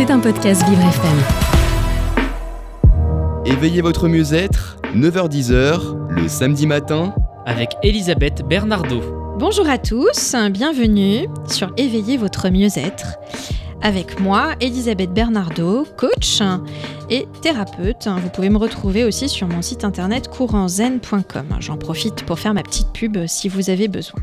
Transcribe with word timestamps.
C'est 0.00 0.10
un 0.10 0.18
podcast 0.18 0.66
Vivre 0.66 0.80
FM. 0.80 1.18
Éveillez 3.44 3.82
votre 3.82 4.08
mieux-être, 4.08 4.78
9h-10h, 4.94 6.08
le 6.08 6.26
samedi 6.26 6.66
matin, 6.66 7.14
avec 7.44 7.74
Elisabeth 7.82 8.40
Bernardo. 8.48 9.02
Bonjour 9.38 9.68
à 9.68 9.76
tous, 9.76 10.34
bienvenue 10.52 11.28
sur 11.50 11.70
Éveillez 11.76 12.16
votre 12.16 12.48
mieux-être. 12.48 13.18
Avec 13.82 14.18
moi, 14.20 14.54
Elisabeth 14.60 15.12
Bernardo, 15.12 15.84
coach 15.98 16.40
et 17.10 17.28
thérapeute. 17.42 18.08
Vous 18.22 18.30
pouvez 18.30 18.48
me 18.48 18.56
retrouver 18.56 19.04
aussi 19.04 19.28
sur 19.28 19.48
mon 19.48 19.60
site 19.60 19.84
internet 19.84 20.28
courantzen.com. 20.28 21.56
J'en 21.58 21.76
profite 21.76 22.24
pour 22.24 22.38
faire 22.38 22.54
ma 22.54 22.62
petite 22.62 22.90
pub 22.94 23.18
si 23.26 23.50
vous 23.50 23.68
avez 23.68 23.86
besoin. 23.86 24.22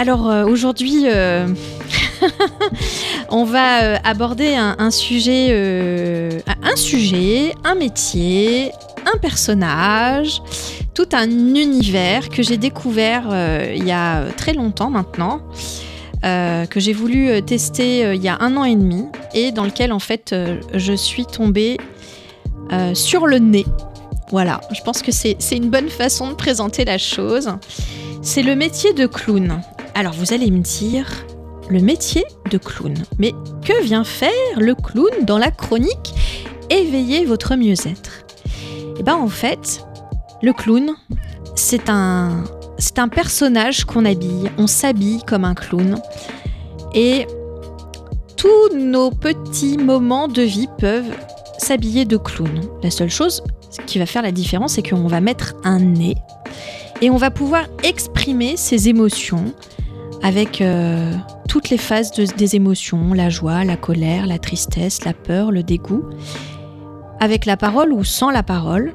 Alors 0.00 0.30
euh, 0.30 0.46
aujourd'hui, 0.46 1.02
euh, 1.04 1.46
on 3.28 3.44
va 3.44 3.82
euh, 3.82 3.96
aborder 4.02 4.54
un, 4.54 4.90
sujet, 4.90 6.42
un 6.62 6.74
sujet, 6.74 7.54
un 7.64 7.74
métier, 7.74 8.72
un 9.04 9.18
personnage, 9.18 10.40
tout 10.94 11.08
un 11.12 11.28
univers 11.28 12.30
que 12.30 12.42
j'ai 12.42 12.56
découvert 12.56 13.24
il 13.76 13.86
y 13.86 13.92
a 13.92 14.24
très 14.38 14.54
longtemps 14.54 14.88
maintenant. 14.88 15.42
que 16.22 16.80
j'ai 16.80 16.94
voulu 16.94 17.42
tester 17.42 18.14
il 18.14 18.22
y 18.22 18.28
a 18.28 18.38
un 18.40 18.56
an 18.56 18.64
et 18.64 18.76
demi 18.76 19.04
et 19.34 19.52
dans 19.52 19.64
lequel 19.64 19.92
en 19.92 19.98
fait 19.98 20.34
je 20.72 20.94
suis 20.94 21.26
tombée 21.26 21.76
sur 22.94 23.26
le 23.26 23.38
nez. 23.38 23.66
Voilà, 24.30 24.62
je 24.72 24.80
pense 24.80 25.02
que 25.02 25.12
c'est 25.12 25.36
une 25.52 25.68
bonne 25.68 25.90
façon 25.90 26.30
de 26.30 26.34
présenter 26.36 26.86
la 26.86 26.96
chose. 26.96 27.50
C'est 28.22 28.42
le 28.42 28.54
métier 28.54 28.94
de 28.94 29.06
clown. 29.06 29.60
Alors 29.94 30.12
vous 30.12 30.32
allez 30.32 30.50
me 30.50 30.60
dire, 30.60 31.06
le 31.68 31.80
métier 31.80 32.24
de 32.50 32.58
clown. 32.58 32.94
Mais 33.18 33.32
que 33.64 33.82
vient 33.82 34.04
faire 34.04 34.30
le 34.56 34.74
clown 34.74 35.10
dans 35.24 35.38
la 35.38 35.50
chronique 35.50 36.14
Éveillez 36.70 37.24
votre 37.24 37.56
mieux-être? 37.56 38.24
Eh 38.98 39.02
bien 39.02 39.16
en 39.16 39.28
fait, 39.28 39.84
le 40.42 40.52
clown, 40.52 40.92
c'est 41.56 41.88
un, 41.88 42.44
c'est 42.78 42.98
un 42.98 43.08
personnage 43.08 43.84
qu'on 43.84 44.04
habille. 44.04 44.50
On 44.56 44.66
s'habille 44.66 45.22
comme 45.26 45.44
un 45.44 45.54
clown. 45.54 46.00
Et 46.94 47.26
tous 48.36 48.76
nos 48.76 49.10
petits 49.10 49.78
moments 49.78 50.28
de 50.28 50.42
vie 50.42 50.68
peuvent 50.78 51.12
s'habiller 51.58 52.04
de 52.04 52.16
clown. 52.16 52.60
La 52.82 52.90
seule 52.90 53.10
chose 53.10 53.42
qui 53.86 53.98
va 53.98 54.06
faire 54.06 54.22
la 54.22 54.32
différence, 54.32 54.74
c'est 54.74 54.88
qu'on 54.88 55.08
va 55.08 55.20
mettre 55.20 55.54
un 55.64 55.78
nez 55.78 56.16
et 57.00 57.10
on 57.10 57.16
va 57.16 57.30
pouvoir 57.30 57.64
exprimer 57.82 58.56
ses 58.56 58.88
émotions, 58.88 59.54
avec 60.22 60.60
euh, 60.60 61.12
toutes 61.48 61.70
les 61.70 61.78
phases 61.78 62.12
des 62.12 62.56
émotions, 62.56 63.14
la 63.14 63.30
joie, 63.30 63.64
la 63.64 63.76
colère, 63.76 64.26
la 64.26 64.38
tristesse, 64.38 65.04
la 65.04 65.14
peur, 65.14 65.50
le 65.50 65.62
dégoût, 65.62 66.04
avec 67.20 67.46
la 67.46 67.56
parole 67.56 67.92
ou 67.92 68.04
sans 68.04 68.30
la 68.30 68.42
parole, 68.42 68.94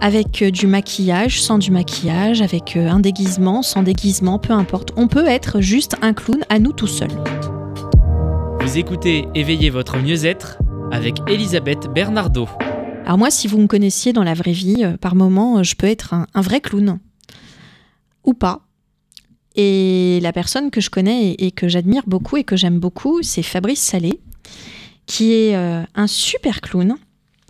avec 0.00 0.42
euh, 0.42 0.50
du 0.50 0.66
maquillage, 0.66 1.40
sans 1.40 1.58
du 1.58 1.70
maquillage, 1.70 2.42
avec 2.42 2.76
euh, 2.76 2.88
un 2.88 3.00
déguisement, 3.00 3.62
sans 3.62 3.82
déguisement, 3.82 4.38
peu 4.38 4.52
importe. 4.52 4.92
On 4.96 5.08
peut 5.08 5.26
être 5.26 5.60
juste 5.60 5.96
un 6.02 6.12
clown 6.12 6.44
à 6.48 6.58
nous 6.58 6.72
tout 6.72 6.86
seuls. 6.86 7.08
Vous 8.60 8.78
écoutez 8.78 9.26
Éveillez 9.34 9.70
votre 9.70 9.96
mieux-être 9.96 10.58
avec 10.92 11.16
Elisabeth 11.28 11.88
Bernardo. 11.92 12.48
Alors 13.04 13.18
moi, 13.18 13.30
si 13.30 13.48
vous 13.48 13.58
me 13.58 13.66
connaissiez 13.66 14.12
dans 14.12 14.24
la 14.24 14.34
vraie 14.34 14.52
vie, 14.52 14.84
par 15.00 15.14
moment, 15.14 15.62
je 15.62 15.74
peux 15.74 15.86
être 15.86 16.14
un 16.32 16.40
vrai 16.40 16.60
clown. 16.60 16.98
Ou 18.24 18.32
pas. 18.32 18.63
Et 19.54 20.18
la 20.22 20.32
personne 20.32 20.70
que 20.70 20.80
je 20.80 20.90
connais 20.90 21.32
et, 21.38 21.50
que 21.52 21.68
j'admire 21.68 22.02
beaucoup 22.06 22.36
et 22.36 22.44
que 22.44 22.56
j'aime 22.56 22.80
beaucoup, 22.80 23.22
c'est 23.22 23.42
Fabrice 23.42 23.80
Salé, 23.80 24.20
qui 25.06 25.32
est 25.32 25.54
euh, 25.54 25.82
un 25.94 26.06
super 26.06 26.60
clown. 26.60 26.96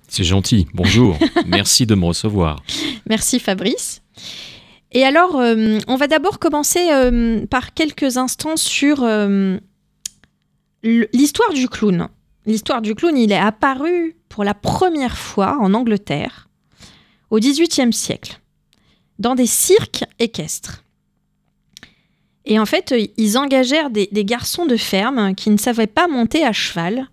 C'est 0.09 0.25
gentil, 0.25 0.67
bonjour, 0.75 1.19
merci 1.47 1.87
de 1.87 1.95
me 1.95 2.05
recevoir. 2.05 2.63
Merci 3.09 3.41
Fabrice. 3.41 4.03
Et 4.93 5.03
alors, 5.03 5.41
euh, 5.41 5.79
on 5.89 5.97
va 5.97 6.07
d'abord 6.07 6.39
commencer 6.39 6.91
euh, 6.93 7.47
par 7.47 7.75
quelques 7.75 8.17
instants 8.17 8.57
sur 8.57 9.05
l'histoire 10.83 11.53
du 11.55 11.69
clown. 11.69 12.09
L'histoire 12.47 12.83
du 12.83 12.95
clown, 12.95 13.17
il 13.17 13.33
est 13.33 13.39
apparu 13.39 14.17
pour 14.29 14.45
la 14.45 14.53
première 14.53 15.17
fois 15.17 15.57
en 15.61 15.73
Angleterre 15.73 16.49
au 17.31 17.39
XVIIIe 17.39 17.93
siècle, 17.93 18.41
dans 19.19 19.35
des 19.35 19.47
cirques 19.47 20.05
équestres. 20.19 20.84
Et 22.45 22.59
en 22.59 22.67
fait, 22.67 22.93
euh, 22.93 23.07
ils 23.17 23.39
engagèrent 23.39 23.91
des, 23.91 24.09
garçons 24.25 24.67
de 24.67 24.77
ferme 24.77 25.35
qui 25.35 25.51
ne 25.51 25.57
savaient 25.57 25.87
pas 25.87 26.09
monter 26.09 26.45
à 26.45 26.53
cheval 26.53 27.09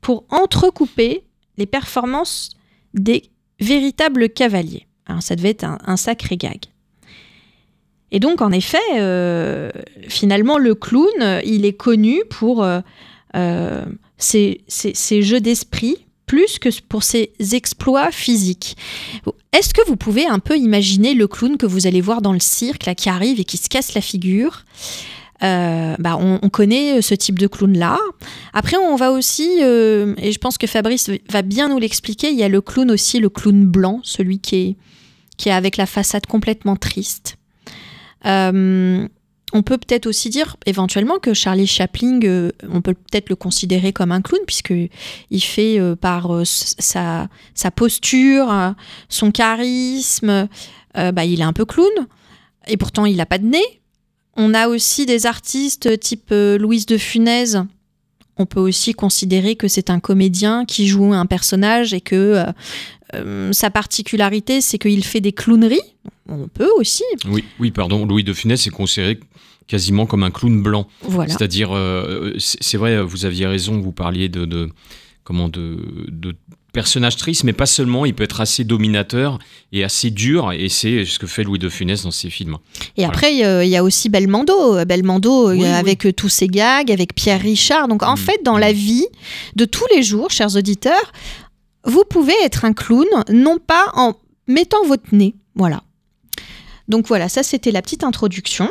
pour 0.00 0.24
entrecouper 0.28 1.24
les 1.56 1.66
performances 1.66 2.50
des 2.94 3.30
véritables 3.60 4.28
cavaliers. 4.28 4.86
Alors, 5.06 5.22
ça 5.22 5.36
devait 5.36 5.50
être 5.50 5.64
un, 5.64 5.96
sacré 5.96 6.36
gag. 6.36 6.60
Et 8.10 8.20
donc, 8.20 8.40
en 8.40 8.52
effet, 8.52 8.78
euh, 8.94 9.70
finalement, 10.08 10.58
le 10.58 10.74
clown, 10.74 11.40
il 11.44 11.64
est 11.64 11.76
connu 11.76 12.22
pour 12.30 12.64
euh, 13.36 13.84
ses, 14.18 15.22
jeux 15.22 15.40
d'esprit, 15.40 16.06
plus 16.26 16.58
que 16.58 16.68
pour 16.88 17.02
ses 17.02 17.32
exploits 17.52 18.10
physiques. 18.10 18.76
Est-ce 19.56 19.72
que 19.72 19.80
vous 19.86 19.96
pouvez 19.96 20.26
un 20.26 20.38
peu 20.38 20.58
imaginer 20.58 21.14
le 21.14 21.26
clown 21.26 21.56
que 21.56 21.64
vous 21.64 21.86
allez 21.86 22.02
voir 22.02 22.20
dans 22.20 22.34
le 22.34 22.40
cirque, 22.40 22.84
là, 22.84 22.94
qui 22.94 23.08
arrive 23.08 23.40
et 23.40 23.44
qui 23.44 23.56
se 23.56 23.70
casse 23.70 23.94
la 23.94 24.02
figure? 24.02 24.66
Euh, 25.42 25.96
bah, 25.98 26.18
on, 26.18 26.50
connaît 26.50 27.00
ce 27.00 27.14
type 27.14 27.38
de 27.38 27.46
clown-là. 27.46 27.98
Après, 28.52 28.76
on 28.76 28.96
va 28.96 29.12
aussi, 29.12 29.48
euh, 29.62 30.14
et 30.18 30.32
je 30.32 30.38
pense 30.38 30.58
que 30.58 30.66
Fabrice 30.66 31.10
va 31.30 31.40
bien 31.40 31.70
nous 31.70 31.78
l'expliquer, 31.78 32.28
il 32.28 32.36
y 32.36 32.42
a 32.42 32.50
le 32.50 32.60
clown 32.60 32.90
aussi, 32.90 33.18
le 33.18 33.30
clown 33.30 33.64
blanc, 33.64 34.00
celui 34.02 34.40
qui 34.40 34.56
est, 34.56 34.76
qui 35.38 35.48
est 35.48 35.52
avec 35.52 35.78
la 35.78 35.86
façade 35.86 36.26
complètement 36.26 36.76
triste. 36.76 37.38
Euh, 38.26 39.08
on 39.52 39.62
peut 39.62 39.78
peut-être 39.78 40.06
aussi 40.06 40.28
dire 40.28 40.56
éventuellement 40.66 41.18
que 41.18 41.32
Charlie 41.32 41.66
Chaplin, 41.66 42.20
euh, 42.24 42.50
on 42.68 42.80
peut 42.82 42.94
peut-être 42.94 43.28
le 43.28 43.36
considérer 43.36 43.92
comme 43.92 44.10
un 44.10 44.20
clown 44.20 44.40
puisque 44.44 44.74
il 45.30 45.40
fait 45.40 45.78
euh, 45.78 45.94
par 45.94 46.34
euh, 46.34 46.42
sa, 46.44 47.28
posture, 47.74 48.74
son 49.08 49.30
charisme, 49.30 50.48
bah, 50.94 51.24
il 51.24 51.40
est 51.40 51.44
un 51.44 51.52
peu 51.52 51.64
clown 51.64 51.90
et 52.66 52.76
pourtant 52.76 53.06
il 53.06 53.16
n'a 53.16 53.26
pas 53.26 53.38
de 53.38 53.46
nez. 53.46 53.80
On 54.36 54.52
a 54.52 54.68
aussi 54.68 55.06
des 55.06 55.26
artistes 55.26 55.98
type 56.00 56.30
Louise 56.30 56.86
de 56.86 56.98
Funès. 56.98 57.56
On 58.38 58.46
peut 58.46 58.60
aussi 58.60 58.92
considérer 58.92 59.56
que 59.56 59.68
c'est 59.68 59.90
un 59.90 60.00
comédien 60.00 60.64
qui 60.64 60.86
joue 60.88 61.12
un 61.12 61.26
personnage 61.26 61.94
et 61.94 62.00
que 62.00 62.44
sa 63.52 63.70
particularité, 63.70 64.60
c'est 64.60 64.78
qu'il 64.78 65.04
fait 65.04 65.20
des 65.20 65.32
clowneries. 65.32 65.80
On 66.28 66.48
peut 66.48 66.70
aussi. 66.76 67.04
Oui, 67.28 67.44
oui, 67.60 67.70
pardon. 67.70 68.04
Louis 68.04 68.24
de 68.24 68.32
Funès 68.32 68.66
est 68.66 68.70
considéré 68.70 69.20
quasiment 69.66 70.06
comme 70.06 70.22
un 70.22 70.30
clown 70.30 70.62
blanc. 70.62 70.86
Voilà. 71.02 71.32
C'est-à-dire, 71.32 71.70
euh, 71.72 72.32
c'est 72.38 72.76
vrai, 72.76 73.02
vous 73.02 73.24
aviez 73.24 73.46
raison, 73.46 73.80
vous 73.80 73.92
parliez 73.92 74.28
de, 74.28 74.70
comment 75.24 75.48
de, 75.48 75.78
de 76.08 76.34
personnage 76.72 77.16
triste, 77.16 77.44
mais 77.44 77.54
pas 77.54 77.64
seulement, 77.64 78.04
il 78.04 78.14
peut 78.14 78.22
être 78.22 78.42
assez 78.42 78.62
dominateur 78.62 79.38
et 79.72 79.82
assez 79.82 80.10
dur, 80.10 80.52
et 80.52 80.68
c'est 80.68 81.06
ce 81.06 81.18
que 81.18 81.26
fait 81.26 81.42
Louis 81.42 81.58
de 81.58 81.70
Funès 81.70 82.02
dans 82.02 82.10
ses 82.10 82.28
films. 82.28 82.58
Et 82.98 83.04
après, 83.06 83.34
il 83.34 83.68
y 83.68 83.76
a 83.76 83.82
aussi 83.82 84.10
Belmondo, 84.10 84.84
Belmondo 84.84 85.50
euh, 85.52 85.72
avec 85.72 86.06
tous 86.14 86.28
ses 86.28 86.48
gags, 86.48 86.92
avec 86.92 87.14
Pierre 87.14 87.40
Richard. 87.40 87.88
Donc 87.88 88.02
en 88.02 88.14
mm. 88.14 88.18
fait, 88.18 88.40
dans 88.44 88.58
la 88.58 88.72
vie 88.72 89.06
de 89.56 89.64
tous 89.64 89.86
les 89.94 90.02
jours, 90.02 90.30
chers 90.30 90.54
auditeurs, 90.54 91.12
vous 91.86 92.04
pouvez 92.08 92.34
être 92.44 92.64
un 92.64 92.72
clown, 92.72 93.06
non 93.30 93.58
pas 93.58 93.92
en 93.94 94.14
mettant 94.46 94.84
votre 94.84 95.14
nez. 95.14 95.34
Voilà. 95.54 95.82
Donc 96.88 97.06
voilà, 97.06 97.28
ça 97.28 97.42
c'était 97.42 97.70
la 97.70 97.82
petite 97.82 98.04
introduction. 98.04 98.70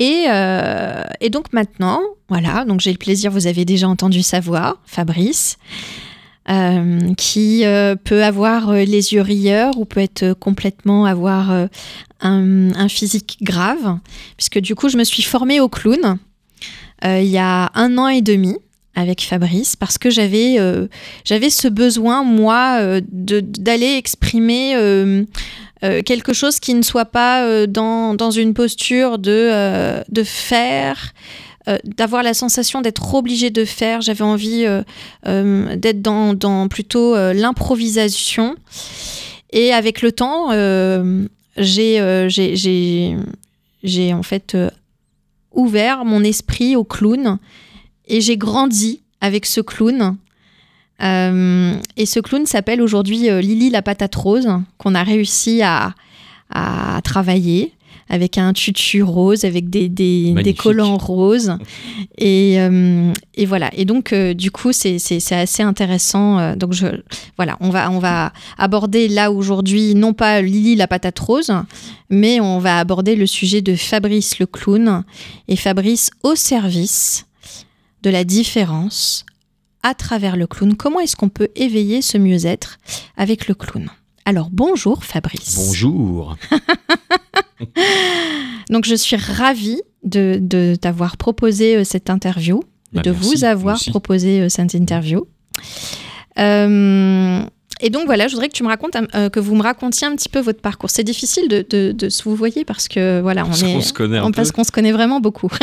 Euh, 0.00 1.02
et, 1.20 1.30
donc 1.30 1.52
maintenant, 1.52 2.00
voilà, 2.28 2.64
donc 2.64 2.80
j'ai 2.80 2.92
le 2.92 2.98
plaisir, 2.98 3.30
vous 3.30 3.46
avez 3.46 3.64
déjà 3.64 3.88
entendu 3.88 4.22
sa 4.22 4.38
voix, 4.38 4.78
Fabrice, 4.84 5.58
euh, 6.48 7.14
qui 7.14 7.64
euh, 7.64 7.96
peut 7.96 8.22
avoir 8.22 8.72
les 8.72 9.12
yeux 9.12 9.22
rieurs 9.22 9.76
ou 9.76 9.84
peut 9.84 10.00
être 10.00 10.34
complètement 10.34 11.04
avoir 11.04 11.68
un, 12.20 12.88
physique 12.88 13.38
grave, 13.42 13.98
puisque 14.36 14.60
du 14.60 14.74
coup 14.74 14.88
je 14.88 14.96
me 14.96 15.04
suis 15.04 15.22
formée 15.22 15.60
au 15.60 15.68
clown 15.68 16.18
il 17.04 17.26
y 17.26 17.38
a 17.38 17.70
un 17.74 17.96
an 17.96 18.08
et 18.08 18.22
demi 18.22 18.56
avec 18.98 19.22
Fabrice 19.22 19.76
parce 19.76 19.96
que 19.98 20.10
j'avais 20.10 20.58
j'avais 21.24 21.50
ce 21.50 21.68
besoin 21.68 22.24
moi 22.24 23.00
d'aller 23.10 23.94
exprimer 23.96 24.74
euh, 25.84 26.02
quelque 26.02 26.32
chose 26.32 26.58
qui 26.58 26.74
ne 26.74 26.82
soit 26.82 27.04
pas 27.04 27.44
euh, 27.44 27.66
dans, 27.68 28.14
dans, 28.14 28.32
une 28.32 28.52
posture 28.52 29.18
de, 29.18 29.30
euh, 29.30 30.02
de 30.08 30.22
faire, 30.24 31.12
d'avoir 31.84 32.22
la 32.22 32.32
sensation 32.32 32.80
d'être 32.80 33.14
obligé 33.14 33.50
de 33.50 33.64
faire. 33.66 34.00
J'avais 34.00 34.24
envie 34.24 34.64
d'être 35.26 36.00
dans, 36.00 36.32
dans, 36.32 36.66
plutôt 36.66 37.14
l'improvisation. 37.34 38.56
Et 39.50 39.74
avec 39.74 40.00
le 40.00 40.10
temps, 40.10 40.48
j'ai 41.58 43.16
j'ai 43.84 44.14
en 44.14 44.22
fait 44.22 44.56
ouvert 45.52 46.06
mon 46.06 46.24
esprit 46.24 46.74
au 46.74 46.84
clown 46.84 47.38
et 48.08 48.20
j'ai 48.20 48.36
grandi 48.36 49.00
avec 49.20 49.46
ce 49.46 49.60
clown. 49.60 50.16
Euh, 51.00 51.74
et 51.96 52.06
ce 52.06 52.18
clown 52.18 52.44
s'appelle 52.46 52.82
aujourd'hui 52.82 53.30
euh, 53.30 53.40
Lily 53.40 53.70
la 53.70 53.82
patate 53.82 54.14
rose, 54.16 54.48
qu'on 54.78 54.94
a 54.96 55.04
réussi 55.04 55.62
à, 55.62 55.94
à 56.50 57.00
travailler 57.04 57.72
avec 58.10 58.38
un 58.38 58.54
tutu 58.54 59.02
rose, 59.02 59.44
avec 59.44 59.68
des, 59.68 59.88
des, 59.88 60.54
collants 60.54 60.96
roses. 60.96 61.58
Et, 62.16 62.58
euh, 62.58 63.12
et 63.34 63.44
voilà. 63.44 63.70
Et 63.76 63.84
donc, 63.84 64.12
euh, 64.14 64.32
du 64.32 64.50
coup, 64.50 64.72
c'est 64.72 64.96
assez 65.30 65.62
intéressant. 65.62 66.56
Donc, 66.56 66.72
je, 66.72 66.86
voilà, 67.36 67.58
on 67.60 67.68
va, 67.68 67.90
on 67.90 67.98
va 67.98 68.32
aborder 68.56 69.08
là 69.08 69.30
aujourd'hui, 69.30 69.94
non 69.94 70.14
pas 70.14 70.40
Lily 70.40 70.74
la 70.76 70.86
patate 70.86 71.18
rose, 71.18 71.52
mais 72.08 72.40
on 72.40 72.58
va 72.58 72.78
aborder 72.78 73.14
le 73.14 73.26
sujet 73.26 73.60
de 73.60 73.74
Fabrice 73.74 74.38
le 74.38 74.46
clown. 74.46 75.04
Et 75.46 75.56
Fabrice 75.56 76.10
au 76.22 76.34
service 76.34 77.27
de 78.02 78.10
la 78.10 78.24
différence 78.24 79.24
à 79.82 79.94
travers 79.94 80.36
le 80.36 80.46
clown. 80.46 80.76
Comment 80.76 81.00
est-ce 81.00 81.16
qu'on 81.16 81.28
peut 81.28 81.48
éveiller 81.56 82.02
ce 82.02 82.18
mieux-être 82.18 82.78
avec 83.16 83.48
le 83.48 83.54
clown? 83.54 83.88
Alors 84.24 84.48
bonjour 84.52 85.04
Fabrice. 85.04 85.54
Bonjour. 85.56 86.36
Donc 88.70 88.84
je 88.84 88.94
suis 88.94 89.16
ravie 89.16 89.80
de, 90.04 90.38
de 90.40 90.74
t'avoir 90.80 91.16
proposé 91.16 91.76
euh, 91.76 91.84
cette 91.84 92.10
interview, 92.10 92.62
Bah, 92.92 93.02
de 93.02 93.10
merci, 93.10 93.26
vous 93.36 93.44
avoir 93.44 93.78
proposé 93.88 94.40
euh, 94.42 94.48
cette 94.48 94.74
interview. 94.74 95.26
Euh, 96.38 97.42
et 97.80 97.90
donc 97.90 98.06
voilà, 98.06 98.28
je 98.28 98.32
voudrais 98.34 98.48
que 98.48 98.54
tu 98.54 98.62
me 98.62 98.68
racontes, 98.68 98.96
euh, 99.14 99.30
que 99.30 99.40
vous 99.40 99.54
me 99.54 99.62
racontiez 99.62 100.06
un 100.06 100.14
petit 100.16 100.28
peu 100.28 100.40
votre 100.40 100.60
parcours. 100.60 100.90
C'est 100.90 101.04
difficile 101.04 101.48
de, 101.48 101.64
de, 101.68 101.92
de 101.92 102.08
se 102.08 102.22
vous 102.24 102.34
voyez 102.36 102.64
parce 102.64 102.88
que 102.88 103.20
voilà, 103.20 103.44
on 103.44 103.48
Parce 103.48 103.62
est, 103.62 103.72
qu'on 103.72 103.80
se 103.80 103.92
connaît 103.92 104.18
un 104.18 104.24
on- 104.24 104.26
peu. 104.26 104.32
parce 104.36 104.52
qu'on 104.52 104.64
se 104.64 104.72
connaît 104.72 104.92
vraiment 104.92 105.20
beaucoup. 105.20 105.50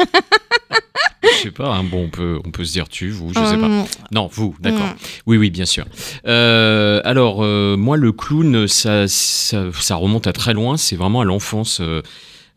Je 1.38 1.42
sais 1.44 1.52
pas, 1.52 1.76
hein, 1.76 1.84
bon, 1.84 2.06
on 2.06 2.10
peut, 2.10 2.40
on 2.46 2.52
peut 2.52 2.64
se 2.66 2.72
dire 2.74 2.88
tu, 2.90 3.10
vous, 3.10 3.30
je 3.30 3.34
sais 3.40 3.58
pas. 3.58 3.66
Hum, 3.66 3.86
Non, 4.12 4.30
vous, 4.32 4.56
d'accord. 4.60 4.82
hum. 4.82 4.96
Oui, 5.26 5.38
oui, 5.38 5.50
bien 5.50 5.66
sûr. 5.66 5.86
Euh, 6.28 7.02
alors, 7.04 7.44
euh, 7.44 7.76
moi, 7.78 7.98
le 7.98 8.12
clown, 8.12 8.68
ça, 8.68 9.08
ça, 9.08 9.66
ça 9.74 9.96
remonte 9.96 10.28
à 10.28 10.34
très 10.34 10.54
loin. 10.54 10.78
C'est 10.78 10.96
vraiment 10.96 11.22
à 11.22 11.26
l'enfance. 11.26 11.82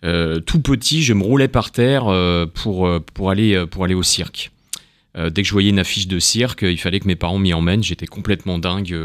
euh, 0.04 0.40
tout 0.40 0.60
petit, 0.60 1.02
je 1.02 1.12
me 1.14 1.22
roulais 1.22 1.48
par 1.48 1.70
terre 1.70 2.04
pour, 2.54 2.88
pour, 3.14 3.30
aller, 3.30 3.64
pour 3.70 3.84
aller 3.84 3.94
au 3.94 4.02
cirque. 4.02 4.50
Dès 5.16 5.42
que 5.42 5.48
je 5.48 5.52
voyais 5.52 5.70
une 5.70 5.80
affiche 5.80 6.06
de 6.06 6.20
cirque, 6.20 6.62
il 6.62 6.78
fallait 6.78 7.00
que 7.00 7.08
mes 7.08 7.16
parents 7.16 7.38
m'y 7.38 7.52
emmènent. 7.52 7.82
J'étais 7.82 8.06
complètement 8.06 8.58
dingue 8.58 8.96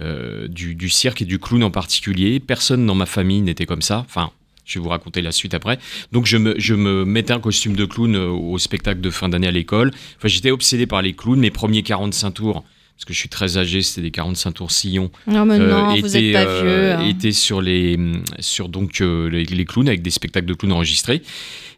euh, 0.00 0.46
du, 0.48 0.74
du 0.76 0.88
cirque 0.88 1.20
et 1.22 1.24
du 1.24 1.38
clown 1.40 1.64
en 1.64 1.70
particulier. 1.70 2.38
Personne 2.38 2.86
dans 2.86 2.94
ma 2.94 3.06
famille 3.06 3.40
n'était 3.40 3.66
comme 3.66 3.82
ça. 3.82 4.04
Enfin, 4.06 4.30
je 4.64 4.78
vais 4.78 4.82
vous 4.82 4.88
raconter 4.90 5.22
la 5.22 5.32
suite 5.32 5.54
après. 5.54 5.78
Donc, 6.12 6.26
je 6.26 6.36
me, 6.36 6.54
je 6.58 6.74
me 6.74 7.04
mettais 7.04 7.32
un 7.32 7.40
costume 7.40 7.74
de 7.76 7.84
clown 7.84 8.14
euh, 8.14 8.28
au 8.28 8.58
spectacle 8.58 9.00
de 9.00 9.10
fin 9.10 9.28
d'année 9.28 9.48
à 9.48 9.50
l'école. 9.50 9.90
Enfin, 10.18 10.28
j'étais 10.28 10.50
obsédé 10.50 10.86
par 10.86 11.02
les 11.02 11.12
clowns. 11.14 11.40
Mes 11.40 11.50
premiers 11.50 11.82
45 11.82 12.30
tours, 12.32 12.62
parce 12.96 13.04
que 13.04 13.12
je 13.12 13.18
suis 13.18 13.28
très 13.28 13.56
âgé, 13.58 13.82
c'était 13.82 14.02
des 14.02 14.10
45 14.12 14.52
tours 14.52 14.70
sillons. 14.70 15.10
Non 15.26 15.44
mais 15.44 15.58
euh, 15.58 15.68
non, 15.70 15.96
vous 15.96 16.16
étaient, 16.16 16.28
êtes 16.28 16.32
pas 16.34 16.50
euh, 16.50 16.62
vieux. 16.62 17.04
hein. 17.06 17.08
étaient 17.10 17.32
sur 17.32 17.60
les 17.60 17.98
sur 18.38 18.68
donc 18.68 19.00
euh, 19.00 19.28
les, 19.28 19.44
les 19.44 19.64
clowns 19.64 19.88
avec 19.88 20.02
des 20.02 20.10
spectacles 20.10 20.46
de 20.46 20.54
clowns 20.54 20.72
enregistrés. 20.72 21.22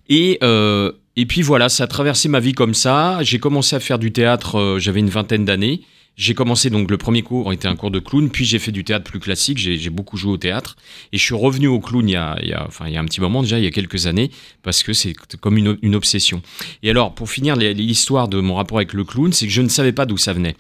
Et 0.09 0.39
euh, 0.43 0.93
et 1.17 1.27
puis 1.27 1.43
voilà, 1.43 1.69
ça 1.69 1.85
a 1.85 1.87
traversé 1.87 2.29
ma 2.29 2.41
vie 2.41 2.53
comme 2.53 2.75
ça. 2.75 3.19
J'ai 3.23 3.39
commencé 3.39 3.75
à 3.77 3.81
faire 3.81 3.99
du 3.99 4.13
théâtre. 4.13 4.57
euh, 4.59 4.79
J'avais 4.79 5.01
une 5.01 5.09
vingtaine 5.09 5.45
d'années. 5.45 5.81
J'ai 6.17 6.35
commencé 6.35 6.71
donc 6.71 6.91
le 6.93 6.97
premier 6.97 7.23
cours 7.23 7.53
était 7.53 7.67
un 7.67 7.75
cours 7.75 7.91
de 7.91 7.99
clown, 7.99 8.31
puis 8.31 8.45
j'ai 8.45 8.61
fait 8.61 8.71
du 8.71 8.85
théâtre 8.85 9.11
plus 9.11 9.19
classique. 9.19 9.59
J'ai 9.59 9.91
beaucoup 9.91 10.17
joué 10.17 10.33
au 10.33 10.37
théâtre 10.37 10.77
et 11.13 11.19
je 11.19 11.23
suis 11.23 11.35
revenu 11.35 11.67
au 11.67 11.81
clown 11.81 12.09
il 12.09 12.13
y 12.13 12.17
a, 12.17 12.65
enfin 12.67 12.87
il 12.87 12.95
y 12.95 12.97
a 12.97 13.01
un 13.01 13.05
petit 13.05 13.21
moment 13.21 13.43
déjà, 13.43 13.59
il 13.59 13.65
y 13.65 13.67
a 13.67 13.73
quelques 13.73 14.07
années, 14.07 14.31
parce 14.63 14.85
que 14.85 14.93
c'est 14.93 15.15
comme 15.41 15.59
une, 15.59 15.95
obsession. 15.95 16.41
Et 16.83 16.91
alors 16.91 17.15
pour 17.15 17.29
finir 17.29 17.57
l'histoire 17.57 18.29
de 18.29 18.39
mon 18.41 18.55
rapport 18.55 18.79
avec 18.79 18.93
le 18.93 19.05
clown, 19.05 19.33
c'est 19.33 19.47
que 19.47 19.53
je 19.53 19.63
ne 19.63 19.69
savais 19.69 19.93
pas 19.93 20.07
d'où 20.07 20.17
ça 20.17 20.33
venait. 20.33 20.55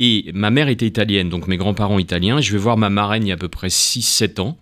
Et 0.00 0.30
ma 0.34 0.50
mère 0.50 0.68
était 0.68 0.86
italienne, 0.86 1.30
donc 1.30 1.46
mes 1.46 1.56
grands-parents 1.56 1.98
italiens. 1.98 2.40
Je 2.40 2.52
vais 2.52 2.58
voir 2.58 2.76
ma 2.76 2.90
marraine 2.90 3.24
il 3.24 3.28
y 3.28 3.32
a 3.32 3.34
à 3.34 3.38
peu 3.38 3.48
près 3.48 3.68
6-7 3.68 4.40
ans, 4.40 4.58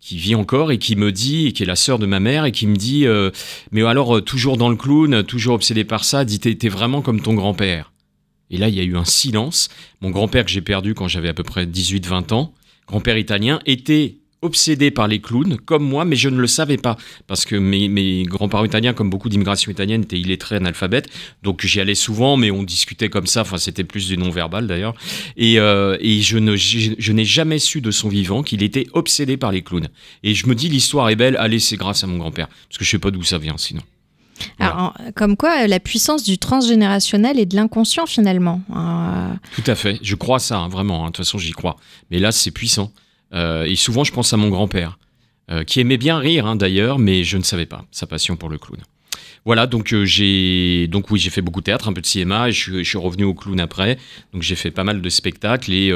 qui 0.00 0.16
vit 0.16 0.34
encore 0.34 0.72
et 0.72 0.78
qui 0.78 0.96
me 0.96 1.12
dit, 1.12 1.46
et 1.46 1.52
qui 1.52 1.62
est 1.62 1.66
la 1.66 1.76
sœur 1.76 1.98
de 1.98 2.06
ma 2.06 2.20
mère, 2.20 2.44
et 2.44 2.52
qui 2.52 2.66
me 2.66 2.76
dit 2.76 3.06
euh, 3.06 3.30
Mais 3.70 3.82
alors, 3.84 4.16
euh, 4.16 4.20
toujours 4.20 4.56
dans 4.56 4.68
le 4.68 4.76
clown, 4.76 5.22
toujours 5.22 5.54
obsédé 5.54 5.84
par 5.84 6.04
ça, 6.04 6.24
dit 6.24 6.40
t'es 6.40 6.68
vraiment 6.68 7.02
comme 7.02 7.20
ton 7.20 7.34
grand-père. 7.34 7.93
Et 8.50 8.58
là, 8.58 8.68
il 8.68 8.74
y 8.74 8.80
a 8.80 8.84
eu 8.84 8.96
un 8.96 9.04
silence. 9.04 9.68
Mon 10.00 10.10
grand-père 10.10 10.44
que 10.44 10.50
j'ai 10.50 10.60
perdu 10.60 10.94
quand 10.94 11.08
j'avais 11.08 11.28
à 11.28 11.34
peu 11.34 11.42
près 11.42 11.66
18-20 11.66 12.34
ans, 12.34 12.54
grand-père 12.86 13.18
italien, 13.18 13.60
était 13.66 14.16
obsédé 14.44 14.90
par 14.90 15.08
les 15.08 15.20
clowns, 15.20 15.56
comme 15.56 15.82
moi, 15.82 16.04
mais 16.04 16.16
je 16.16 16.28
ne 16.28 16.38
le 16.38 16.46
savais 16.46 16.76
pas. 16.76 16.96
Parce 17.26 17.46
que 17.46 17.56
mes, 17.56 18.24
grands-parents 18.24 18.64
italiens, 18.64 18.92
comme 18.92 19.08
beaucoup 19.08 19.28
d'immigration 19.28 19.72
italienne, 19.72 20.02
étaient 20.02 20.20
illettrés, 20.20 20.56
analphabètes. 20.56 21.08
Donc 21.42 21.64
j'y 21.64 21.80
allais 21.80 21.94
souvent, 21.94 22.36
mais 22.36 22.50
on 22.50 22.62
discutait 22.62 23.08
comme 23.08 23.26
ça. 23.26 23.40
Enfin, 23.40 23.56
c'était 23.56 23.84
plus 23.84 24.06
du 24.06 24.18
non-verbal 24.18 24.66
d'ailleurs. 24.66 24.94
Et, 25.36 25.58
euh, 25.58 25.96
je, 26.02 26.38
ne, 26.38 26.56
je, 26.56 27.12
n'ai 27.12 27.24
jamais 27.24 27.58
su 27.58 27.80
de 27.80 27.90
son 27.90 28.08
vivant 28.08 28.42
qu'il 28.42 28.62
était 28.62 28.86
obsédé 28.92 29.36
par 29.36 29.50
les 29.50 29.62
clowns. 29.62 29.88
Et 30.22 30.34
je 30.34 30.46
me 30.46 30.54
dis, 30.54 30.68
l'histoire 30.68 31.08
est 31.08 31.16
belle, 31.16 31.36
allez, 31.38 31.58
c'est 31.58 31.76
grâce 31.76 32.04
à 32.04 32.06
mon 32.06 32.18
grand-père. 32.18 32.48
Parce 32.68 32.78
que 32.78 32.84
je 32.84 32.90
sais 32.90 32.98
pas 32.98 33.10
d'où 33.10 33.22
ça 33.22 33.38
vient 33.38 33.56
sinon. 33.56 33.80
Alors, 34.58 34.94
comme 35.14 35.36
quoi, 35.36 35.62
euh, 35.62 35.66
la 35.66 35.80
puissance 35.80 36.22
du 36.24 36.38
transgénérationnel 36.38 37.38
et 37.38 37.46
de 37.46 37.54
l'inconscient 37.56 38.06
finalement. 38.06 38.60
Euh, 38.74 39.32
Tout 39.54 39.70
à 39.70 39.74
fait, 39.74 39.98
je 40.02 40.14
crois 40.14 40.38
ça, 40.38 40.58
hein, 40.58 40.68
vraiment. 40.68 41.02
hein. 41.04 41.06
De 41.08 41.12
toute 41.12 41.24
façon, 41.24 41.38
j'y 41.38 41.52
crois. 41.52 41.76
Mais 42.10 42.18
là, 42.18 42.32
c'est 42.32 42.50
puissant. 42.50 42.92
Euh, 43.32 43.64
et 43.64 43.76
souvent, 43.76 44.04
je 44.04 44.12
pense 44.12 44.32
à 44.32 44.36
mon 44.36 44.48
grand-père, 44.48 44.98
euh, 45.50 45.64
qui 45.64 45.80
aimait 45.80 45.96
bien 45.98 46.18
rire 46.18 46.46
hein, 46.46 46.56
d'ailleurs, 46.56 46.98
mais 46.98 47.24
je 47.24 47.36
ne 47.36 47.42
savais 47.42 47.66
pas 47.66 47.84
sa 47.90 48.06
passion 48.06 48.36
pour 48.36 48.48
le 48.48 48.58
clown. 48.58 48.80
Voilà, 49.44 49.66
donc 49.66 49.94
j'ai 50.04 50.88
donc 50.88 51.10
oui, 51.10 51.18
j'ai 51.20 51.28
fait 51.28 51.42
beaucoup 51.42 51.60
de 51.60 51.64
théâtre, 51.64 51.86
un 51.88 51.92
peu 51.92 52.00
de 52.00 52.06
cinéma, 52.06 52.48
et 52.48 52.52
je, 52.52 52.58
suis- 52.62 52.84
je 52.84 52.88
suis 52.88 52.96
revenu 52.98 53.24
au 53.24 53.34
clown 53.34 53.60
après. 53.60 53.98
Donc 54.32 54.40
j'ai 54.42 54.54
fait 54.54 54.70
pas 54.70 54.84
mal 54.84 55.02
de 55.02 55.08
spectacles 55.10 55.70
et, 55.72 55.92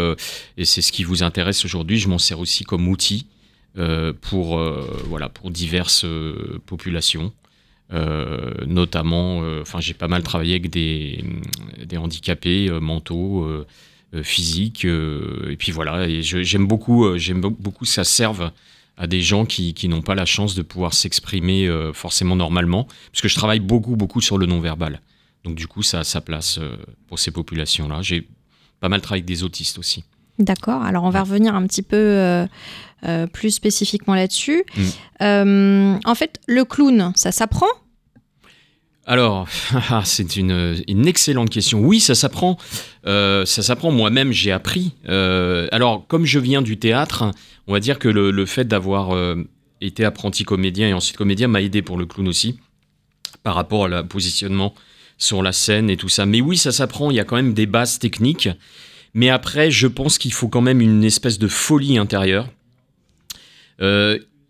et 0.58 0.64
c'est 0.66 0.82
ce 0.82 0.92
qui 0.92 1.02
vous 1.02 1.22
intéresse 1.22 1.64
aujourd'hui. 1.64 1.98
Je 1.98 2.08
m'en 2.08 2.18
sers 2.18 2.38
aussi 2.40 2.64
comme 2.64 2.86
outil 2.88 3.26
pour 4.20 4.60
voilà 5.08 5.30
pour 5.30 5.50
diverses 5.50 6.04
populations. 6.66 7.32
Euh, 7.90 8.52
notamment, 8.66 9.40
euh, 9.42 9.62
enfin, 9.62 9.80
j'ai 9.80 9.94
pas 9.94 10.08
mal 10.08 10.22
travaillé 10.22 10.52
avec 10.52 10.68
des, 10.68 11.24
des 11.82 11.96
handicapés 11.96 12.68
euh, 12.68 12.80
mentaux, 12.80 13.48
physiques, 14.22 14.84
et 14.84 15.56
puis 15.58 15.72
voilà. 15.72 16.06
Et 16.08 16.22
j'aime 16.22 16.66
beaucoup, 16.66 17.16
j'aime 17.18 17.40
be- 17.40 17.56
beaucoup 17.58 17.84
que 17.84 17.90
ça 17.90 18.04
serve 18.04 18.50
à 18.96 19.06
des 19.06 19.20
gens 19.20 19.44
qui, 19.44 19.74
qui 19.74 19.88
n'ont 19.88 20.02
pas 20.02 20.14
la 20.14 20.24
chance 20.26 20.54
de 20.54 20.62
pouvoir 20.62 20.92
s'exprimer 20.92 21.68
forcément 21.92 22.34
normalement, 22.34 22.88
parce 23.12 23.20
que 23.22 23.28
je 23.28 23.34
travaille 23.34 23.60
beaucoup, 23.60 23.96
beaucoup 23.96 24.20
sur 24.20 24.38
le 24.38 24.46
non-verbal. 24.46 25.00
Donc 25.44 25.56
du 25.56 25.66
coup, 25.66 25.82
ça 25.82 26.00
a 26.00 26.04
sa 26.04 26.20
place 26.20 26.58
pour 27.06 27.18
ces 27.18 27.30
populations-là. 27.30 28.00
J'ai 28.02 28.26
pas 28.80 28.88
mal 28.88 29.00
travaillé 29.00 29.20
avec 29.20 29.26
des 29.26 29.44
autistes 29.44 29.78
aussi. 29.78 30.04
D'accord. 30.38 30.82
Alors, 30.82 31.04
on 31.04 31.10
va 31.10 31.22
revenir 31.22 31.54
un 31.54 31.66
petit 31.66 31.82
peu 31.82 31.96
euh, 31.96 32.46
euh, 33.04 33.26
plus 33.26 33.50
spécifiquement 33.50 34.14
là-dessus. 34.14 34.64
Mm. 34.76 34.82
Euh, 35.22 35.98
en 36.04 36.14
fait, 36.14 36.40
le 36.46 36.64
clown, 36.64 37.12
ça 37.14 37.32
s'apprend? 37.32 37.66
Alors, 39.08 39.48
ah, 39.88 40.02
c'est 40.04 40.36
une, 40.36 40.84
excellente 41.06 41.48
question. 41.48 41.80
Oui, 41.80 41.98
ça 41.98 42.14
s'apprend. 42.14 42.58
Euh. 43.06 43.44
Moi-même, 43.84 44.32
j'ai 44.32 44.52
appris. 44.52 44.92
Euh, 45.08 45.66
alors, 45.72 46.06
comme 46.06 46.26
je 46.26 46.38
viens 46.38 46.60
du 46.60 46.78
théâtre, 46.78 47.24
on 47.66 47.72
va 47.72 47.80
dire 47.80 47.98
que 47.98 48.08
le, 48.08 48.46
fait 48.46 48.68
d'avoir 48.68 49.12
euh, 49.12 49.34
été 49.80 50.04
apprenti 50.04 50.44
comédien 50.44 50.88
et 50.88 50.92
ensuite 50.92 51.16
comédien 51.16 51.48
m'a 51.48 51.62
aidé 51.62 51.80
pour 51.80 51.96
le 51.96 52.04
clown 52.04 52.28
aussi, 52.28 52.58
par 53.42 53.54
rapport 53.54 53.86
à 53.86 53.88
la 53.88 54.04
positionnement 54.04 54.74
sur 55.16 55.42
la 55.42 55.52
scène 55.52 55.88
et 55.88 55.96
tout 55.96 56.10
ça. 56.10 56.26
Mais 56.26 56.42
oui, 56.42 56.58
ça 56.58 56.70
s'apprend. 56.70 57.10
Il 57.10 57.16
y 57.16 57.20
a 57.20 57.24
quand 57.24 57.36
même 57.36 57.54
des 57.54 57.66
bases 57.66 57.98
techniques. 57.98 58.50
Mais 59.14 59.30
après, 59.30 59.70
je 59.70 59.86
pense 59.86 60.18
qu'il 60.18 60.34
faut 60.34 60.48
quand 60.48 60.60
même 60.60 60.82
une 60.82 61.02
espèce 61.02 61.38
de 61.38 61.48
folie 61.48 61.96
intérieure. 61.96 62.46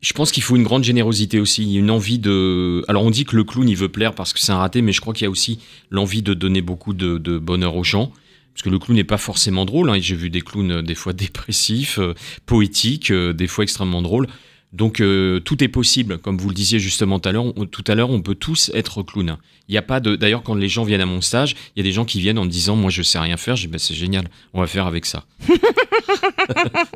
Je 0.01 0.13
pense 0.13 0.31
qu'il 0.31 0.43
faut 0.43 0.57
une 0.57 0.63
grande 0.63 0.85
générosité 0.85 1.41
aussi, 1.41 1.75
une 1.75 1.91
envie 1.91 2.19
de. 2.19 2.85
Alors 2.89 3.03
on 3.03 3.11
dit 3.11 3.25
que 3.25 3.35
le 3.35 3.45
clown 3.45 3.69
il 3.69 3.77
veut 3.77 3.89
plaire 3.89 4.15
parce 4.15 4.33
que 4.33 4.39
c'est 4.39 4.53
un 4.53 4.59
raté, 4.59 4.81
mais 4.81 4.93
je 4.93 5.01
crois 5.01 5.13
qu'il 5.13 5.25
y 5.25 5.27
a 5.27 5.31
aussi 5.31 5.59
l'envie 5.91 6.23
de 6.23 6.35
donner 6.35 6.63
beaucoup 6.63 6.95
de, 6.95 7.39
bonheur 7.39 7.77
aux 7.77 7.85
gens. 7.85 8.13
Parce 8.55 8.63
que 8.63 8.71
le 8.71 8.79
clown 8.79 8.97
n'est 8.97 9.05
pas 9.05 9.19
forcément 9.19 9.65
drôle. 9.65 9.89
hein. 9.91 9.99
J'ai 10.01 10.17
vu 10.17 10.31
des 10.31 10.41
clowns 10.41 10.73
euh, 10.73 10.83
des 10.83 10.97
fois 10.97 11.13
dépressifs, 11.15 11.99
euh, 12.01 12.15
poétiques, 12.45 13.13
euh, 13.13 13.33
des 13.33 13.47
fois 13.47 13.63
extrêmement 13.63 14.03
drôles. 14.03 14.27
Donc 14.75 15.01
euh, 15.01 15.41
tout 15.41 15.65
est 15.65 15.69
possible, 15.69 16.19
comme 16.19 16.37
vous 16.37 16.49
le 16.51 16.55
disiez 16.55 16.79
justement 16.79 17.19
tout 17.19 17.29
à 17.29 17.33
l'heure. 17.33 17.47
on- 17.57 17.65
Tout 17.67 17.85
à 17.87 17.95
l'heure, 17.95 18.11
on 18.11 18.21
peut 18.21 18.35
tous 18.35 18.71
être 18.75 19.03
clown. 19.03 19.39
Il 19.69 19.75
y 19.75 19.79
a 19.79 19.83
pas 19.83 19.99
de. 20.01 20.15
D'ailleurs, 20.17 20.43
quand 20.43 20.55
les 20.55 20.69
gens 20.69 20.85
viennent 20.85 21.01
à 21.01 21.07
mon 21.07 21.21
stage, 21.23 21.55
il 21.75 21.81
y 21.81 21.81
a 21.81 21.85
des 21.85 21.93
gens 21.93 22.05
qui 22.05 22.21
viennent 22.21 22.39
en 22.39 22.45
me 22.45 22.51
disant, 22.51 22.77
moi 22.77 22.91
je 22.91 23.03
sais 23.03 23.19
rien 23.19 23.37
faire. 23.39 23.57
Je 23.57 23.63
dis, 23.63 23.69
bah, 23.69 23.79
c'est 23.79 23.95
génial, 23.95 24.29
on 24.53 24.61
va 24.61 24.67
faire 24.67 24.87
avec 24.87 25.07
ça. 25.07 25.25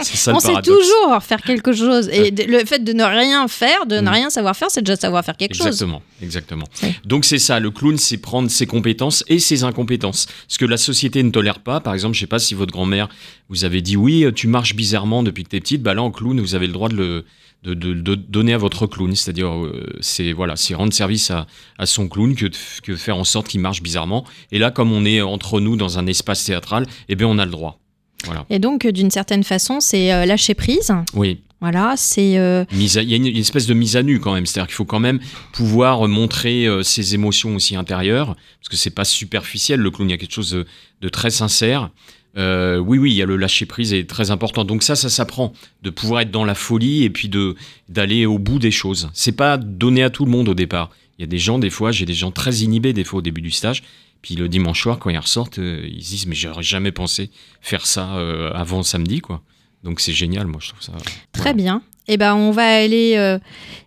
ça 0.03 0.33
On 0.33 0.35
le 0.37 0.41
sait 0.41 0.63
toujours 0.63 1.23
faire 1.23 1.43
quelque 1.43 1.73
chose. 1.73 2.09
Et 2.13 2.31
de- 2.31 2.45
le 2.45 2.65
fait 2.65 2.83
de 2.83 2.93
ne 2.93 3.05
rien 3.05 3.47
faire, 3.49 3.87
de 3.87 3.97
ne 3.97 4.03
Mm. 4.03 4.09
rien 4.09 4.31
savoir 4.31 4.57
faire, 4.57 4.71
c'est 4.71 4.83
déjà 4.83 4.97
savoir 4.97 5.25
faire 5.25 5.37
quelque 5.37 5.55
chose. 5.55 5.67
Exactement, 5.67 6.03
exactement. 6.23 6.67
Donc 7.05 7.25
c'est 7.25 7.39
ça, 7.39 7.61
le 7.61 7.71
clown, 7.71 7.97
c'est 7.99 8.19
prendre 8.19 8.51
ses 8.51 8.67
compétences 8.67 9.25
et 9.29 9.39
ses 9.39 9.65
incompétences. 9.65 10.27
Ce 10.49 10.59
que 10.59 10.65
la 10.65 10.77
société 10.77 11.23
ne 11.23 11.31
tolère 11.31 11.61
pas, 11.61 11.81
par 11.81 11.95
exemple, 11.95 12.15
je 12.15 12.21
sais 12.21 12.27
pas 12.27 12.39
si 12.39 12.55
votre 12.55 12.73
grand-mère 12.73 13.09
vous 13.49 13.65
avez 13.65 13.83
dit 13.83 13.97
oui, 13.97 14.25
tu 14.35 14.47
marches 14.47 14.75
bizarrement 14.75 15.23
depuis 15.23 15.45
que 15.45 15.51
t'es 15.51 15.61
petite, 15.61 15.83
bah 15.83 15.95
là 15.95 16.03
en 16.03 16.11
clown, 16.11 16.41
vous 16.41 16.55
avez 16.55 16.67
le 16.67 16.73
droit 16.73 16.89
de 16.89 16.95
le, 16.97 17.25
de, 17.63 17.75
de- 17.75 17.95
de 17.95 18.15
donner 18.15 18.53
à 18.55 18.59
votre 18.59 18.87
clown. 18.87 19.15
C'est-à-dire, 19.15 19.53
euh, 19.53 19.87
c'est 20.01 20.33
voilà, 20.33 20.57
c'est 20.57 20.75
rendre 20.75 20.93
service 20.93 21.31
à, 21.31 21.47
à 21.79 21.87
son 21.87 22.09
clown 22.09 22.35
que 22.35 22.47
que 22.83 22.97
faire 22.97 23.17
en 23.17 23.25
sorte 23.25 23.49
qu'il 23.49 23.61
marche 23.61 23.83
bizarrement. 23.83 24.25
Et 24.51 24.59
là, 24.59 24.71
comme 24.71 24.93
on 24.93 25.05
est 25.05 25.21
entre 25.23 25.61
nous 25.61 25.77
dans 25.77 25.99
un 25.99 26.07
espace 26.07 26.45
théâtral, 26.45 26.87
eh 27.09 27.15
bien, 27.15 27.27
on 27.27 27.39
a 27.39 27.45
le 27.45 27.51
droit. 27.53 27.79
Voilà. 28.25 28.45
Et 28.51 28.59
donc, 28.59 28.85
euh, 28.85 28.93
d'une 28.93 29.11
certaine 29.11 29.43
façon, 29.45 29.81
c'est 29.81 30.13
euh, 30.13 30.27
lâcher 30.27 30.55
prise. 30.55 30.93
Oui. 31.15 31.41
Voilà, 31.61 31.95
c'est. 31.97 32.39
euh, 32.39 32.65
Il 32.73 32.83
y 32.83 33.15
a 33.15 33.17
une, 33.17 33.27
une 33.27 33.37
espèce 33.37 33.67
de 33.67 33.75
mise 33.75 33.97
à 33.97 34.03
nu 34.03 34.19
quand 34.19 34.35
même, 34.35 34.47
c'est-à-dire 34.47 34.67
qu'il 34.67 34.75
faut 34.75 34.85
quand 34.85 34.99
même 34.99 35.21
pouvoir 35.53 36.09
montrer 36.09 36.67
euh, 36.67 36.83
ses 36.83 37.15
émotions 37.15 37.55
aussi 37.55 37.77
intérieures, 37.77 38.35
parce 38.59 38.69
que 38.69 38.77
c'est 38.77 38.91
pas 38.91 39.05
superficiel, 39.05 39.79
le 39.79 39.91
clown, 39.93 40.09
il 40.09 40.13
y 40.13 40.15
a 40.15 40.19
quelque 40.19 40.35
chose 40.35 40.51
de, 40.51 40.67
de 41.01 41.09
très 41.09 41.31
sincère. 41.31 41.91
Euh, 42.37 42.79
oui, 42.79 42.99
oui, 42.99 43.11
il 43.11 43.17
y 43.17 43.23
a 43.23 43.27
le 43.27 43.37
lâcher 43.37 43.67
prise 43.67 43.93
est 43.93 44.09
très 44.09 44.31
important. 44.31 44.65
Donc 44.65 44.83
ça, 44.83 44.97
ça 44.97 45.09
s'apprend 45.09 45.53
de 45.83 45.91
pouvoir 45.91 46.23
être 46.23 46.31
dans 46.31 46.45
la 46.45 46.55
folie 46.55 47.05
et 47.05 47.11
puis 47.11 47.29
de 47.29 47.57
d'aller 47.89 48.27
au 48.27 48.39
bout 48.39 48.59
des 48.59 48.71
choses. 48.71 49.11
C'est 49.13 49.33
pas 49.33 49.57
donné 49.59 50.03
à 50.03 50.11
tout 50.11 50.25
le 50.25 50.31
monde 50.31 50.49
au 50.49 50.55
départ. 50.55 50.91
Il 51.19 51.23
y 51.23 51.25
a 51.25 51.27
des 51.27 51.39
gens, 51.39 51.59
des 51.59 51.71
fois, 51.71 51.93
j'ai 51.93 52.07
des 52.07 52.15
gens 52.15 52.31
très 52.31 52.57
inhibés 52.57 52.93
des 52.93 53.05
fois 53.05 53.19
au 53.19 53.23
début 53.23 53.43
du 53.43 53.51
stage. 53.51 53.83
Puis 54.23 54.37
le 54.37 54.49
dimanche 54.49 54.81
soir, 54.81 54.99
quand 54.99 55.11
ils 55.11 55.19
ressortent, 55.19 55.59
euh, 55.59 55.87
ils 55.87 56.03
se 56.03 56.11
disent 56.11 56.27
mais 56.27 56.35
j'aurais 56.35 56.63
jamais 56.63 56.93
pensé 56.93 57.31
faire 57.61 57.87
ça 57.87 58.17
euh, 58.17 58.53
avant 58.53 58.83
samedi, 58.83 59.21
quoi. 59.21 59.43
Donc 59.83 60.01
c'est 60.01 60.13
génial, 60.13 60.47
moi 60.47 60.61
je 60.63 60.69
trouve 60.69 60.83
ça. 60.83 60.93
Très 61.33 61.43
voilà. 61.43 61.53
bien. 61.55 61.83
Eh 62.09 62.17
ben, 62.17 62.35
on 62.35 62.51
va 62.51 62.65
aller 62.65 63.15
euh, 63.17 63.39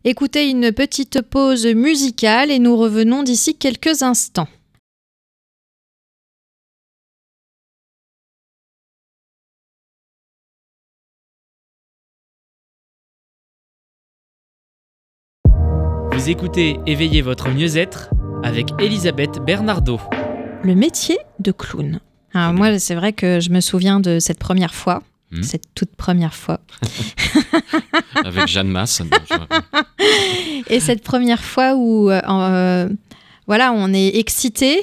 écouter 0.04 0.50
une 0.50 0.72
petite 0.72 1.22
pause 1.22 1.66
musicale 1.66 2.52
et 2.52 2.60
nous 2.60 2.78
revenons 2.78 3.24
d'ici 3.24 3.56
quelques 3.56 4.04
instants. 4.04 4.48
Vous 16.26 16.32
écoutez 16.32 16.80
Éveillez 16.88 17.22
votre 17.22 17.50
mieux-être 17.50 18.10
avec 18.44 18.70
Elisabeth 18.80 19.38
Bernardo. 19.46 20.00
Le 20.64 20.74
métier 20.74 21.20
de 21.38 21.52
clown. 21.52 22.00
Alors, 22.34 22.52
moi, 22.52 22.80
c'est 22.80 22.96
vrai 22.96 23.14
que 23.14 23.40
je 23.40 23.52
me 23.52 23.60
souviens 23.60 24.00
de 24.00 24.18
cette 24.18 24.40
première 24.40 24.74
fois, 24.74 25.04
Hmm. 25.32 25.44
cette 25.44 25.66
toute 25.76 25.96
première 25.96 26.34
fois. 26.34 26.62
Avec 28.26 28.48
Jeanne 28.48 28.70
Masse. 28.70 29.02
non, 29.02 29.10
je- 29.30 30.64
Et 30.74 30.80
cette 30.80 31.04
première 31.04 31.44
fois 31.44 31.76
où, 31.76 32.10
euh, 32.10 32.20
euh, 32.28 32.90
voilà, 33.46 33.72
on 33.72 33.94
est 33.94 34.16
excité. 34.18 34.80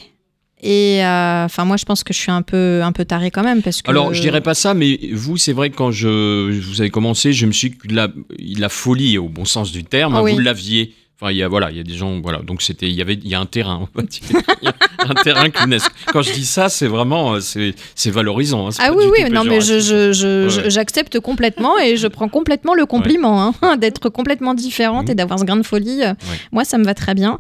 Et 0.63 1.05
euh, 1.05 1.47
enfin, 1.47 1.65
moi, 1.65 1.77
je 1.77 1.85
pense 1.85 2.05
que 2.05 2.15
je 2.15 2.19
suis 2.21 2.31
un 2.31 2.43
peu, 2.43 2.83
un 2.85 2.93
peu 2.93 3.05
taré 3.05 3.33
quand 3.33 3.43
même 3.43 3.63
parce 3.63 3.83
que. 3.83 3.91
Alors, 3.91 4.15
je 4.15 4.21
dirais 4.21 4.43
pas 4.43 4.55
ça, 4.55 4.75
mais 4.75 4.97
vous, 5.13 5.37
c'est 5.39 5.53
vrai 5.53 5.71
que 5.71 5.75
quand 5.77 5.91
je, 5.91 6.61
vous 6.61 6.81
avez 6.81 6.91
commencé, 6.91 7.33
je 7.33 7.47
me 7.47 7.53
suis 7.53 7.71
dit 7.71 7.79
que 7.79 7.93
la, 7.93 8.07
la 8.39 8.69
folie, 8.69 9.19
au 9.19 9.29
bon 9.29 9.45
sens 9.45 9.73
du 9.73 9.83
terme, 9.83 10.15
Ah 10.15 10.19
hein, 10.19 10.23
oui. 10.23 10.35
vous 10.35 10.39
l'aviez. 10.39 10.95
Enfin, 11.23 11.31
il 11.31 11.37
y 11.37 11.43
a, 11.45 11.47
voilà, 11.49 11.71
il 11.71 11.77
y 11.77 11.81
a 11.81 11.85
des 11.85 11.95
gens, 11.95 12.21
voilà. 12.21 12.39
Donc, 12.41 12.63
c'était, 12.63 12.89
il 12.89 12.95
y 12.95 13.01
avait, 13.01 13.15
il 13.15 13.29
y 13.29 13.35
a 13.37 13.39
un 13.41 13.47
terrain, 13.47 13.87
on 13.95 14.01
va 14.01 14.05
dire. 14.05 14.23
Il 14.61 14.65
y 14.65 14.69
a 14.69 14.75
un 15.09 15.15
terrain 15.23 15.49
clownesque. 15.51 15.93
Quand 16.13 16.21
je 16.21 16.33
dis 16.33 16.45
ça, 16.45 16.69
c'est 16.69 16.89
vraiment, 16.89 17.35
euh, 17.35 17.41
c'est, 17.41 17.75
c'est 17.95 18.11
valorisant. 18.11 18.67
hein, 18.67 18.71
c'est 18.73 18.83
Ah 18.85 18.93
oui, 18.93 19.05
oui, 19.13 19.31
non, 19.31 19.45
mais 19.45 19.61
je, 19.61 19.79
je- 19.79 20.13
je- 20.13 20.45
Ouais, 20.45 20.51
je- 20.51 20.61
ouais. 20.63 20.71
j'accepte 20.71 21.21
complètement 21.21 21.79
et 21.79 21.97
je 21.97 22.09
prends 22.09 22.29
complètement 22.29 22.75
le 22.75 22.87
compliment 22.87 23.55
hein, 23.63 23.77
d'être 23.77 24.09
complètement 24.09 24.55
différente 24.55 25.05
Mhm. 25.07 25.11
et 25.13 25.15
d'avoir 25.15 25.39
ce 25.39 25.45
grain 25.45 25.57
de 25.57 25.63
folie. 25.63 26.03
euh, 26.03 26.15
Moi, 26.51 26.65
ça 26.65 26.77
me 26.77 26.85
va 26.85 26.95
très 26.95 27.15
bien. 27.15 27.39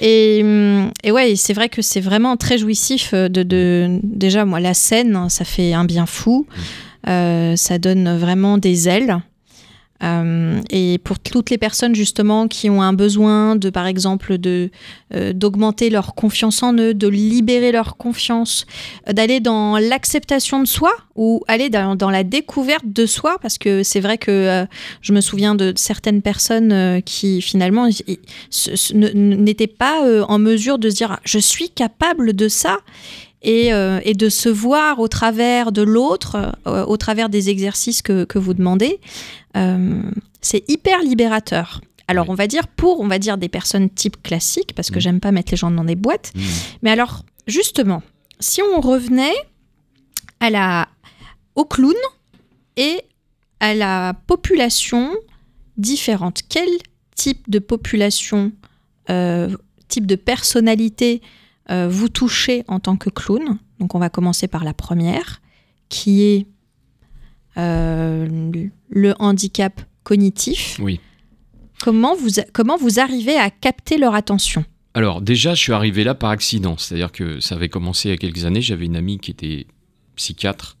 Et, 0.00 0.40
hum, 0.42 0.90
et 1.04 1.12
ouais, 1.12 1.36
c'est 1.36 1.52
vrai 1.52 1.68
que 1.68 1.82
c'est 1.82 2.00
vraiment 2.00 2.36
très 2.36 2.58
jouissif 2.58 3.10
euh, 3.14 3.28
de, 3.28 3.44
de- 3.44 4.00
Déjà, 4.02 4.44
moi, 4.44 4.58
la 4.58 4.74
scène, 4.74 5.14
hein, 5.14 5.28
ça 5.28 5.44
fait 5.44 5.72
un 5.72 5.84
bien 5.84 6.06
fou. 6.06 6.46
Euh, 7.08 7.54
ça 7.56 7.78
donne 7.78 8.18
vraiment 8.18 8.58
des 8.58 8.88
ailes. 8.88 9.18
Euh, 10.02 10.60
et 10.70 10.98
pour 10.98 11.18
toutes 11.18 11.50
les 11.50 11.58
personnes 11.58 11.94
justement 11.94 12.48
qui 12.48 12.70
ont 12.70 12.82
un 12.82 12.92
besoin 12.92 13.56
de, 13.56 13.70
par 13.70 13.86
exemple, 13.86 14.38
de 14.38 14.70
euh, 15.14 15.32
d'augmenter 15.32 15.90
leur 15.90 16.14
confiance 16.14 16.62
en 16.62 16.74
eux, 16.74 16.94
de 16.94 17.08
libérer 17.08 17.72
leur 17.72 17.96
confiance, 17.96 18.64
euh, 19.08 19.12
d'aller 19.12 19.40
dans 19.40 19.76
l'acceptation 19.78 20.60
de 20.60 20.66
soi 20.66 20.92
ou 21.16 21.42
aller 21.48 21.68
dans, 21.68 22.10
la 22.10 22.24
découverte 22.24 22.84
de 22.86 23.04
soi, 23.04 23.38
parce 23.42 23.58
que 23.58 23.82
c'est 23.82 24.00
vrai 24.00 24.16
que 24.16 24.64
je 25.02 25.12
me 25.12 25.20
souviens 25.20 25.54
de 25.54 25.74
certaines 25.76 26.22
personnes 26.22 27.02
qui 27.02 27.42
finalement 27.42 27.88
n'étaient 29.04 29.66
pas 29.66 30.02
en 30.26 30.38
mesure 30.38 30.78
de 30.78 30.88
se 30.88 30.94
dire 30.94 31.20
je 31.24 31.38
suis 31.38 31.68
capable 31.68 32.32
de 32.32 32.48
ça. 32.48 32.78
Et, 33.42 33.72
euh, 33.72 34.00
et 34.04 34.12
de 34.12 34.28
se 34.28 34.50
voir 34.50 34.98
au 35.00 35.08
travers 35.08 35.72
de 35.72 35.80
l'autre, 35.80 36.54
euh, 36.66 36.84
au 36.84 36.98
travers 36.98 37.30
des 37.30 37.48
exercices 37.48 38.02
que, 38.02 38.24
que 38.24 38.38
vous 38.38 38.52
demandez, 38.52 39.00
euh, 39.56 40.02
c'est 40.42 40.68
hyper 40.68 41.00
libérateur. 41.02 41.80
Alors 42.06 42.26
Oui. 42.26 42.32
on 42.32 42.34
va 42.34 42.46
dire 42.46 42.68
pour, 42.68 43.00
on 43.00 43.08
va 43.08 43.18
dire 43.18 43.38
des 43.38 43.48
personnes 43.48 43.88
type 43.88 44.22
classique, 44.22 44.74
parce 44.74 44.90
que 44.90 44.96
Mhm. 44.96 45.00
j'aime 45.00 45.20
pas 45.20 45.32
mettre 45.32 45.52
les 45.52 45.56
gens 45.56 45.70
dans 45.70 45.84
des 45.84 45.94
boîtes. 45.96 46.32
Mmh. 46.34 46.40
Mais 46.82 46.90
alors 46.90 47.22
justement, 47.46 48.02
si 48.40 48.60
on 48.60 48.80
revenait 48.80 49.32
à 50.40 50.50
la, 50.50 50.88
au 51.54 51.64
clown 51.64 51.94
et 52.76 53.00
à 53.60 53.74
la 53.74 54.12
population 54.26 55.10
différente, 55.78 56.40
quel 56.48 56.68
type 57.16 57.48
de 57.48 57.58
population, 57.58 58.52
type 59.88 60.06
de 60.06 60.14
personnalité 60.14 61.20
euh, 61.70 61.88
vous 61.88 62.08
touchez 62.08 62.64
en 62.68 62.80
tant 62.80 62.96
que 62.96 63.10
clown 63.10 63.58
Donc 63.78 63.94
on 63.94 63.98
va 63.98 64.10
commencer 64.10 64.48
par 64.48 64.64
la 64.64 64.74
première, 64.74 65.40
qui 65.88 66.22
est 66.22 66.46
euh, 67.56 68.68
le 68.88 69.14
handicap 69.18 69.80
cognitif. 70.02 70.78
Oui. 70.82 71.00
Comment 71.80 72.14
vous, 72.14 72.40
comment 72.52 72.76
vous 72.76 73.00
arrivez 73.00 73.36
à 73.36 73.50
capter 73.50 73.98
leur 73.98 74.14
attention? 74.14 74.64
Alors 74.94 75.20
déjà, 75.20 75.54
je 75.54 75.60
suis 75.60 75.72
arrivé 75.72 76.04
là 76.04 76.14
par 76.14 76.30
accident. 76.30 76.76
C'est-à-dire 76.76 77.12
que 77.12 77.40
ça 77.40 77.54
avait 77.54 77.68
commencé 77.68 78.08
il 78.08 78.12
y 78.12 78.14
a 78.14 78.18
quelques 78.18 78.44
années. 78.44 78.60
J'avais 78.60 78.86
une 78.86 78.96
amie 78.96 79.18
qui 79.18 79.30
était 79.30 79.66
psychiatre, 80.16 80.76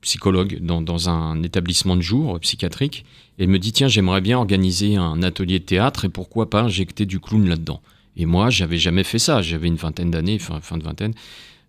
psychologue 0.00 0.58
dans, 0.60 0.80
dans 0.80 1.08
un 1.08 1.42
établissement 1.42 1.96
de 1.96 2.00
jour 2.00 2.38
psychiatrique. 2.40 3.04
Et 3.38 3.44
elle 3.44 3.50
me 3.50 3.58
dit, 3.58 3.72
tiens, 3.72 3.88
j'aimerais 3.88 4.20
bien 4.20 4.38
organiser 4.38 4.96
un 4.96 5.22
atelier 5.22 5.58
de 5.58 5.64
théâtre 5.64 6.04
et 6.04 6.08
pourquoi 6.08 6.48
pas 6.48 6.62
injecter 6.62 7.04
du 7.04 7.20
clown 7.20 7.48
là-dedans? 7.48 7.82
Et 8.16 8.26
moi, 8.26 8.50
j'avais 8.50 8.78
jamais 8.78 9.04
fait 9.04 9.18
ça. 9.18 9.42
J'avais 9.42 9.68
une 9.68 9.76
vingtaine 9.76 10.10
d'années, 10.10 10.38
fin, 10.38 10.78
de 10.78 10.84
vingtaine. 10.84 11.14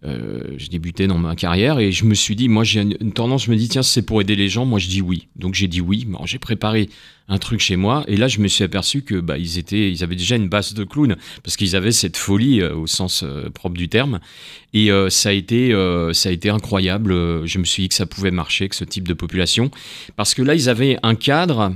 Euh, 0.04 0.42
je 0.58 0.68
débutais 0.68 1.08
dans 1.08 1.18
ma 1.18 1.36
carrière 1.36 1.80
et 1.80 1.92
je 1.92 2.06
me 2.06 2.14
suis 2.14 2.36
dit, 2.36 2.48
moi 2.48 2.64
j'ai 2.64 2.82
une, 2.82 3.12
tendance, 3.12 3.46
je 3.46 3.52
me 3.52 3.56
dis, 3.56 3.70
tiens, 3.70 3.82
c'est 3.82 4.04
pour 4.04 4.22
aider 4.22 4.36
les 4.36 4.50
gens, 4.50 4.66
moi 4.66 4.78
je 4.78 4.88
dis 4.88 5.02
oui. 5.02 5.28
Donc 5.36 5.56
j'ai 5.56 5.68
dit 5.68 5.82
oui. 5.82 6.06
J'ai 6.26 6.38
préparé 6.38 6.90
un 7.28 7.40
truc 7.40 7.60
chez 7.60 7.76
moi 7.76 8.04
et 8.08 8.16
là 8.18 8.28
je 8.28 8.40
me 8.40 8.48
suis 8.48 8.64
aperçu 8.64 9.02
que 9.02 9.16
bah, 9.16 9.40
ils 9.40 9.58
étaient, 9.58 9.92
ils 9.92 10.04
avaient 10.04 10.16
déjà 10.16 10.36
une 10.36 10.48
base 10.48 10.76
de 10.76 10.84
clown 10.84 11.16
parce 11.44 11.58
qu'ils 11.58 11.76
avaient 11.76 11.92
cette 11.92 12.18
folie 12.18 12.62
euh, 12.62 12.76
au 12.76 12.86
sens 12.86 13.24
euh, 13.24 13.50
propre 13.50 13.78
du 13.78 13.90
terme 13.90 14.20
et 14.74 14.92
ça 15.10 15.30
a 15.30 15.32
été, 15.32 15.72
ça 16.12 16.30
a 16.30 16.32
été 16.34 16.50
incroyable. 16.50 17.14
Je 17.48 17.58
me 17.60 17.64
suis 17.64 17.84
dit 17.84 17.90
que 17.90 17.96
ça 17.96 18.06
pouvait 18.06 18.30
marcher, 18.30 18.68
que 18.68 18.76
ce 18.76 18.84
type 18.84 19.08
de 19.08 19.14
population, 19.14 19.72
parce 20.18 20.34
que 20.36 20.42
là 20.42 20.54
ils 20.54 20.68
avaient 20.68 20.98
un 21.02 21.16
cadre 21.16 21.74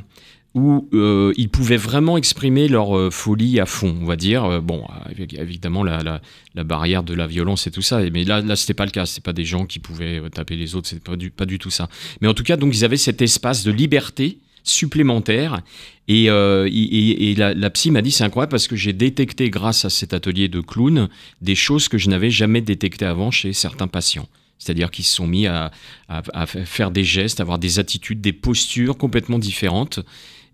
où 0.56 0.90
euh, 0.94 1.32
ils 1.38 1.50
pouvaient 1.50 1.78
vraiment 1.78 2.18
exprimer 2.18 2.68
leur 2.68 2.98
euh, 2.98 3.12
folie 3.12 3.60
à 3.60 3.66
fond, 3.66 3.96
on 4.02 4.06
va 4.06 4.16
dire. 4.16 4.46
Euh, 4.46 4.62
bon, 4.62 4.84
évidemment 5.18 5.84
la, 5.84 6.22
barrière 6.64 7.04
de 7.04 7.14
la 7.14 7.28
violence 7.28 7.68
et 7.68 7.72
tout 7.72 7.82
ça, 7.82 8.02
mais 8.12 8.24
là, 8.24 8.42
là 8.42 8.56
c'était 8.56 8.74
pas 8.74 8.86
le 8.86 8.92
cas. 8.92 9.06
C'est 9.06 9.24
pas 9.24 9.34
des 9.34 9.46
gens 9.46 9.66
qui 9.66 9.80
pouvaient 9.80 10.22
taper 10.32 10.56
les 10.56 10.76
autres, 10.76 10.88
c'est 10.88 11.04
pas 11.04 11.16
du, 11.16 11.30
pas 11.30 11.46
du 11.46 11.60
tout 11.60 11.70
ça. 11.70 11.88
Mais 12.22 12.28
en 12.28 12.34
tout 12.34 12.44
cas, 12.44 12.58
donc 12.58 12.76
ils 12.76 12.84
avaient 12.84 12.98
cet 12.98 13.22
espace 13.22 13.64
de 13.64 13.72
liberté 13.72 14.40
supplémentaire. 14.64 15.62
Et, 16.08 16.26
la, 16.26 17.70
psy 17.70 17.92
m'a 17.92 18.02
dit 18.02 18.12
c'est 18.12 18.24
incroyable 18.24 18.52
parce 18.52 18.68
que 18.68 18.76
j'ai 18.76 18.94
détecté 18.94 19.52
grâce 19.52 19.86
à 19.86 19.92
cet 19.92 20.14
atelier 20.14 20.48
de 20.48 20.62
clown 20.62 21.10
des 21.42 21.56
choses 21.56 21.88
que 21.88 22.00
je 22.00 22.10
n'avais 22.10 22.32
jamais 22.32 22.62
détectées 22.62 23.06
avant 23.06 23.30
chez 23.30 23.54
certains 23.54 23.88
patients. 23.88 24.28
C'est-à-dire 24.58 24.92
qu'ils 24.92 25.06
se 25.06 25.16
sont 25.16 25.28
mis 25.28 25.48
à, 25.48 25.72
à- 26.10 26.24
à 26.34 26.46
faire 26.46 26.92
des 26.92 27.06
gestes, 27.06 27.40
avoir 27.40 27.60
des 27.60 27.80
attitudes, 27.80 28.20
des 28.20 28.34
postures 28.34 28.98
complètement 28.98 29.40
différentes 29.40 30.02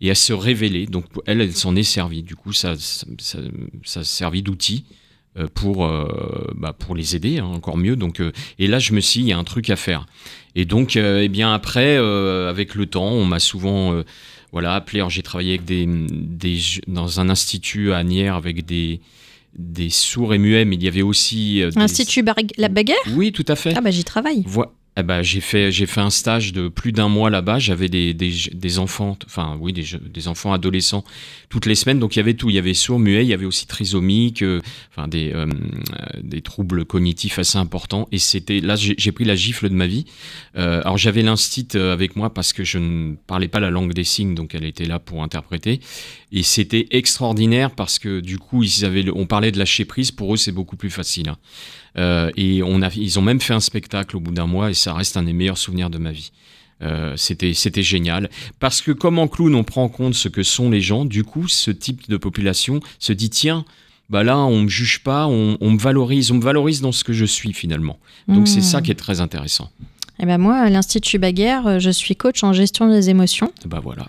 et 0.01 0.11
à 0.11 0.15
se 0.15 0.33
révéler. 0.33 0.85
Donc 0.85 1.05
elle, 1.25 1.41
elle 1.41 1.53
s'en 1.53 1.75
est 1.75 1.83
servie. 1.83 2.23
Du 2.23 2.35
coup, 2.35 2.53
ça, 2.53 2.75
ça, 2.77 3.05
ça, 3.17 3.39
ça 3.83 3.99
a 4.01 4.03
servi 4.03 4.41
d'outil 4.41 4.85
euh, 5.37 5.47
pour, 5.53 5.85
euh, 5.85 6.51
bah, 6.55 6.73
pour 6.73 6.95
les 6.95 7.15
aider, 7.15 7.39
hein, 7.39 7.45
encore 7.45 7.77
mieux. 7.77 7.95
Donc, 7.95 8.21
euh, 8.21 8.31
et 8.59 8.67
là, 8.67 8.79
je 8.79 8.93
me 8.93 9.01
suis 9.01 9.21
dit, 9.21 9.27
il 9.27 9.29
y 9.29 9.33
a 9.33 9.37
un 9.37 9.43
truc 9.43 9.69
à 9.69 9.75
faire. 9.75 10.05
Et 10.55 10.65
donc, 10.65 10.95
euh, 10.95 11.21
eh 11.23 11.27
bien 11.29 11.53
après, 11.53 11.97
avec 11.97 12.75
le 12.75 12.85
temps, 12.85 13.09
on 13.11 13.25
m'a 13.25 13.39
souvent 13.39 14.01
voilà, 14.51 14.73
appelé. 14.75 15.03
J'ai 15.09 15.21
travaillé 15.23 15.49
avec 15.55 15.65
des, 15.65 15.85
des, 15.85 16.59
dans 16.87 17.19
un 17.19 17.29
institut 17.29 17.91
à 17.91 17.97
Agnières 17.97 18.35
avec 18.35 18.65
des, 18.65 19.01
des 19.57 19.89
sourds 19.89 20.33
et 20.33 20.37
muets, 20.37 20.63
mais 20.63 20.75
il 20.77 20.83
y 20.83 20.87
avait 20.87 21.01
aussi... 21.01 21.61
euh, 21.61 21.71
des- 21.87 21.93
La 22.57 22.69
Baguère? 22.69 22.95
Oui, 23.15 23.33
tout 23.33 23.43
à 23.49 23.55
fait. 23.57 23.73
Ah 23.75 23.81
bah 23.81 23.91
j'y 23.91 24.05
travaille. 24.05 24.43
Eh 24.97 25.03
ben, 25.03 25.21
j'ai 25.21 25.41
fait, 25.41 25.71
j'ai 25.71 25.85
fait 25.85 26.01
un 26.01 26.09
stage 26.09 26.53
de 26.53 26.69
plus 26.69 26.91
d'un 26.91 27.09
mois 27.09 27.29
là-bas. 27.29 27.59
J'avais 27.59 27.89
des, 27.89 28.13
des, 28.13 28.31
des 28.53 28.79
enfants, 28.79 29.17
enfin 29.25 29.57
oui, 29.59 29.73
des, 29.73 29.83
des 30.01 30.27
enfants 30.27 30.53
adolescents 30.53 31.03
toutes 31.49 31.65
les 31.65 31.75
semaines. 31.75 31.99
Donc 31.99 32.15
il 32.15 32.19
y 32.19 32.21
avait 32.21 32.33
tout. 32.35 32.49
Il 32.49 32.55
y 32.55 32.59
avait 32.59 32.73
sourd, 32.73 32.99
muet, 32.99 33.23
il 33.23 33.27
y 33.27 33.33
avait 33.33 33.45
aussi 33.45 33.67
trisomique, 33.67 34.41
euh, 34.41 34.61
enfin 34.91 35.07
des, 35.07 35.33
euh, 35.33 35.45
euh, 35.45 36.19
des 36.21 36.41
troubles 36.41 36.85
cognitifs 36.85 37.39
assez 37.39 37.57
importants. 37.57 38.07
Et 38.11 38.19
c'était 38.19 38.59
là, 38.61 38.75
j'ai 38.77 39.11
pris 39.11 39.25
la 39.25 39.35
gifle 39.35 39.69
de 39.69 39.75
ma 39.75 39.87
vie. 39.87 40.05
Euh, 40.57 40.81
alors 40.81 40.97
j'avais 40.97 41.21
l'instit 41.21 41.67
euh, 41.75 41.91
avec 41.93 42.15
moi 42.15 42.33
parce 42.33 42.53
que 42.53 42.63
je 42.63 42.77
ne 42.77 43.15
parlais 43.27 43.47
pas 43.49 43.59
la 43.59 43.69
langue 43.71 43.93
des 43.93 44.03
signes, 44.05 44.35
donc 44.35 44.55
elle 44.55 44.65
était 44.65 44.85
là 44.85 44.99
pour 44.99 45.23
interpréter. 45.23 45.81
Et 46.31 46.43
c'était 46.43 46.87
extraordinaire 46.91 47.71
parce 47.71 47.99
que 47.99 48.19
du 48.19 48.37
coup, 48.37 48.63
ils 48.63 48.85
avaient, 48.85 49.05
on 49.13 49.25
parlait 49.25 49.51
de 49.51 49.57
lâcher 49.59 49.85
prise. 49.85 50.11
Pour 50.11 50.33
eux, 50.33 50.37
c'est 50.37 50.51
beaucoup 50.51 50.75
plus 50.77 50.89
facile. 50.89 51.29
hein. 51.29 51.37
Euh, 51.97 52.29
et 52.35 52.61
on 52.63 52.81
a, 52.81 52.89
ils 52.95 53.17
ont 53.19 53.21
même 53.21 53.39
fait 53.39 53.53
un 53.53 53.59
spectacle 53.59 54.17
au 54.17 54.19
bout 54.19 54.31
d'un 54.31 54.47
mois 54.47 54.69
et 54.69 54.73
ça 54.73 54.93
reste 54.93 55.15
un 55.17 55.23
des 55.23 55.33
meilleurs 55.33 55.57
souvenirs 55.57 55.89
de 55.89 55.97
ma 55.97 56.11
vie. 56.11 56.31
Euh, 56.81 57.13
c'était, 57.15 57.53
c'était 57.53 57.83
génial. 57.83 58.29
Parce 58.59 58.81
que 58.81 58.91
comme 58.91 59.17
en 59.17 59.27
clown, 59.29 59.55
on 59.55 59.63
prend 59.63 59.83
en 59.83 59.89
compte 59.89 60.13
ce 60.13 60.27
que 60.27 60.43
sont 60.43 60.69
les 60.69 60.81
gens, 60.81 61.05
du 61.05 61.23
coup, 61.23 61.47
ce 61.47 61.71
type 61.71 62.09
de 62.09 62.17
population 62.17 62.81
se 62.99 63.13
dit, 63.13 63.29
tiens, 63.29 63.63
bah 64.09 64.23
là, 64.23 64.37
on 64.39 64.63
me 64.63 64.67
juge 64.67 64.99
pas, 65.03 65.25
on, 65.27 65.57
on 65.61 65.71
me 65.71 65.79
valorise, 65.79 66.31
on 66.31 66.35
me 66.35 66.41
valorise 66.43 66.81
dans 66.81 66.91
ce 66.91 67.03
que 67.05 67.13
je 67.13 67.23
suis 67.25 67.53
finalement. 67.53 67.97
Donc 68.27 68.47
c'est 68.47 68.59
Hmm. 68.59 68.63
ça 68.63 68.81
qui 68.81 68.91
est 68.91 68.95
très 68.95 69.21
intéressant. 69.21 69.69
Eh 70.19 70.25
ben 70.25 70.37
moi, 70.37 70.57
à 70.57 70.69
l'Institut 70.69 71.17
Baguerre, 71.17 71.65
euh, 71.67 71.79
je 71.79 71.89
suis 71.89 72.15
coach 72.15 72.43
en 72.43 72.51
gestion 72.53 72.89
des 72.89 73.09
émotions 73.09 73.51
Bah 73.65 73.79
voilà. 73.83 74.05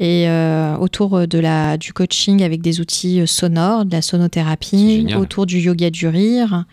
et 0.00 0.28
euh, 0.28 0.76
autour 0.76 1.26
de 1.28 1.38
la, 1.38 1.76
du 1.76 1.92
coaching 1.92 2.42
avec 2.42 2.62
des 2.62 2.80
outils 2.80 3.26
sonores, 3.26 3.84
de 3.84 3.92
la 3.92 4.02
sonothérapie, 4.02 5.06
autour 5.16 5.46
du 5.46 5.58
yoga 5.60 5.90
du 5.90 6.06
rire, 6.08 6.64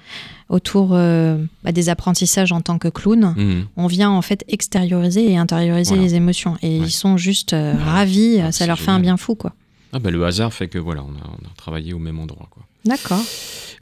autour 0.49 0.89
euh, 0.93 1.37
bah, 1.63 1.71
des 1.71 1.89
apprentissages 1.89 2.51
en 2.51 2.61
tant 2.61 2.77
que 2.77 2.87
clown. 2.87 3.33
Mhm. 3.35 3.65
On 3.77 3.87
vient 3.87 4.11
en 4.11 4.21
fait 4.21 4.43
extérioriser 4.47 5.31
et 5.31 5.37
intérioriser 5.37 5.91
Voilà. 5.95 6.03
les 6.03 6.15
émotions 6.15 6.57
et 6.61 6.79
Ouais. 6.79 6.85
ils 6.87 6.91
sont 6.91 7.17
juste 7.17 7.53
euh, 7.53 7.73
ravis, 7.83 8.39
Ah, 8.41 8.51
ça 8.51 8.59
c'est 8.59 8.67
leur 8.67 8.79
fait 8.79 8.91
un 8.91 8.99
bien 8.99 9.17
fou 9.17 9.35
quoi. 9.35 9.53
Ah 9.93 9.99
bah, 9.99 10.11
le 10.11 10.25
hasard 10.25 10.53
fait 10.53 10.67
que 10.67 10.77
voilà, 10.77 11.03
on 11.03 11.11
a, 11.15 11.27
on 11.29 11.45
a 11.45 11.53
travaillé 11.57 11.93
au 11.93 11.99
même 11.99 12.19
endroit. 12.19 12.47
Quoi. 12.51 12.63
D'accord. 12.83 13.23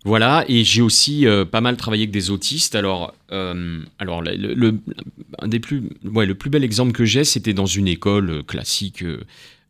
Voilà, 0.05 0.43
et 0.50 0.63
j'ai 0.63 0.82
aussi 0.82 1.25
euh, 1.25 1.43
pas 1.46 1.62
mal 1.62 1.75
travaillé 1.77 2.03
avec 2.03 2.12
des 2.12 2.29
autistes. 2.29 2.75
Alors, 2.75 3.13
euh, 3.32 3.79
alors 4.00 4.22
le, 4.22 4.79
un 5.39 5.48
des 5.48 5.60
plus, 5.60 5.84
ouais, 6.03 6.25
le 6.25 6.36
plus 6.36 6.50
bel 6.50 6.63
exemple 6.63 6.91
que 6.91 7.05
j'ai, 7.05 7.24
c'était 7.24 7.53
dans 7.53 7.65
une 7.65 7.88
école 7.88 8.29
euh, 8.29 8.43
classique 8.43 9.01
euh, 9.01 9.22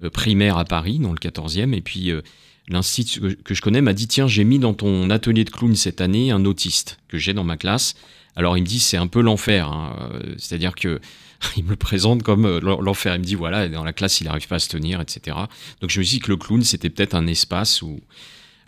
euh, 0.04 0.10
primaire 0.10 0.58
à 0.58 0.66
Paris, 0.66 0.98
dans 1.00 1.12
le 1.12 1.18
14e. 1.20 1.74
Et 1.74 1.82
puis, 1.82 2.10
euh, 2.12 2.22
l'institut 2.68 3.36
que, 3.44 3.54
je 3.54 3.62
connais 3.62 3.82
m'a 3.82 3.94
dit 3.94 4.08
Tiens, 4.08 4.28
j'ai 4.28 4.44
mis 4.44 4.60
dans 4.60 4.74
ton 4.74 5.10
atelier 5.10 5.44
de 5.44 5.50
clown 5.50 5.76
cette 5.76 6.02
année 6.02 6.32
un 6.32 6.46
autiste 6.46 6.98
que 7.08 7.18
j'ai 7.18 7.34
dans 7.34 7.44
ma 7.44 7.58
classe. 7.58 7.96
Alors, 8.36 8.58
il 8.58 8.62
me 8.62 8.68
dit 8.68 8.80
C'est 8.80 8.98
un 8.98 9.08
peu 9.08 9.22
l'enfer. 9.22 9.68
hein. 9.68 9.96
Euh, 10.14 10.36
C'est-à-dire 10.38 10.76
que. 10.76 11.00
Il 11.58 11.66
me 11.66 11.72
le 11.72 11.76
présente 11.76 12.24
comme 12.24 12.46
euh, 12.46 12.62
l'en- 12.62 12.80
l'enfer. 12.80 13.14
Il 13.16 13.20
me 13.20 13.26
dit 13.26 13.36
voilà, 13.36 13.68
dans 13.68 13.84
la 13.84 13.92
classe, 13.92 14.22
il 14.22 14.24
n'arrive 14.28 14.48
pas 14.48 14.56
à 14.56 14.60
se 14.60 14.70
tenir, 14.70 15.02
etc. 15.02 15.36
Donc 15.82 15.90
je 15.90 16.00
me 16.00 16.04
suis 16.06 16.16
dit 16.18 16.20
que 16.22 16.32
le 16.32 16.38
clown, 16.38 16.64
c'était 16.64 16.90
peut-être 16.90 17.16
un 17.16 17.28
espace 17.28 17.82
où, 17.82 18.00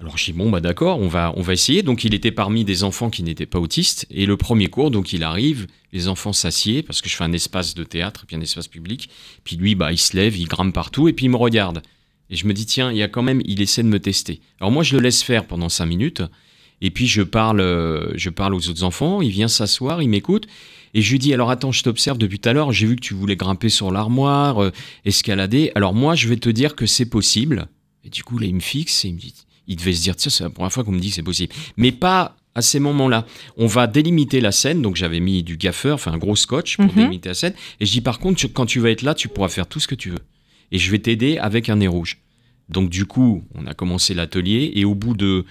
alors 0.01 0.17
je 0.17 0.25
dis 0.25 0.33
bon 0.33 0.49
bah 0.49 0.59
d'accord, 0.59 0.99
on 0.99 1.07
va 1.07 1.31
on 1.37 1.41
va 1.41 1.53
essayer. 1.53 1.83
Donc 1.83 2.03
il 2.03 2.13
était 2.13 2.31
parmi 2.33 2.65
des 2.65 2.83
enfants 2.83 3.09
qui 3.09 3.23
n'étaient 3.23 3.45
pas 3.45 3.59
autistes 3.61 4.05
et 4.11 4.25
le 4.25 4.35
premier 4.35 4.67
cours 4.67 4.91
donc 4.91 5.13
il 5.13 5.23
arrive, 5.23 5.67
les 5.93 6.09
enfants 6.09 6.33
s'assiedent 6.33 6.83
parce 6.85 7.01
que 7.01 7.07
je 7.07 7.15
fais 7.15 7.23
un 7.23 7.31
espace 7.31 7.75
de 7.75 7.85
théâtre 7.85 8.25
puis 8.27 8.35
un 8.35 8.41
espace 8.41 8.67
public. 8.67 9.09
Puis 9.45 9.55
lui 9.55 9.73
bah 9.75 9.93
il 9.93 9.97
se 9.97 10.13
lève, 10.17 10.35
il 10.35 10.49
grimpe 10.49 10.73
partout 10.73 11.07
et 11.07 11.13
puis 11.13 11.27
il 11.27 11.29
me 11.29 11.37
regarde. 11.37 11.81
Et 12.29 12.35
je 12.35 12.47
me 12.47 12.53
dis 12.53 12.65
tiens, 12.65 12.91
il 12.91 12.97
y 12.97 13.03
a 13.03 13.07
quand 13.07 13.21
même 13.23 13.41
il 13.45 13.61
essaie 13.61 13.83
de 13.83 13.87
me 13.87 13.99
tester. 13.99 14.39
Alors 14.59 14.71
moi 14.71 14.83
je 14.83 14.95
le 14.95 15.01
laisse 15.01 15.21
faire 15.23 15.45
pendant 15.45 15.69
cinq 15.69 15.85
minutes 15.85 16.23
et 16.81 16.89
puis 16.91 17.07
je 17.07 17.21
parle 17.21 17.61
euh, 17.61 18.11
je 18.15 18.29
parle 18.29 18.53
aux 18.55 18.67
autres 18.69 18.83
enfants, 18.83 19.21
il 19.21 19.29
vient 19.29 19.47
s'asseoir, 19.47 20.01
il 20.01 20.09
m'écoute 20.09 20.47
et 20.93 21.01
je 21.01 21.11
lui 21.11 21.19
dis 21.19 21.33
alors 21.33 21.51
attends, 21.51 21.71
je 21.71 21.83
t'observe 21.83 22.17
depuis 22.17 22.39
tout 22.39 22.49
à 22.49 22.53
l'heure, 22.53 22.71
j'ai 22.71 22.87
vu 22.87 22.95
que 22.95 23.01
tu 23.01 23.13
voulais 23.13 23.35
grimper 23.35 23.69
sur 23.69 23.91
l'armoire, 23.91 24.61
euh, 24.63 24.71
escalader. 25.05 25.71
Alors 25.75 25.93
moi 25.93 26.15
je 26.15 26.27
vais 26.27 26.37
te 26.37 26.49
dire 26.49 26.75
que 26.75 26.85
c'est 26.85 27.05
possible. 27.09 27.67
Et 28.03 28.09
du 28.09 28.23
coup 28.23 28.37
là 28.37 28.47
il 28.47 28.55
me 28.55 28.59
fixe 28.59 29.05
et 29.05 29.09
il 29.09 29.15
me 29.15 29.19
dit 29.19 29.33
il 29.67 29.77
devait 29.77 29.93
se 29.93 30.03
dire, 30.03 30.15
tiens, 30.15 30.29
c'est 30.29 30.43
la 30.43 30.51
première 30.51 30.71
fois 30.71 30.83
qu'on 30.83 30.91
me 30.91 30.99
dit 30.99 31.09
que 31.09 31.15
c'est 31.15 31.23
possible. 31.23 31.51
Mais 31.75 31.91
pas 31.91 32.37
à 32.53 32.61
ces 32.61 32.79
moments-là. 32.79 33.25
On 33.57 33.65
va 33.67 33.87
délimiter 33.87 34.39
la 34.39 34.51
scène, 34.51 34.81
donc 34.83 34.95
j'avais 34.95 35.19
mis 35.19 35.41
du 35.43 35.57
gaffeur, 35.57 35.95
enfin 35.95 36.13
un 36.13 36.17
gros 36.19 36.35
scotch 36.35 36.77
pour 36.77 36.85
Mhm. 36.85 36.95
délimiter 36.95 37.29
la 37.29 37.35
scène. 37.35 37.53
Et 37.79 37.85
je 37.87 37.91
dis, 37.91 37.99
par 38.01 38.19
contre, 38.19 38.37
tu- 38.39 38.47
quand 38.49 38.65
tu 38.67 38.79
vas 38.79 38.91
être 38.91 39.01
là, 39.01 39.13
tu 39.15 39.27
pourras 39.27 39.49
faire 39.49 39.65
tout 39.67 39.79
ce 39.79 39.87
que 39.87 39.95
tu 39.95 40.11
veux. 40.11 40.19
Et 40.71 40.77
je 40.77 40.91
vais 40.91 40.99
t'aider 40.99 41.37
avec 41.37 41.69
un 41.69 41.77
nez 41.77 41.87
rouge. 41.87 42.19
Donc 42.69 42.89
du 42.89 43.05
coup, 43.05 43.43
on 43.53 43.67
a 43.67 43.73
commencé 43.73 44.13
l'atelier, 44.13 44.71
et 44.75 44.85
au 44.85 44.95
bout 44.95 45.15
de, 45.15 45.45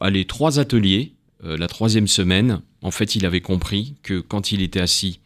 allez, 0.00 0.24
trois 0.24 0.58
ateliers, 0.58 1.12
euh, 1.44 1.56
la 1.56 1.68
troisième 1.68 2.08
semaine, 2.08 2.60
en 2.82 2.90
fait, 2.90 3.16
il 3.16 3.26
avait 3.26 3.40
compris 3.40 3.94
que 4.02 4.20
quand 4.20 4.52
il 4.52 4.62
était 4.62 4.80
assis, 4.80 5.20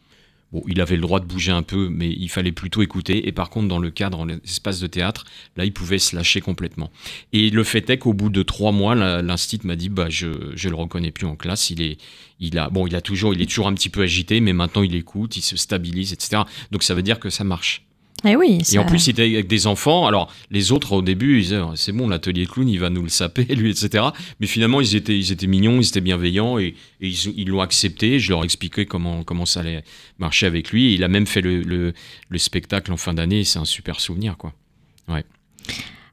Bon, 0.53 0.61
il 0.67 0.79
avait 0.81 0.95
le 0.95 1.01
droit 1.01 1.19
de 1.19 1.25
bouger 1.25 1.51
un 1.51 1.63
peu, 1.63 1.89
mais 1.89 2.11
il 2.11 2.29
fallait 2.29 2.51
plutôt 2.51 2.83
écouter. 2.83 3.27
Et 3.27 3.31
par 3.31 3.49
contre, 3.49 3.67
dans 3.67 3.79
le 3.79 3.89
cadre, 3.89 4.19
dans 4.19 4.25
l'espace 4.25 4.79
de 4.79 4.85
théâtre, 4.85 5.25
là, 5.57 5.65
il 5.65 5.73
pouvait 5.73 5.97
se 5.97 6.15
lâcher 6.15 6.41
complètement. 6.41 6.91
Et 7.33 7.49
le 7.49 7.63
fait 7.63 7.89
est 7.89 7.97
qu'au 7.97 8.13
bout 8.13 8.29
de 8.29 8.43
trois 8.43 8.71
mois, 8.71 8.93
l'instit 8.93 9.59
m'a 9.63 9.75
dit, 9.75 9.89
bah, 9.89 10.11
je, 10.11 10.51
je 10.55 10.69
le 10.69 10.75
reconnais 10.75 11.09
plus 11.09 11.25
en 11.25 11.35
classe. 11.35 11.71
Il 11.71 11.81
est, 11.81 11.97
il 12.39 12.59
a, 12.59 12.69
bon, 12.69 12.85
il 12.85 12.95
a 12.95 13.01
toujours, 13.01 13.33
il 13.33 13.41
est 13.41 13.47
toujours 13.47 13.67
un 13.67 13.73
petit 13.73 13.89
peu 13.89 14.03
agité, 14.03 14.41
mais 14.41 14.53
maintenant 14.53 14.83
il 14.83 14.93
écoute, 14.93 15.37
il 15.37 15.41
se 15.41 15.57
stabilise, 15.57 16.13
etc. 16.13 16.43
Donc 16.69 16.83
ça 16.83 16.93
veut 16.93 17.01
dire 17.01 17.19
que 17.19 17.31
ça 17.31 17.43
marche. 17.43 17.83
Eh 18.25 18.35
oui. 18.35 18.59
Et 18.71 18.77
en 18.77 18.85
plus, 18.85 19.07
il 19.07 19.11
était 19.11 19.23
avec 19.23 19.47
des 19.47 19.67
enfants. 19.67 20.07
Alors, 20.07 20.31
les 20.49 20.71
autres, 20.71 20.93
au 20.93 21.01
début, 21.01 21.37
ils 21.39 21.43
disaient, 21.43 21.59
Oh, 21.59 21.71
c'est 21.75 21.91
bon, 21.91 22.07
l'atelier 22.07 22.45
clown, 22.45 22.67
il 22.69 22.79
va 22.79 22.89
nous 22.89 23.01
le 23.03 23.09
saper, 23.09 23.43
lui, 23.55 23.69
etc. 23.71 24.05
Mais 24.39 24.47
finalement, 24.47 24.79
ils 24.81 24.95
étaient, 24.95 25.17
ils 25.17 25.31
étaient 25.31 25.47
mignons, 25.47 25.79
ils 25.81 25.87
étaient 25.87 25.99
bienveillants 26.01 26.57
et, 26.57 26.75
et 27.01 27.09
ils 27.09 27.47
l'ont 27.49 27.61
accepté. 27.61 28.19
Je 28.19 28.29
leur 28.31 28.43
expliquais 28.43 28.85
comment, 28.85 29.23
comment 29.23 29.45
ça 29.45 29.59
allait 29.59 29.83
marcher 30.19 30.45
avec 30.45 30.71
lui. 30.71 30.91
Et 30.91 30.93
il 30.95 31.03
a 31.03 31.07
même 31.09 31.27
fait 31.27 31.41
le, 31.41 31.61
le, 31.61 31.93
le 32.29 32.37
spectacle 32.37 32.91
en 32.93 32.97
fin 32.97 33.13
d'année. 33.13 33.41
et 33.41 33.43
C'est 33.43 33.59
un 33.59 33.65
super 33.65 33.99
souvenir, 33.99 34.37
quoi. 34.37 34.53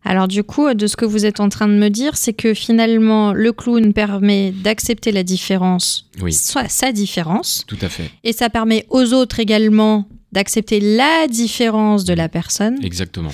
Alors 0.02 0.28
du 0.28 0.42
coup, 0.42 0.72
de 0.72 0.86
ce 0.86 0.96
que 0.96 1.04
vous 1.04 1.26
êtes 1.26 1.40
en 1.40 1.48
train 1.50 1.68
de 1.68 1.74
me 1.74 1.90
dire, 1.90 2.16
c'est 2.16 2.32
que 2.32 2.54
finalement, 2.54 3.32
le 3.34 3.52
clown 3.52 3.92
permet 3.92 4.50
d'accepter 4.50 5.12
la 5.12 5.22
différence, 5.22 6.08
Oui, 6.22 6.32
soit 6.32 6.68
sa 6.70 6.90
différence, 6.90 7.64
tout 7.66 7.76
à 7.82 7.90
fait. 7.90 8.10
et 8.24 8.32
ça 8.32 8.48
permet 8.48 8.86
aux 8.88 9.12
autres 9.12 9.40
également 9.40 10.08
d'accepter 10.32 10.80
la 10.80 11.26
différence 11.28 12.04
de 12.04 12.12
la 12.14 12.28
personne. 12.28 12.82
Exactement. 12.84 13.32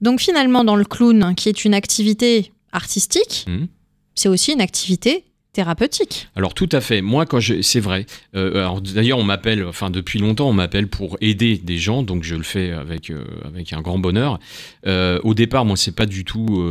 Donc 0.00 0.20
finalement, 0.20 0.64
dans 0.64 0.76
le 0.76 0.84
clown, 0.84 1.34
qui 1.34 1.48
est 1.48 1.64
une 1.64 1.74
activité 1.74 2.52
artistique, 2.72 3.44
Mhm. 3.48 3.68
c'est 4.14 4.28
aussi 4.28 4.52
une 4.52 4.60
activité 4.60 5.24
thérapeutique. 5.54 6.28
Alors 6.36 6.52
tout 6.52 6.68
à 6.72 6.80
fait. 6.80 7.00
Moi, 7.00 7.24
quand 7.24 7.40
je, 7.40 7.62
c'est 7.62 7.80
vrai. 7.80 8.04
Euh, 8.34 8.58
alors 8.58 8.82
d'ailleurs, 8.82 9.18
on 9.18 9.24
m'appelle, 9.24 9.64
enfin 9.64 9.88
depuis 9.88 10.18
longtemps, 10.18 10.50
on 10.50 10.52
m'appelle 10.52 10.88
pour 10.88 11.16
aider 11.20 11.56
des 11.56 11.78
gens, 11.78 12.02
donc 12.02 12.24
je 12.24 12.34
le 12.34 12.42
fais 12.42 12.72
avec 12.72 13.08
euh, 13.08 13.24
avec 13.44 13.72
un 13.72 13.80
grand 13.80 13.98
bonheur. 13.98 14.38
Euh, 14.86 15.18
au 15.22 15.32
départ, 15.32 15.64
moi, 15.64 15.76
c'est 15.76 15.94
pas 15.94 16.06
du 16.06 16.24
tout. 16.24 16.62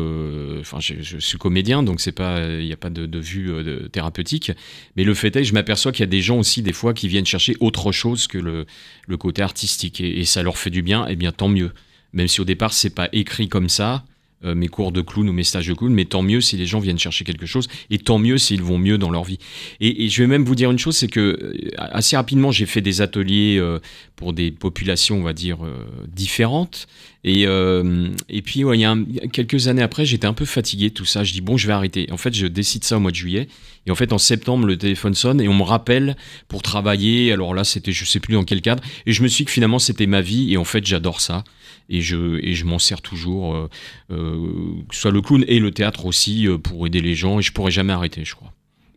Enfin, 0.60 0.78
je, 0.80 1.18
suis 1.18 1.38
comédien, 1.38 1.82
donc 1.82 2.02
c'est 2.02 2.12
pas, 2.12 2.40
il 2.46 2.66
n'y 2.66 2.74
a 2.74 2.78
pas 2.78 2.90
de, 2.90 3.20
vue 3.20 3.52
thérapeutique. 3.92 4.52
Mais 4.96 5.04
le 5.04 5.14
fait 5.14 5.36
est, 5.36 5.44
je 5.44 5.54
m'aperçois 5.54 5.92
qu'il 5.92 6.02
y 6.02 6.04
a 6.04 6.08
des 6.08 6.22
gens 6.22 6.38
aussi 6.38 6.62
des 6.62 6.74
fois 6.74 6.94
qui 6.94 7.08
viennent 7.08 7.26
chercher 7.26 7.56
autre 7.60 7.92
chose 7.92 8.28
que 8.28 8.38
le 8.38 8.66
le 9.08 9.18
côté 9.18 9.42
artistique 9.42 10.02
et, 10.02 10.20
et 10.20 10.26
ça 10.26 10.44
leur 10.44 10.58
fait 10.58 10.70
du 10.70 10.82
bien. 10.82 11.06
Eh 11.10 11.16
bien, 11.16 11.32
tant 11.32 11.48
mieux. 11.48 11.72
Même 12.12 12.28
si 12.28 12.42
au 12.42 12.46
départ, 12.46 12.74
c'est 12.74 12.94
pas 12.94 13.10
écrit 13.12 13.48
comme 13.48 13.70
ça. 13.70 14.04
Euh, 14.46 14.56
mes 14.56 14.68
cours 14.68 14.92
de 14.92 15.02
clown 15.02 15.30
ou 15.30 15.34
mes 15.34 15.44
stages 15.44 15.68
de 15.68 15.74
clown, 15.74 15.94
mais 15.94 16.06
tant 16.06 16.22
mieux 16.22 16.42
si 16.42 16.58
les 16.58 16.66
gens 16.66 16.80
viennent 16.80 17.00
chercher 17.00 17.24
quelque 17.24 17.46
chose, 17.46 17.68
et 17.90 17.98
tant 17.98 18.20
mieux 18.20 18.38
s'ils 18.38 18.62
vont 18.62 18.78
mieux 18.78 18.98
dans 18.98 19.10
leur 19.10 19.24
vie. 19.24 19.40
Et, 19.80 20.10
je 20.10 20.22
vais 20.22 20.28
même 20.28 20.44
vous 20.44 20.56
dire 20.56 20.72
une 20.72 20.80
chose, 20.80 20.98
c'est 20.98 21.08
que 21.08 21.20
euh, 21.20 21.70
assez 21.78 22.16
rapidement, 22.16 22.52
j'ai 22.52 22.66
fait 22.66 22.82
des 22.82 23.02
ateliers 23.02 23.58
euh, 23.60 23.80
pour 24.16 24.34
des 24.34 24.52
populations, 24.52 25.18
on 25.18 25.24
va 25.24 25.34
dire, 25.34 25.60
différentes. 26.08 26.88
Et, 27.24 27.48
euh, 27.48 28.10
et 28.28 28.42
puis, 28.42 28.64
ouais, 28.64 28.78
il 28.78 28.82
y 28.82 28.86
a 28.86 28.96
quelques 29.32 29.68
années 29.68 29.82
après, 29.82 30.06
j'étais 30.06 30.28
un 30.28 30.34
peu 30.34 30.46
fatigué 30.46 30.90
de 30.90 30.94
tout 30.94 31.06
ça. 31.06 31.24
Je 31.24 31.32
dis, 31.32 31.42
bon, 31.42 31.56
je 31.56 31.68
vais 31.68 31.74
arrêter. 31.74 32.08
En 32.12 32.18
fait, 32.18 32.34
je 32.34 32.48
décide 32.48 32.84
ça 32.84 32.98
au 32.98 33.00
mois 33.00 33.12
de 33.12 33.16
juillet. 33.16 33.48
Et 33.86 33.92
en 33.92 33.96
fait, 33.96 34.12
en 34.12 34.18
septembre, 34.18 34.66
le 34.66 34.78
téléphone 34.78 35.14
sonne 35.14 35.40
et 35.40 35.48
on 35.48 35.54
me 35.54 35.64
rappelle 35.64 36.18
pour 36.48 36.62
travailler. 36.62 37.32
Alors 37.32 37.54
là, 37.54 37.64
c'était, 37.64 37.94
je 37.94 38.04
sais 38.04 38.20
plus 38.20 38.34
dans 38.34 38.44
quel 38.44 38.62
cadre. 38.62 38.84
Et 39.06 39.14
je 39.14 39.24
me 39.24 39.28
suis 39.28 39.44
dit 39.44 39.46
que 39.46 39.52
finalement, 39.52 39.80
c'était 39.80 40.08
ma 40.08 40.22
vie. 40.22 40.54
Et 40.54 40.58
en 40.58 40.66
fait, 40.66 40.86
j'adore 40.86 41.22
ça. 41.22 41.44
Et 41.90 42.02
je, 42.02 42.40
et 42.42 42.54
je 42.54 42.66
m'en 42.66 42.80
sers 42.80 43.02
toujours, 43.02 43.56
euh, 43.56 43.70
euh, 44.12 44.82
que 44.90 44.96
ce 44.96 45.02
soit 45.02 45.12
le 45.12 45.22
clown 45.22 45.46
et 45.48 45.60
le 45.60 45.72
théâtre 45.72 46.06
aussi, 46.06 46.48
pour 46.62 46.88
aider 46.88 47.02
les 47.02 47.16
gens. 47.16 47.40
Et 47.40 47.42
je 47.42 47.54
pourrais 47.54 47.72
jamais 47.72 47.94
arrêter, 47.94 48.26
je 48.26 48.36
crois. 48.36 48.54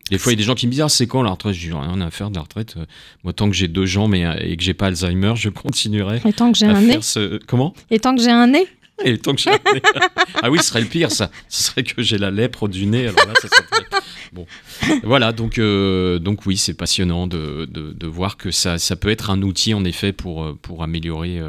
Des 0.09 0.17
fois, 0.17 0.31
il 0.31 0.35
y 0.35 0.37
a 0.37 0.41
des 0.41 0.43
gens 0.43 0.55
qui 0.55 0.67
me 0.67 0.71
disent 0.71 0.81
Ah, 0.81 0.89
c'est 0.89 1.07
quand 1.07 1.21
la 1.23 1.31
retraite? 1.31 1.53
Je 1.53 1.67
dis 1.67 1.73
Rien 1.73 1.99
à 2.01 2.11
faire 2.11 2.29
de 2.29 2.35
la 2.35 2.41
retraite. 2.41 2.75
Euh, 2.77 2.85
Moi, 3.23 3.33
tant 3.33 3.49
que 3.49 3.55
j'ai 3.55 3.67
deux 3.67 3.85
jambes 3.85 4.13
et, 4.15 4.25
et 4.41 4.55
que 4.57 4.63
j'ai 4.63 4.73
pas 4.73 4.87
Alzheimer, 4.87 5.33
je 5.35 5.49
continuerai 5.49 6.21
Et 6.25 6.33
tant 6.33 6.51
que 6.51 6.57
j'ai 6.57 6.65
un 6.67 6.81
nez, 6.81 6.99
ce. 7.01 7.37
Comment? 7.45 7.73
Et 7.91 7.99
tant 7.99 8.15
que 8.15 8.21
j'ai 8.21 8.31
un 8.31 8.47
nez, 8.47 8.67
Et 9.03 9.17
tant 9.17 9.33
que 9.35 9.41
j'ai 9.41 9.49
un 9.51 9.73
nez. 9.73 9.81
Ah 10.43 10.51
oui, 10.51 10.59
ce 10.59 10.65
serait 10.65 10.81
le 10.81 10.87
pire, 10.87 11.11
ça. 11.11 11.31
Ce 11.49 11.63
serait 11.63 11.83
que 11.83 12.01
j'ai 12.01 12.17
la 12.17 12.29
lèpre 12.31 12.67
du 12.67 12.85
nez. 12.85 13.07
Alors 13.07 13.25
là, 13.27 13.33
ça 13.41 13.47
serait. 13.47 13.85
Bon. 14.33 14.45
Voilà, 15.03 15.31
donc, 15.31 15.57
euh, 15.57 16.19
donc 16.19 16.45
oui, 16.45 16.57
c'est 16.57 16.73
passionnant 16.75 17.27
de, 17.27 17.65
de, 17.71 17.91
de 17.93 18.07
voir 18.07 18.37
que 18.37 18.51
ça, 18.51 18.77
ça 18.77 18.95
peut 18.95 19.09
être 19.09 19.29
un 19.31 19.41
outil, 19.41 19.73
en 19.73 19.83
effet, 19.85 20.11
pour, 20.13 20.43
euh, 20.43 20.57
pour 20.61 20.83
améliorer 20.83 21.41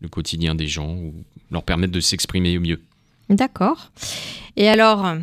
le 0.00 0.08
quotidien 0.08 0.54
des 0.54 0.66
gens 0.66 0.90
ou 0.90 1.14
leur 1.50 1.62
permettre 1.62 1.92
de 1.92 2.00
s'exprimer 2.00 2.56
au 2.58 2.60
mieux. 2.60 2.80
D'accord. 3.30 3.90
Et 4.56 4.68
alors, 4.68 5.14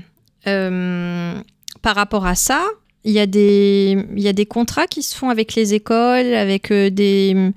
euh, 0.47 1.39
par 1.81 1.95
rapport 1.95 2.25
à 2.25 2.33
ça, 2.35 2.63
il 3.03 3.11
y, 3.13 3.19
a 3.19 3.25
des, 3.25 3.97
il 4.15 4.21
y 4.21 4.27
a 4.27 4.33
des 4.33 4.45
contrats 4.45 4.85
qui 4.87 5.01
se 5.03 5.15
font 5.17 5.29
avec 5.29 5.55
les 5.55 5.73
écoles, 5.73 6.33
avec 6.33 6.71
euh, 6.71 6.89
des, 6.89 7.51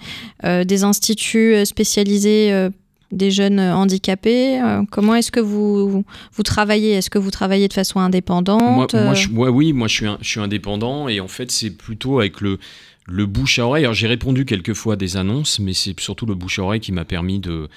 euh, 0.45 0.65
des 0.65 0.85
instituts 0.85 1.55
euh, 1.55 1.65
spécialisés 1.65 2.51
euh, 2.53 2.71
des 3.13 3.31
jeunes 3.31 3.61
handicapés. 3.61 4.61
Euh, 4.61 4.83
comment 4.91 5.15
est-ce 5.15 5.31
que 5.31 5.41
vous, 5.41 6.05
vous 6.33 6.43
travaillez? 6.43 6.93
Est-ce 6.93 7.11
que 7.11 7.19
vous 7.19 7.31
travaillez 7.31 7.69
de 7.69 7.73
façon 7.75 7.99
Moi, 7.99 8.07
indépendante? 8.07 8.95
moi, 8.95 9.11
euh, 9.11 9.15
je- 9.15 9.29
moi, 9.29 9.51
oui, 9.51 9.73
moi 9.73 9.87
je 9.87 9.95
suis, 9.95 10.07
un- 10.07 10.19
je 10.21 10.29
suis 10.29 10.41
indépendant 10.41 11.09
et 11.09 11.21
en 11.21 11.29
fait 11.29 11.51
c'est 11.51 11.71
plutôt 11.71 12.19
avec 12.21 12.41
le, 12.41 12.59
le 13.07 13.27
bouche 13.27 13.59
à 13.59 13.67
oreille. 13.67 13.85
Alors 13.85 13.95
j'ai 13.95 14.07
répondu 14.09 14.47
quelques 14.47 14.73
fois 14.75 14.95
à 14.95 14.97
des 14.97 15.17
annonces, 15.17 15.59
mais 15.61 15.75
c'est 15.75 15.99
surtout 16.01 16.27
le 16.27 16.35
bouche 16.35 16.59
à 16.59 16.63
oreille 16.63 16.81
qui 16.81 16.91
m'a 16.93 17.05
permis 17.05 17.39
de, 17.39 17.69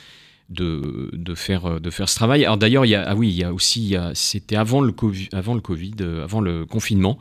de, 0.49 1.35
faire, 1.35 1.65
euh, 1.65 1.79
de 1.79 1.89
faire 1.89 2.09
ce 2.09 2.15
travail. 2.15 2.45
Alors 2.45 2.57
d'ailleurs, 2.57 2.85
il 2.85 2.89
y 2.89 2.95
a, 2.95 3.03
ah 3.07 3.15
oui, 3.15 3.29
il 3.29 3.35
y 3.35 3.43
a 3.43 3.53
aussi, 3.53 3.95
c'était 4.13 4.55
avant 4.55 4.81
le 4.81 4.91
Covid, 4.91 5.29
avant 5.33 5.53
le, 5.53 5.61
COVID 5.61 5.95
euh, 6.01 6.23
avant 6.23 6.41
le 6.41 6.65
confinement. 6.65 7.17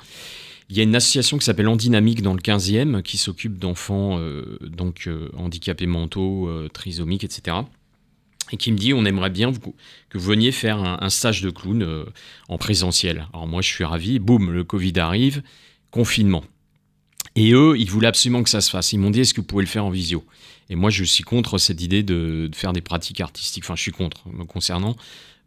Il 0.68 0.76
y 0.76 0.80
a 0.80 0.82
une 0.82 0.96
association 0.96 1.38
qui 1.38 1.44
s'appelle 1.44 1.68
En 1.68 1.76
Dynamique 1.76 2.22
dans 2.22 2.34
le 2.34 2.40
15e 2.40 3.02
qui 3.02 3.18
s'occupe 3.18 3.58
d'enfants 3.58 4.18
euh, 4.18 4.58
donc 4.62 5.08
handicapés 5.36 5.86
mentaux, 5.86 6.50
trisomiques, 6.72 7.22
etc. 7.22 7.58
Et 8.50 8.56
qui 8.56 8.72
me 8.72 8.76
dit 8.76 8.92
on 8.92 9.04
aimerait 9.04 9.30
bien 9.30 9.52
que 9.52 10.18
vous 10.18 10.26
veniez 10.26 10.50
faire 10.50 10.78
un, 10.78 10.98
un 11.00 11.10
stage 11.10 11.40
de 11.42 11.50
clown 11.50 12.04
en 12.48 12.58
présentiel. 12.58 13.28
Alors 13.32 13.46
moi 13.46 13.62
je 13.62 13.68
suis 13.68 13.84
ravi, 13.84 14.18
boum, 14.18 14.50
le 14.50 14.64
Covid 14.64 14.98
arrive, 14.98 15.42
confinement. 15.92 16.42
Et 17.36 17.52
eux, 17.52 17.76
ils 17.78 17.90
voulaient 17.90 18.08
absolument 18.08 18.42
que 18.42 18.50
ça 18.50 18.62
se 18.62 18.70
fasse. 18.70 18.92
Ils 18.92 18.98
m'ont 18.98 19.10
dit 19.10 19.20
est-ce 19.20 19.34
que 19.34 19.42
vous 19.42 19.46
pouvez 19.46 19.62
le 19.62 19.68
faire 19.68 19.84
en 19.84 19.90
visio? 19.90 20.24
Et 20.70 20.74
moi 20.74 20.90
je 20.90 21.04
suis 21.04 21.24
contre 21.24 21.58
cette 21.58 21.80
idée 21.80 22.02
de, 22.02 22.50
faire 22.54 22.72
des 22.72 22.80
pratiques 22.80 23.20
artistiques. 23.20 23.64
Enfin 23.64 23.76
je 23.76 23.82
suis 23.82 23.92
contre 23.92 24.28
me 24.28 24.44
concernant 24.44 24.96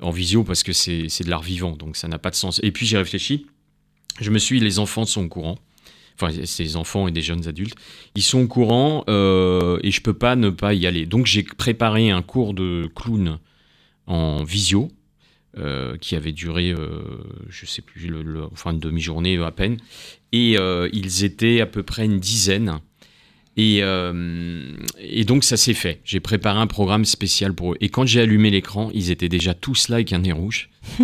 en 0.01 0.11
visio 0.11 0.43
parce 0.43 0.63
que 0.63 0.73
c'est 0.73 1.23
de 1.23 1.29
l'art 1.29 1.41
vivant, 1.41 1.71
donc 1.71 1.97
ça 1.97 2.07
n'a 2.07 2.19
pas 2.19 2.29
de 2.29 2.35
sens. 2.35 2.59
Et 2.63 2.71
puis 2.71 2.85
j'ai 2.85 2.97
réfléchi, 2.97 3.45
je 4.19 4.29
me 4.31 4.39
suis 4.39 4.59
les 4.59 4.79
enfants 4.79 5.05
sont 5.05 5.25
au 5.25 5.29
courant. 5.29 5.57
Enfin, 6.21 6.33
des 6.33 6.75
enfants 6.75 7.07
et 7.07 7.11
des 7.11 7.21
jeunes 7.21 7.47
adultes. 7.47 7.75
Ils 8.13 8.23
sont 8.23 8.41
au 8.41 8.47
courant 8.47 9.05
euh, 9.07 9.79
et 9.83 9.91
je 9.91 10.01
peux 10.01 10.13
pas 10.13 10.35
ne 10.35 10.49
pas 10.49 10.73
y 10.73 10.85
aller. 10.85 11.05
Donc 11.05 11.25
j'ai 11.25 11.43
préparé 11.43 12.11
un 12.11 12.21
cours 12.21 12.53
de 12.53 12.89
clown 12.93 13.39
en 14.05 14.43
visio 14.43 14.91
euh, 15.57 15.97
qui 15.97 16.15
avait 16.17 16.33
duré, 16.33 16.71
euh, 16.71 17.01
je 17.47 17.65
sais 17.65 17.81
plus, 17.81 18.07
le- 18.07 18.45
enfin 18.51 18.71
une 18.71 18.79
demi-journée 18.79 19.41
à 19.41 19.51
peine. 19.51 19.77
Et 20.33 20.57
euh, 20.57 20.89
ils 20.91 21.23
étaient 21.23 21.61
à 21.61 21.65
peu 21.65 21.83
près 21.83 22.05
une 22.05 22.19
dizaine. 22.19 22.79
Et, 23.61 23.79
euh, 23.81 24.71
et 25.01 25.25
donc 25.25 25.43
ça 25.43 25.57
s'est 25.57 25.73
fait. 25.73 25.99
J'ai 26.05 26.21
préparé 26.21 26.59
un 26.59 26.67
programme 26.67 27.03
spécial 27.03 27.53
pour 27.53 27.73
eux. 27.73 27.77
Et 27.81 27.89
quand 27.89 28.05
j'ai 28.05 28.21
allumé 28.21 28.49
l'écran, 28.49 28.89
ils 28.93 29.11
étaient 29.11 29.27
déjà 29.27 29.53
tous 29.53 29.89
là 29.89 29.95
avec 29.95 30.13
un 30.13 30.19
nez 30.19 30.31
rouge. 30.31 30.69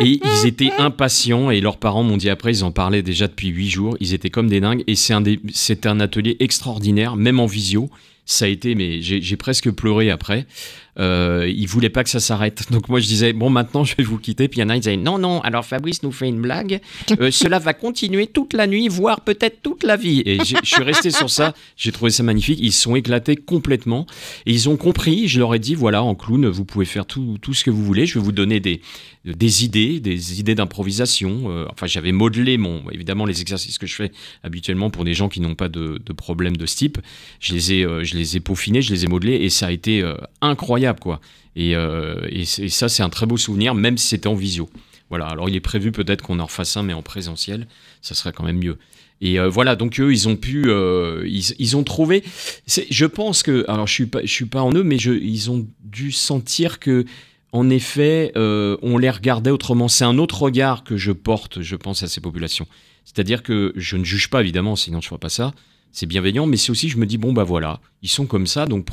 Et 0.00 0.20
ils 0.24 0.46
étaient 0.46 0.70
impatients 0.78 1.50
et 1.50 1.60
leurs 1.60 1.76
parents 1.76 2.02
m'ont 2.02 2.16
dit 2.16 2.30
après, 2.30 2.52
ils 2.52 2.64
en 2.64 2.70
parlaient 2.72 3.02
déjà 3.02 3.26
depuis 3.28 3.48
huit 3.48 3.68
jours, 3.68 3.96
ils 4.00 4.14
étaient 4.14 4.30
comme 4.30 4.48
des 4.48 4.58
dingues 4.60 4.84
et 4.86 4.94
c'est 4.94 5.12
un, 5.12 5.20
des- 5.20 5.38
un 5.84 6.00
atelier 6.00 6.36
extraordinaire, 6.40 7.14
même 7.16 7.38
en 7.40 7.46
visio. 7.46 7.90
Ça 8.24 8.44
a 8.44 8.48
été, 8.48 8.74
mais 8.76 9.02
j'ai 9.02 9.36
presque 9.36 9.70
pleuré 9.70 10.10
après. 10.10 10.46
Euh, 10.98 11.50
ils 11.54 11.66
voulaient 11.66 11.90
pas 11.90 12.04
que 12.04 12.10
ça 12.10 12.20
s'arrête. 12.20 12.64
Donc 12.70 12.88
moi 12.88 13.00
je 13.00 13.06
disais, 13.06 13.32
bon 13.32 13.50
maintenant 13.50 13.84
je 13.84 13.96
vais 13.96 14.02
vous 14.02 14.18
quitter. 14.18 14.48
Puis 14.48 14.60
il 14.60 14.62
y 14.62 14.64
en 14.64 14.68
a, 14.68 14.76
ils 14.76 14.80
disaient, 14.80 14.96
non, 14.96 15.18
non, 15.18 15.40
alors 15.40 15.64
Fabrice 15.64 16.02
nous 16.02 16.12
fait 16.12 16.28
une 16.28 16.40
blague. 16.40 16.80
Euh, 17.20 17.30
cela 17.30 17.58
va 17.58 17.74
continuer 17.74 18.26
toute 18.26 18.52
la 18.52 18.66
nuit, 18.66 18.88
voire 18.88 19.22
peut-être 19.22 19.62
toute 19.62 19.84
la 19.84 19.96
vie. 19.96 20.22
Et 20.26 20.38
je 20.38 20.56
suis 20.62 20.82
resté 20.82 21.10
sur 21.10 21.30
ça, 21.30 21.54
j'ai 21.76 21.92
trouvé 21.92 22.10
ça 22.10 22.22
magnifique. 22.22 22.58
Ils 22.60 22.72
se 22.72 22.82
sont 22.82 22.96
éclatés 22.96 23.36
complètement. 23.36 24.06
Et 24.46 24.52
ils 24.52 24.68
ont 24.68 24.76
compris, 24.76 25.28
je 25.28 25.38
leur 25.38 25.54
ai 25.54 25.58
dit, 25.58 25.74
voilà, 25.74 26.02
en 26.02 26.14
clown, 26.14 26.48
vous 26.48 26.64
pouvez 26.64 26.84
faire 26.84 27.06
tout, 27.06 27.38
tout 27.40 27.54
ce 27.54 27.64
que 27.64 27.70
vous 27.70 27.84
voulez. 27.84 28.06
Je 28.06 28.18
vais 28.18 28.24
vous 28.24 28.32
donner 28.32 28.60
des, 28.60 28.80
des 29.24 29.64
idées, 29.64 30.00
des 30.00 30.40
idées 30.40 30.54
d'improvisation. 30.54 31.44
Euh, 31.46 31.66
enfin, 31.70 31.86
j'avais 31.86 32.12
modelé 32.12 32.58
mon, 32.58 32.82
évidemment, 32.90 33.24
les 33.24 33.40
exercices 33.40 33.78
que 33.78 33.86
je 33.86 33.94
fais 33.94 34.12
habituellement 34.42 34.90
pour 34.90 35.04
des 35.04 35.14
gens 35.14 35.28
qui 35.28 35.40
n'ont 35.40 35.54
pas 35.54 35.68
de, 35.68 36.00
de 36.04 36.12
problème 36.12 36.56
de 36.56 36.66
ce 36.66 36.76
type. 36.76 36.98
Je 37.40 37.54
les 37.54 37.72
ai, 37.74 37.84
euh, 37.84 38.04
je 38.04 38.16
les 38.16 38.36
ai 38.36 38.40
peaufinés, 38.40 38.82
je 38.82 38.92
les 38.92 39.04
ai 39.04 39.08
modelés 39.08 39.36
et 39.36 39.50
ça 39.50 39.66
a 39.66 39.70
été 39.70 40.02
euh, 40.02 40.16
euh, 40.86 42.28
et, 42.28 42.44
ça, 42.44 42.88
c'est 42.88 43.02
un 43.02 43.10
très 43.10 43.26
beau 43.26 43.36
souvenir, 43.36 43.74
même 43.74 43.98
si 43.98 44.08
c'était 44.08 44.28
en 44.28 44.34
visio. 44.34 44.68
Voilà. 45.10 45.26
Alors, 45.26 45.48
il 45.48 45.56
est 45.56 45.60
prévu 45.60 45.92
peut-être 45.92 46.22
qu'on 46.22 46.38
en 46.40 46.46
refasse 46.46 46.76
un, 46.76 46.82
mais 46.82 46.94
en 46.94 47.02
présentiel, 47.02 47.66
ça 48.00 48.14
serait 48.14 48.32
quand 48.32 48.44
même 48.44 48.58
mieux. 48.58 48.78
Et 49.20 49.38
euh, 49.38 49.48
voilà, 49.48 49.76
donc 49.76 50.00
eux, 50.00 50.12
ils 50.12 50.28
ont 50.28 50.36
pu, 50.36 50.64
euh, 50.66 51.24
ils, 51.26 51.76
ont 51.76 51.84
trouvé. 51.84 52.24
Je 52.66 53.06
pense 53.06 53.42
que, 53.42 53.64
alors 53.68 53.86
je 53.86 53.92
suis 53.92 54.06
pas, 54.06 54.26
suis 54.26 54.46
pas 54.46 54.62
en 54.62 54.72
eux, 54.72 54.82
mais 54.82 54.96
ils 54.96 55.50
ont 55.50 55.66
dû 55.84 56.10
sentir 56.10 56.80
que 56.80 57.04
en 57.52 57.68
effet, 57.68 58.32
on 58.34 58.98
les 58.98 59.10
regardait 59.10 59.50
autrement. 59.50 59.86
C'est 59.86 60.04
un 60.04 60.18
autre 60.18 60.42
regard 60.42 60.82
que 60.82 60.96
je 60.96 61.12
porte, 61.12 61.60
je 61.60 61.76
pense, 61.76 62.02
à 62.02 62.08
ces 62.08 62.20
populations. 62.20 62.66
C'est-à-dire 63.04 63.42
que 63.42 63.72
je 63.76 63.96
ne 63.96 64.04
juge 64.04 64.30
pas, 64.30 64.40
évidemment, 64.40 64.74
sinon 64.74 65.00
je 65.00 65.06
ne 65.06 65.08
ferais 65.10 65.18
pas 65.18 65.28
ça. 65.28 65.52
C'est 65.92 66.06
bienveillant, 66.06 66.46
mais 66.46 66.56
c'est 66.56 66.70
aussi, 66.70 66.88
je 66.88 66.96
me 66.96 67.04
dis, 67.04 67.18
bon, 67.18 67.32
bah 67.34 67.44
voilà, 67.44 67.80
ils 68.02 68.08
sont 68.08 68.24
comme 68.26 68.46
ça, 68.46 68.64
donc 68.64 68.86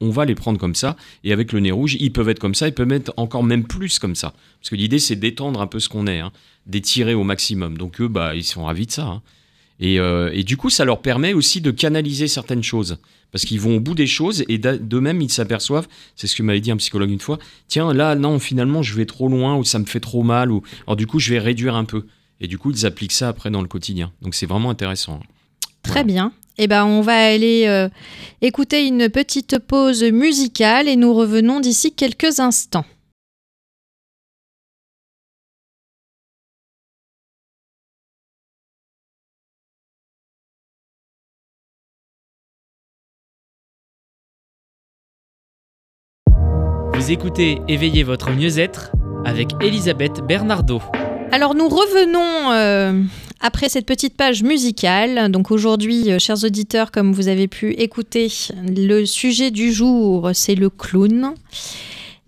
on 0.00 0.10
va 0.10 0.26
les 0.26 0.34
prendre 0.34 0.58
comme 0.58 0.74
ça. 0.74 0.96
Et 1.24 1.32
avec 1.32 1.52
le 1.52 1.60
nez 1.60 1.70
rouge, 1.70 1.96
ils 1.98 2.12
peuvent 2.12 2.28
être 2.28 2.38
comme 2.38 2.54
ça, 2.54 2.68
ils 2.68 2.74
peuvent 2.74 2.92
être 2.92 3.12
encore 3.16 3.42
même 3.42 3.64
plus 3.64 3.98
comme 3.98 4.14
ça. 4.14 4.34
Parce 4.60 4.68
que 4.68 4.76
l'idée, 4.76 4.98
c'est 4.98 5.16
d'étendre 5.16 5.62
un 5.62 5.66
peu 5.66 5.80
ce 5.80 5.88
qu'on 5.88 6.06
est, 6.06 6.20
hein, 6.20 6.30
d'étirer 6.66 7.14
au 7.14 7.24
maximum. 7.24 7.78
Donc 7.78 8.00
eux, 8.00 8.08
bah, 8.08 8.34
ils 8.36 8.44
sont 8.44 8.64
ravis 8.64 8.86
de 8.86 8.92
ça. 8.92 9.06
hein. 9.06 9.22
Et, 9.80 9.98
euh, 9.98 10.30
et 10.32 10.44
du 10.44 10.56
coup, 10.56 10.70
ça 10.70 10.84
leur 10.84 11.00
permet 11.00 11.32
aussi 11.32 11.60
de 11.60 11.70
canaliser 11.70 12.28
certaines 12.28 12.62
choses. 12.62 12.98
Parce 13.32 13.46
qu'ils 13.46 13.60
vont 13.60 13.76
au 13.76 13.80
bout 13.80 13.94
des 13.94 14.06
choses 14.06 14.44
et 14.48 14.58
d'eux-mêmes, 14.58 15.22
ils 15.22 15.30
s'aperçoivent, 15.30 15.88
c'est 16.16 16.26
ce 16.26 16.36
que 16.36 16.42
m'avait 16.42 16.60
dit 16.60 16.70
un 16.70 16.76
psychologue 16.76 17.10
une 17.10 17.18
fois, 17.18 17.38
tiens, 17.66 17.94
là, 17.94 18.14
non, 18.14 18.38
finalement, 18.38 18.82
je 18.82 18.94
vais 18.94 19.06
trop 19.06 19.28
loin 19.28 19.56
ou 19.56 19.64
ça 19.64 19.78
me 19.78 19.86
fait 19.86 20.00
trop 20.00 20.22
mal. 20.22 20.52
Ou... 20.52 20.62
Alors 20.86 20.96
du 20.96 21.06
coup, 21.06 21.18
je 21.18 21.30
vais 21.30 21.38
réduire 21.38 21.74
un 21.74 21.86
peu. 21.86 22.04
Et 22.42 22.46
du 22.46 22.58
coup, 22.58 22.70
ils 22.70 22.84
appliquent 22.84 23.12
ça 23.12 23.28
après 23.28 23.50
dans 23.50 23.62
le 23.62 23.68
quotidien. 23.68 24.12
Donc 24.20 24.34
c'est 24.34 24.46
vraiment 24.46 24.68
intéressant. 24.68 25.20
Très 25.82 26.04
bien. 26.04 26.32
Eh 26.58 26.66
ben, 26.66 26.84
on 26.84 27.00
va 27.00 27.16
aller 27.16 27.64
euh, 27.66 27.88
écouter 28.40 28.86
une 28.86 29.08
petite 29.08 29.58
pause 29.58 30.04
musicale 30.04 30.86
et 30.88 30.96
nous 30.96 31.14
revenons 31.14 31.60
d'ici 31.60 31.92
quelques 31.92 32.40
instants. 32.40 32.84
Vous 46.94 47.10
écoutez 47.10 47.58
Éveillez 47.66 48.04
votre 48.04 48.30
mieux-être 48.30 48.92
avec 49.24 49.48
Elisabeth 49.60 50.20
Bernardo. 50.20 50.80
Alors 51.32 51.54
nous 51.54 51.68
revenons 51.68 52.52
euh, 52.52 53.02
après 53.42 53.68
cette 53.68 53.86
petite 53.86 54.16
page 54.16 54.42
musicale. 54.42 55.30
Donc 55.30 55.50
aujourd'hui, 55.50 56.10
euh, 56.10 56.18
chers 56.18 56.42
auditeurs, 56.44 56.90
comme 56.90 57.12
vous 57.12 57.28
avez 57.28 57.48
pu 57.48 57.72
écouter, 57.72 58.32
le 58.66 59.04
sujet 59.04 59.50
du 59.50 59.72
jour, 59.72 60.30
c'est 60.32 60.54
le 60.54 60.70
clown. 60.70 61.34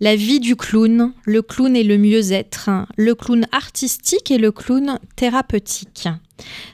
La 0.01 0.17
vie 0.17 0.41
du 0.41 0.57
clown, 0.57 1.13
le 1.23 1.41
clown 1.41 1.73
et 1.73 1.83
le 1.83 1.97
mieux-être, 1.97 2.69
le 2.97 3.15
clown 3.15 3.47
artistique 3.53 4.29
et 4.29 4.37
le 4.37 4.51
clown 4.51 4.99
thérapeutique. 5.15 6.09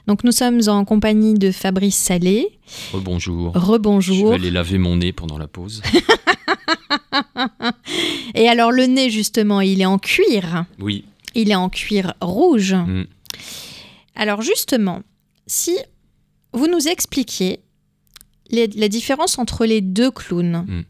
Donc 0.08 0.24
nous 0.24 0.32
sommes 0.32 0.60
en 0.66 0.84
compagnie 0.84 1.34
de 1.34 1.52
Fabrice 1.52 1.96
Salé. 1.96 2.48
Bonjour. 2.92 3.52
Je 3.54 3.60
Rebonjour. 3.60 4.30
vais 4.30 4.34
aller 4.34 4.50
laver 4.50 4.78
mon 4.78 4.96
nez 4.96 5.12
pendant 5.12 5.38
la 5.38 5.46
pause. 5.46 5.82
Et 8.34 8.48
alors 8.48 8.72
le 8.72 8.86
nez 8.86 9.08
justement, 9.08 9.60
il 9.60 9.80
est 9.80 9.86
en 9.86 9.98
cuir. 9.98 10.64
Oui. 10.80 11.04
Il 11.36 11.52
est 11.52 11.56
en 11.56 11.68
cuir 11.68 12.14
rouge. 12.20 12.74
Mm. 12.74 13.04
Alors 14.14 14.42
justement, 14.42 15.02
si 15.46 15.76
vous 16.52 16.66
nous 16.66 16.88
expliquiez 16.88 17.60
la 18.50 18.88
différence 18.88 19.38
entre 19.38 19.64
les 19.64 19.80
deux 19.80 20.10
clowns. 20.10 20.84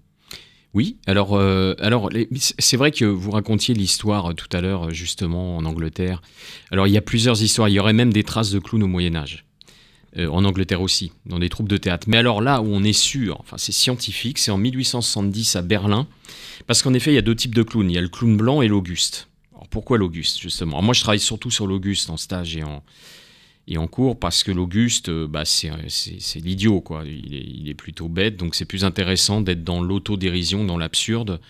Oui, 0.75 0.97
alors, 1.07 1.35
euh, 1.35 1.75
alors 1.81 2.09
c'est 2.41 2.79
vrai 2.79 2.93
que 2.93 3.05
vous 3.05 3.31
racontiez 3.31 3.75
l'histoire 3.75 4.31
euh, 4.31 4.33
tout 4.33 4.49
à 4.57 4.63
l'heure, 4.63 4.89
euh, 4.89 4.91
justement, 4.91 5.59
en 5.59 5.67
Angleterre. 5.67 6.23
Alors, 6.71 6.87
il 6.87 6.95
y 6.95 6.97
a 6.97 7.03
plusieurs 7.03 7.43
histoires. 7.43 7.69
Il 7.69 7.75
y 7.75 7.79
aurait 7.79 7.93
même 7.93 8.13
des 8.13 8.25
traces 8.25 8.51
de 8.51 8.59
clowns 8.59 8.83
au 8.83 8.89
Moyen-Âge. 8.89 9.45
En 10.19 10.45
Angleterre 10.45 10.83
aussi, 10.83 11.11
dans 11.25 11.39
des 11.39 11.49
troupes 11.49 11.71
de 11.71 11.79
théâtre. 11.79 12.07
Mais 12.07 12.19
alors 12.19 12.43
là 12.43 12.61
où 12.61 12.67
on 12.67 12.85
est 12.85 12.93
sûr, 12.93 13.39
enfin 13.41 13.57
c'est 13.57 13.73
scientifique, 13.73 14.37
c'est 14.37 14.51
en 14.51 14.59
1870 14.59 15.57
à 15.57 15.63
Berlin, 15.63 16.07
parce 16.67 16.83
qu'en 16.83 16.93
effet 16.93 17.13
il 17.13 17.15
y 17.15 17.19
a 17.19 17.23
deux 17.23 17.35
types 17.35 17.55
de 17.55 17.63
clowns, 17.63 17.91
il 17.91 17.95
y 17.95 17.99
a 17.99 18.03
le 18.03 18.11
clown 18.11 18.37
blanc 18.37 18.61
et 18.61 18.69
l'Auguste. 18.69 19.31
Pourquoi 19.73 19.97
l'Auguste 19.97 20.39
justement? 20.39 20.83
Moi 20.83 20.93
je 20.93 21.01
travaille 21.01 21.19
surtout 21.19 21.51
sur 21.51 21.67
l'Auguste 21.67 22.11
en 22.11 22.19
stage 22.19 22.57
et 22.57 22.63
en, 23.79 23.87
cours, 23.89 24.19
parce 24.19 24.45
que 24.45 24.53
l'Auguste, 24.53 25.09
euh, 25.09 25.27
bah, 25.27 25.47
c'est 25.47 25.71
c'est- 25.89 26.41
l'idiot, 26.41 26.83
quoi. 26.83 27.05
Il 27.07 27.69
est, 27.69 27.75
plutôt 27.75 28.09
bête, 28.09 28.37
donc 28.37 28.55
c'est 28.55 28.67
plus 28.67 28.85
intéressant 28.85 29.41
d'être 29.41 29.65
dans 29.65 29.83
l'autodérision, 29.83 30.65
dans 30.65 30.77
l'absurde, 30.77 31.41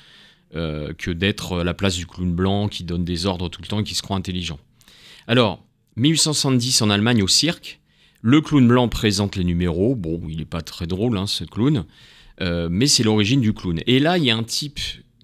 euh, 0.54 0.92
que 0.94 1.10
d'être 1.10 1.60
à 1.60 1.64
la 1.64 1.74
place 1.74 1.96
du 1.96 2.06
clown 2.06 2.32
blanc 2.32 2.68
qui 2.68 2.84
donne 2.84 3.04
des 3.04 3.26
ordres 3.26 3.48
tout 3.48 3.60
le 3.60 3.66
temps 3.66 3.80
et 3.80 3.84
qui 3.84 3.96
se 3.96 4.02
croit 4.02 4.16
intelligent. 4.16 4.60
Alors, 5.26 5.64
1870 5.96 6.80
en 6.82 6.90
Allemagne 6.90 7.22
au 7.24 7.28
cirque, 7.28 7.80
le 8.20 8.40
clown 8.40 8.68
blanc 8.68 8.88
présente 8.88 9.34
les 9.34 9.44
numéros. 9.44 9.96
Bon, 9.96 10.20
il 10.28 10.36
n'est 10.36 10.44
pas 10.44 10.62
très 10.62 10.86
drôle, 10.86 11.18
hein, 11.18 11.26
ce 11.26 11.42
clown, 11.42 11.86
euh, 12.40 12.68
mais 12.70 12.86
c'est 12.86 13.02
l'origine 13.02 13.40
du 13.40 13.52
clown. 13.52 13.80
Et 13.88 13.98
là, 13.98 14.16
il 14.16 14.24
y 14.24 14.30
a 14.30 14.36
un 14.36 14.44
type 14.44 14.78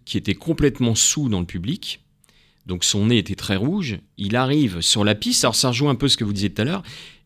qui 0.04 0.16
était 0.16 0.34
complètement 0.34 0.96
sous 0.96 1.28
dans 1.28 1.40
le 1.40 1.46
public, 1.46 2.00
donc 2.68 2.84
son 2.84 3.06
nez 3.06 3.18
était 3.18 3.34
très 3.34 3.56
rouge. 3.56 3.98
Il 4.18 4.36
arrive 4.36 4.82
sur 4.82 5.02
la 5.02 5.14
piste, 5.14 5.42
alors 5.42 5.56
ça 5.56 5.68
rejoint 5.68 5.90
un 5.90 5.94
peu 5.94 6.06
ce 6.06 6.18
que 6.18 6.24
vous 6.24 6.34
disiez 6.34 6.50
tout 6.50 6.62
à 6.62 6.64
l'heure. 6.66 6.82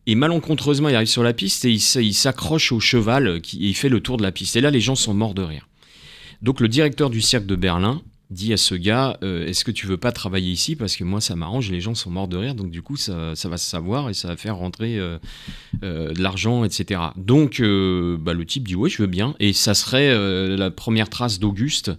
Et 0.07 0.15
malencontreusement, 0.15 0.89
il 0.89 0.95
arrive 0.95 1.07
sur 1.07 1.23
la 1.23 1.33
piste 1.33 1.65
et 1.65 1.71
il 1.71 2.13
s'accroche 2.13 2.71
au 2.71 2.79
cheval 2.79 3.41
qui, 3.41 3.65
et 3.65 3.69
il 3.69 3.75
fait 3.75 3.89
le 3.89 3.99
tour 3.99 4.17
de 4.17 4.23
la 4.23 4.31
piste. 4.31 4.55
Et 4.55 4.61
là, 4.61 4.71
les 4.71 4.81
gens 4.81 4.95
sont 4.95 5.13
morts 5.13 5.33
de 5.33 5.43
rire. 5.43 5.67
Donc 6.41 6.59
le 6.59 6.67
directeur 6.67 7.09
du 7.09 7.21
cirque 7.21 7.45
de 7.45 7.55
Berlin 7.55 8.01
dit 8.29 8.51
à 8.51 8.57
ce 8.57 8.75
gars 8.75 9.17
euh, 9.23 9.45
Est-ce 9.45 9.63
que 9.63 9.71
tu 9.71 9.85
veux 9.85 9.97
pas 9.97 10.11
travailler 10.11 10.51
ici? 10.51 10.75
Parce 10.75 10.95
que 10.95 11.03
moi, 11.03 11.21
ça 11.21 11.35
m'arrange, 11.35 11.69
les 11.71 11.81
gens 11.81 11.93
sont 11.93 12.09
morts 12.09 12.27
de 12.27 12.37
rire. 12.37 12.55
Donc 12.55 12.71
du 12.71 12.81
coup, 12.81 12.95
ça, 12.95 13.33
va 13.33 13.57
se 13.57 13.69
savoir 13.69 14.09
et 14.09 14.13
ça 14.13 14.29
va 14.29 14.37
faire 14.37 14.57
rentrer 14.57 14.97
euh, 14.97 15.17
euh, 15.83 16.13
de 16.13 16.21
l'argent, 16.21 16.63
etc. 16.63 17.01
Donc 17.17 17.59
bah, 17.59 18.33
le 18.33 18.45
type 18.45 18.67
dit 18.67 18.75
Oui, 18.75 18.89
je 18.89 19.01
veux 19.01 19.07
bien. 19.07 19.35
Et 19.39 19.51
ça 19.51 19.73
serait 19.73 20.57
la 20.57 20.71
première 20.71 21.09
trace 21.09 21.39
d'Auguste. 21.39 21.91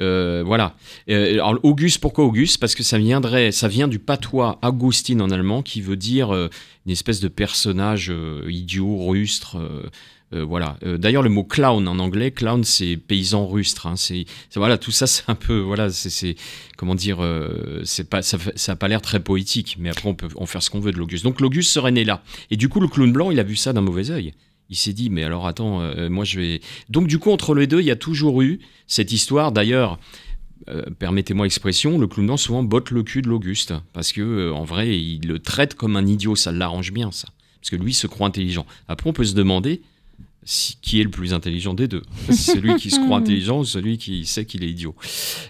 Euh, 0.00 0.42
voilà. 0.44 0.74
Euh, 1.08 1.34
alors 1.34 1.58
Auguste, 1.62 2.00
pourquoi 2.00 2.24
Auguste? 2.24 2.58
Parce 2.58 2.74
que 2.74 2.82
ça 2.82 2.98
viendrait, 2.98 3.50
ça 3.52 3.68
vient 3.68 3.88
du 3.88 3.98
patois 3.98 4.58
Augustine 4.62 5.22
en 5.22 5.30
allemand, 5.30 5.62
qui 5.62 5.80
veut 5.80 5.96
dire 5.96 6.34
euh, 6.34 6.48
une 6.84 6.92
espèce 6.92 7.20
de 7.20 7.28
personnage 7.28 8.10
euh, 8.10 8.44
idiot, 8.48 9.06
rustre. 9.06 9.56
voilà. 10.32 10.76
D'ailleurs, 10.84 11.22
le 11.22 11.30
mot 11.30 11.44
clown 11.44 11.86
en 11.88 11.98
anglais, 11.98 12.30
clown, 12.30 12.62
c'est 12.64 12.96
paysan 12.96 13.46
rustre. 13.46 13.86
hein. 13.86 13.94
c'est 13.96 14.26
voilà, 14.54 14.76
tout 14.76 14.90
ça, 14.90 15.06
c'est 15.06 15.22
un 15.28 15.34
peu, 15.34 15.58
voilà, 15.60 15.88
c'est- 15.90 16.36
comment 16.76 16.94
dire, 16.94 17.18
c'est 17.84 18.08
pas, 18.10 18.20
ça, 18.22 18.36
ça 18.54 18.72
a 18.72 18.76
pas 18.76 18.88
l'air 18.88 19.00
très 19.00 19.20
poétique, 19.20 19.76
mais 19.78 19.88
après 19.88 20.08
on 20.08 20.14
peut 20.14 20.28
en 20.36 20.44
faire 20.46 20.62
ce 20.62 20.68
qu'on 20.70 20.80
veut 20.80 20.92
de 20.92 20.98
l'Auguste. 20.98 21.24
Donc 21.24 21.40
l'Auguste 21.40 21.70
serait 21.70 21.92
né 21.92 22.04
là. 22.04 22.22
Et 22.50 22.56
du 22.56 22.68
coup, 22.68 22.80
le 22.80 22.88
clown 22.88 23.12
blanc, 23.12 23.30
il 23.30 23.40
a 23.40 23.44
vu 23.44 23.56
ça 23.56 23.72
d'un 23.72 23.80
mauvais 23.80 24.10
œil. 24.10 24.34
Il 24.68 24.76
s'est 24.76 24.92
dit, 24.92 25.10
mais 25.10 25.22
alors 25.22 25.46
attends, 25.46 25.80
euh, 25.80 26.08
moi 26.08 26.24
je 26.24 26.40
vais. 26.40 26.60
Donc 26.88 27.06
du 27.06 27.18
coup, 27.18 27.30
entre 27.30 27.54
les 27.54 27.66
deux, 27.66 27.80
il 27.80 27.86
y 27.86 27.90
a 27.90 27.96
toujours 27.96 28.42
eu 28.42 28.58
cette 28.86 29.12
histoire. 29.12 29.52
D'ailleurs, 29.52 29.98
euh, 30.68 30.82
permettez-moi 30.98 31.46
l'expression, 31.46 31.98
le 31.98 32.06
clown 32.06 32.36
souvent 32.36 32.62
botte 32.62 32.90
le 32.90 33.02
cul 33.02 33.22
de 33.22 33.28
l'Auguste, 33.28 33.74
parce 33.92 34.12
que 34.12 34.20
euh, 34.20 34.52
en 34.52 34.64
vrai, 34.64 34.98
il 34.98 35.26
le 35.26 35.38
traite 35.38 35.74
comme 35.74 35.96
un 35.96 36.06
idiot. 36.06 36.34
Ça 36.34 36.50
l'arrange 36.50 36.92
bien, 36.92 37.12
ça, 37.12 37.28
parce 37.60 37.70
que 37.70 37.76
lui 37.76 37.94
se 37.94 38.06
croit 38.06 38.26
intelligent. 38.26 38.66
Après, 38.88 39.08
on 39.08 39.12
peut 39.12 39.24
se 39.24 39.34
demander 39.34 39.82
si- 40.46 40.78
qui 40.80 41.00
est 41.00 41.04
le 41.04 41.10
plus 41.10 41.34
intelligent 41.34 41.74
des 41.74 41.88
deux 41.88 42.02
Celui 42.30 42.76
qui 42.76 42.88
se 42.90 42.98
croit 43.00 43.18
intelligent 43.18 43.58
ou 43.58 43.64
celui 43.64 43.98
qui 43.98 44.24
sait 44.24 44.46
qu'il 44.46 44.64
est 44.64 44.70
idiot 44.70 44.94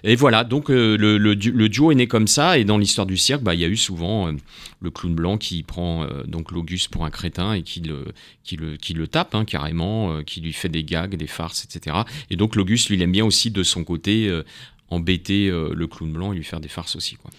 Et 0.02 0.16
voilà, 0.16 0.42
donc 0.42 0.70
euh, 0.70 0.96
le, 0.96 1.18
le 1.18 1.36
du- 1.36 1.52
le 1.52 1.68
duo 1.68 1.92
est 1.92 1.94
né 1.94 2.08
comme 2.08 2.26
ça, 2.26 2.58
et 2.58 2.64
dans 2.64 2.78
l'histoire 2.78 3.06
du 3.06 3.16
cirque, 3.16 3.42
bah, 3.42 3.54
il 3.54 3.60
y 3.60 3.64
a 3.64 3.68
eu 3.68 3.76
souvent 3.76 4.26
euh, 4.28 4.32
le 4.80 4.90
clown 4.90 5.14
blanc 5.14 5.38
qui 5.38 5.62
prend 5.62 6.02
euh, 6.02 6.24
donc 6.24 6.50
l'Auguste 6.50 6.88
pour 6.88 7.04
un 7.04 7.10
crétin 7.10 7.52
et 7.52 7.62
qui 7.62 7.80
le, 7.80 8.06
qui 8.42 8.56
le, 8.56 8.76
qui 8.76 8.94
le 8.94 9.06
tape 9.06 9.34
hein, 9.36 9.44
carrément, 9.44 10.22
qui 10.24 10.40
lui 10.40 10.52
fait 10.52 10.68
des 10.70 10.82
gags, 10.82 11.14
des 11.14 11.26
farces, 11.28 11.64
etc. 11.64 11.98
Et 12.30 12.36
donc 12.36 12.56
l'Auguste, 12.56 12.88
lui, 12.88 12.96
il 12.96 13.02
aime 13.02 13.12
bien 13.12 13.24
aussi 13.24 13.50
de 13.52 13.62
son 13.62 13.84
côté 13.84 14.28
embêter 14.90 15.48
le 15.50 15.86
clown 15.86 16.12
blanc 16.12 16.32
et 16.32 16.36
lui 16.36 16.44
faire 16.44 16.60
des 16.60 16.68
farces 16.68 16.96
aussi. 16.96 17.16
Quoi. 17.16 17.30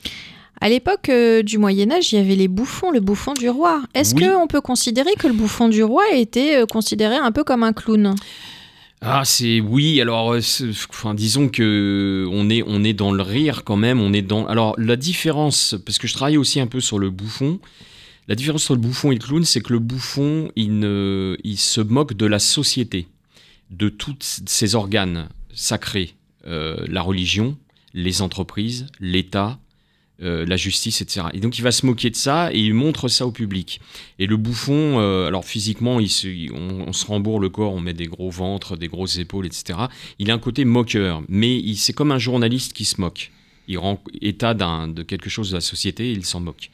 À 0.59 0.69
l'époque 0.69 1.09
euh, 1.09 1.43
du 1.43 1.57
Moyen 1.57 1.91
Âge, 1.91 2.11
il 2.11 2.15
y 2.15 2.19
avait 2.19 2.35
les 2.35 2.47
bouffons, 2.47 2.91
le 2.91 2.99
bouffon 2.99 3.33
du 3.33 3.49
roi. 3.49 3.83
Est-ce 3.93 4.15
Oui. 4.15 4.25
qu'on 4.27 4.47
peut 4.47 4.61
considérer 4.61 5.13
que 5.17 5.27
le 5.27 5.33
bouffon 5.33 5.69
du 5.69 5.83
roi 5.83 6.03
était 6.13 6.57
euh, 6.57 6.65
considéré 6.65 7.15
un 7.15 7.31
peu 7.31 7.43
comme 7.43 7.63
un 7.63 7.73
clown? 7.73 8.15
Ah, 9.01 9.21
c'est 9.23 9.59
oui. 9.59 10.01
Alors, 10.01 10.33
euh, 10.33 10.39
enfin, 10.89 11.13
disons 11.13 11.49
que 11.49 12.25
on 12.31 12.49
est 12.49 12.63
on 12.65 12.83
est 12.83 12.93
dans 12.93 13.11
le 13.11 13.21
rire 13.21 13.63
quand 13.63 13.75
même. 13.75 14.01
On 14.01 14.11
est 14.13 14.23
dans. 14.23 14.47
Alors, 14.47 14.73
la 14.79 14.95
différence, 14.95 15.75
parce 15.85 15.99
que 15.99 16.07
je 16.07 16.13
travaille 16.13 16.37
aussi 16.37 16.59
un 16.59 16.65
peu 16.67 16.79
sur 16.79 16.97
le 16.97 17.11
bouffon. 17.11 17.59
La 18.27 18.33
différence 18.35 18.63
entre 18.65 18.73
le 18.73 18.79
bouffon 18.87 19.11
et 19.11 19.15
le 19.15 19.21
clown, 19.21 19.43
c'est 19.45 19.61
que 19.61 19.71
le 19.71 19.79
bouffon, 19.79 20.51
il 20.55 20.79
ne, 20.79 21.37
il 21.43 21.57
se 21.57 21.79
moque 21.79 22.13
de 22.15 22.25
la 22.25 22.39
société, 22.39 23.07
de 23.69 23.87
tous 23.89 24.41
ses 24.45 24.73
organes 24.75 25.29
sacrés, 25.53 26.15
euh, 26.47 26.75
la 26.89 27.01
religion, 27.03 27.55
les 27.93 28.21
entreprises, 28.23 28.87
l'État. 28.99 29.59
Euh, 30.23 30.45
la 30.45 30.57
justice, 30.57 31.01
etc. 31.01 31.27
Et 31.33 31.39
donc 31.39 31.57
il 31.57 31.61
va 31.61 31.71
se 31.71 31.85
moquer 31.85 32.09
de 32.09 32.15
ça 32.15 32.51
et 32.51 32.59
il 32.59 32.73
montre 32.73 33.07
ça 33.07 33.25
au 33.27 33.31
public. 33.31 33.79
Et 34.19 34.25
le 34.25 34.35
bouffon, 34.37 34.99
euh, 34.99 35.27
alors 35.27 35.45
physiquement, 35.45 35.99
il 35.99 36.09
se- 36.09 36.27
il- 36.27 36.51
on, 36.53 36.85
on 36.87 36.93
se 36.93 37.05
rembourre 37.05 37.39
le 37.39 37.49
corps, 37.49 37.73
on 37.73 37.79
met 37.79 37.93
des 37.93 38.07
gros 38.07 38.29
ventres, 38.31 38.77
des 38.77 38.87
grosses 38.87 39.17
épaules, 39.19 39.45
etc. 39.45 39.77
Il 40.19 40.31
a 40.31 40.33
un 40.33 40.39
côté 40.39 40.65
moqueur, 40.65 41.21
mais 41.29 41.61
c'est 41.75 41.93
comme 41.93 42.11
un 42.11 42.17
journaliste 42.19 42.73
qui 42.73 42.85
se 42.85 42.99
moque. 42.99 43.31
Il 43.67 43.77
rend 43.77 44.01
état 44.21 44.53
de 44.53 45.03
quelque 45.03 45.29
chose 45.29 45.49
de 45.49 45.55
la 45.55 45.61
société 45.61 46.07
et 46.09 46.11
il 46.13 46.25
s'en 46.25 46.39
moque. 46.39 46.71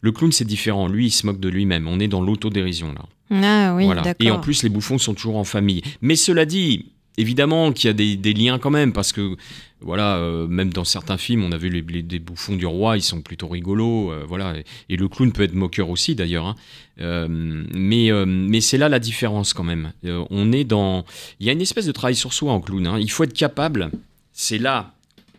Le 0.00 0.10
clown, 0.10 0.32
c'est 0.32 0.44
différent. 0.44 0.88
Lui, 0.88 1.06
il 1.06 1.10
se 1.12 1.24
moque 1.24 1.38
de 1.38 1.48
lui-même. 1.48 1.86
On 1.86 2.00
est 2.00 2.08
dans 2.08 2.20
l'autodérision, 2.20 2.92
là. 2.92 3.06
Ah 3.30 3.74
oui, 3.76 3.84
Voilà. 3.84 4.02
d'accord. 4.02 4.26
Et 4.26 4.30
en 4.32 4.40
plus, 4.40 4.64
les 4.64 4.68
bouffons 4.68 4.98
sont 4.98 5.14
toujours 5.14 5.36
en 5.36 5.44
famille. 5.44 5.80
Mais 6.02 6.16
cela 6.16 6.44
dit, 6.44 6.86
évidemment 7.18 7.72
qu'il 7.72 7.88
y 7.88 7.90
a 7.90 8.16
des, 8.16 8.34
liens 8.34 8.58
quand 8.58 8.70
même, 8.70 8.92
parce 8.92 9.12
que, 9.12 9.36
voilà, 9.80 10.16
euh, 10.16 10.46
même 10.46 10.72
dans 10.72 10.84
certains 10.84 11.18
films, 11.18 11.44
on 11.44 11.52
a 11.52 11.56
vu 11.56 11.68
les, 11.68 12.18
bouffons 12.18 12.56
du 12.56 12.66
roi, 12.66 12.96
ils 12.96 13.02
sont 13.02 13.20
plutôt 13.20 13.48
rigolos, 13.48 14.12
euh, 14.12 14.24
voilà. 14.26 14.54
Et, 14.88 14.96
le 14.96 15.08
clown 15.08 15.32
peut 15.32 15.42
être 15.42 15.54
moqueur 15.54 15.90
aussi, 15.90 16.14
d'ailleurs. 16.14 16.46
hein. 16.46 16.56
Euh, 17.00 17.26
mais 17.28 18.10
mais 18.26 18.60
c'est 18.60 18.78
là 18.78 18.88
la 18.88 18.98
différence 18.98 19.54
quand 19.54 19.64
même. 19.64 19.92
On 20.04 20.52
est 20.52 20.64
dans... 20.64 21.04
Il 21.40 21.46
y 21.46 21.50
a 21.50 21.52
une 21.52 21.62
espèce 21.62 21.86
de 21.86 21.92
travail 21.92 22.14
sur 22.14 22.32
soi 22.32 22.52
en 22.52 22.60
clown. 22.60 22.86
hein. 22.86 22.98
Il 23.00 23.10
faut 23.10 23.24
être 23.24 23.32
capable, 23.32 23.90
c'est 24.32 24.58
là... 24.58 24.94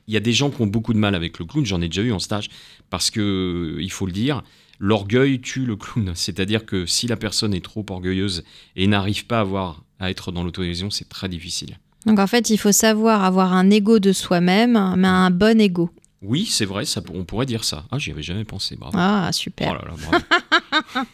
Il 0.09 0.13
y 0.13 0.17
a 0.17 0.19
des 0.19 0.33
gens 0.33 0.49
qui 0.49 0.61
ont 0.61 0.67
beaucoup 0.67 0.93
de 0.93 0.97
mal 0.97 1.15
avec 1.15 1.39
le 1.39 1.45
clown, 1.45 1.65
j'en 1.65 1.81
ai 1.81 1.87
déjà 1.87 2.01
eu 2.01 2.11
en 2.11 2.19
stage, 2.19 2.49
parce 2.89 3.09
que, 3.09 3.77
il 3.79 3.89
faut 3.89 4.05
le 4.05 4.11
dire, 4.11 4.43
l'orgueil 4.79 5.39
tue 5.39 5.65
le 5.65 5.77
clown. 5.77 6.11
C'est-à-dire 6.15 6.65
que 6.65 6.85
si 6.85 7.07
la 7.07 7.15
personne 7.15 7.53
est 7.53 7.63
trop 7.63 7.85
orgueilleuse 7.89 8.43
et 8.75 8.85
n'arrive 8.87 9.25
pas 9.25 9.37
à, 9.37 9.41
avoir, 9.41 9.83
à 10.03 10.09
être 10.11 10.31
dans 10.31 10.43
l'autodérision, 10.43 10.89
c'est 10.91 11.09
très 11.09 11.29
difficile. 11.29 11.77
Donc 12.05 12.19
en 12.19 12.27
fait, 12.27 12.49
il 12.49 12.57
faut 12.57 12.71
savoir 12.71 13.23
avoir 13.23 13.53
un 13.53 13.69
ego 13.69 13.99
de 13.99 14.11
soi-même, 14.11 14.93
mais 14.97 15.07
un 15.07 15.29
bon 15.31 15.59
ego. 15.61 15.89
Oui, 16.21 16.45
c'est 16.49 16.65
vrai, 16.65 16.85
ça, 16.85 17.01
on 17.13 17.25
pourrait 17.25 17.45
dire 17.45 17.63
ça. 17.65 17.83
Ah, 17.91 17.97
j'y 17.99 18.11
avais 18.11 18.23
jamais 18.23 18.45
pensé, 18.45 18.75
bravo. 18.77 18.95
Ah, 18.97 19.27
Oh 19.29 19.31
super. 19.33 19.73
là 19.73 19.81
là, 19.85 19.93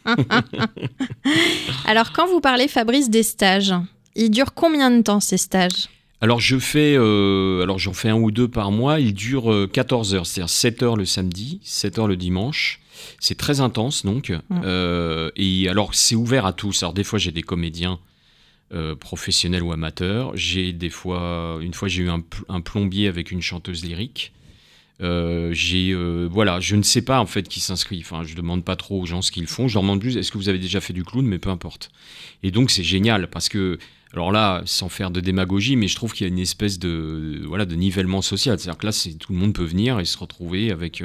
bravo. 0.06 0.30
Alors 1.86 2.12
quand 2.12 2.28
vous 2.28 2.42
parlez, 2.42 2.68
Fabrice, 2.68 3.10
des 3.10 3.24
stages, 3.24 3.74
ils 4.16 4.30
durent 4.30 4.54
combien 4.54 4.92
de 4.92 5.02
temps 5.02 5.20
ces 5.20 5.38
stages? 5.38 5.90
Alors 6.22 6.42
je 6.42 6.60
fais, 6.60 6.96
euh, 6.98 7.62
alors 7.64 7.80
j'en 7.80 7.94
fais 7.94 8.10
un 8.10 8.16
ou 8.18 8.30
deux 8.30 8.48
par 8.50 8.72
mois. 8.72 9.00
Il 9.00 9.14
dure 9.14 9.52
euh, 9.54 9.68
14 9.72 10.16
heures, 10.16 10.26
c'est-à-dire 10.26 10.50
7 10.50 10.84
heures 10.84 10.96
le 10.98 11.06
samedi, 11.06 11.62
7 11.64 11.98
heures 12.00 12.08
le 12.08 12.18
dimanche. 12.18 12.82
C'est 13.22 13.38
très 13.38 13.62
intense 13.62 14.06
donc. 14.06 14.34
Euh, 14.52 15.32
et 15.38 15.70
alors 15.70 15.96
c'est 15.96 16.16
ouvert 16.16 16.46
à 16.46 16.52
tous. 16.52 16.84
Alors 16.84 16.94
des 16.94 17.06
fois 17.06 17.18
j'ai 17.20 17.32
des 17.32 17.42
comédiens 17.44 18.00
euh, 18.72 18.96
professionnels 18.96 19.64
ou 19.64 19.72
amateurs. 19.72 20.32
J'ai 20.36 20.74
des 20.74 20.90
fois, 20.90 21.60
une 21.62 21.74
fois 21.74 21.88
j'ai 21.88 22.04
eu 22.04 22.10
un, 22.10 22.20
pl- 22.20 22.44
un 22.50 22.62
plombier 22.62 23.08
avec 23.08 23.32
une 23.32 23.42
chanteuse 23.42 23.84
lyrique. 23.84 24.32
Euh, 25.02 25.54
j'ai 25.54 25.92
euh, 25.92 26.28
voilà, 26.30 26.60
je 26.60 26.76
ne 26.76 26.84
sais 26.84 27.02
pas 27.02 27.22
en 27.22 27.26
fait 27.26 27.48
qui 27.48 27.62
s'inscrit. 27.62 28.02
Enfin, 28.02 28.24
je 28.26 28.36
demande 28.36 28.66
pas 28.66 28.76
trop 28.76 29.02
aux 29.02 29.06
gens 29.06 29.22
ce 29.22 29.32
qu'ils 29.32 29.48
font. 29.48 29.68
Je 29.70 29.76
leur 29.76 29.84
demande 29.84 30.02
plus 30.02 30.18
est-ce 30.18 30.32
que 30.32 30.38
vous 30.38 30.50
avez 30.50 30.60
déjà 30.60 30.82
fait 30.82 30.94
du 30.94 31.04
clown, 31.06 31.26
mais 31.26 31.40
peu 31.40 31.50
importe. 31.50 31.90
Et 32.44 32.52
donc 32.52 32.70
c'est 32.70 32.84
génial 32.84 33.30
parce 33.30 33.48
que 33.48 33.80
alors 34.14 34.32
là, 34.32 34.62
sans 34.66 34.90
faire 34.90 35.10
de 35.10 35.22
démagogie, 35.22 35.76
mais 35.76 35.88
je 35.88 35.96
trouve 35.96 36.14
qu'il 36.14 36.28
y 36.28 36.30
a 36.30 36.34
une 36.34 36.40
espèce 36.40 36.80
de 36.80 37.42
voilà 37.46 37.66
de 37.66 37.76
nivellement 37.76 38.22
social. 38.22 38.60
C'est-à-dire 38.60 38.78
que 38.78 38.86
là, 38.88 38.92
c'est 38.92 39.14
tout 39.14 39.32
le 39.34 39.40
monde 39.40 39.54
peut 39.54 39.64
venir 39.64 40.00
et 40.00 40.06
se 40.06 40.18
retrouver 40.18 40.72
avec 40.72 41.04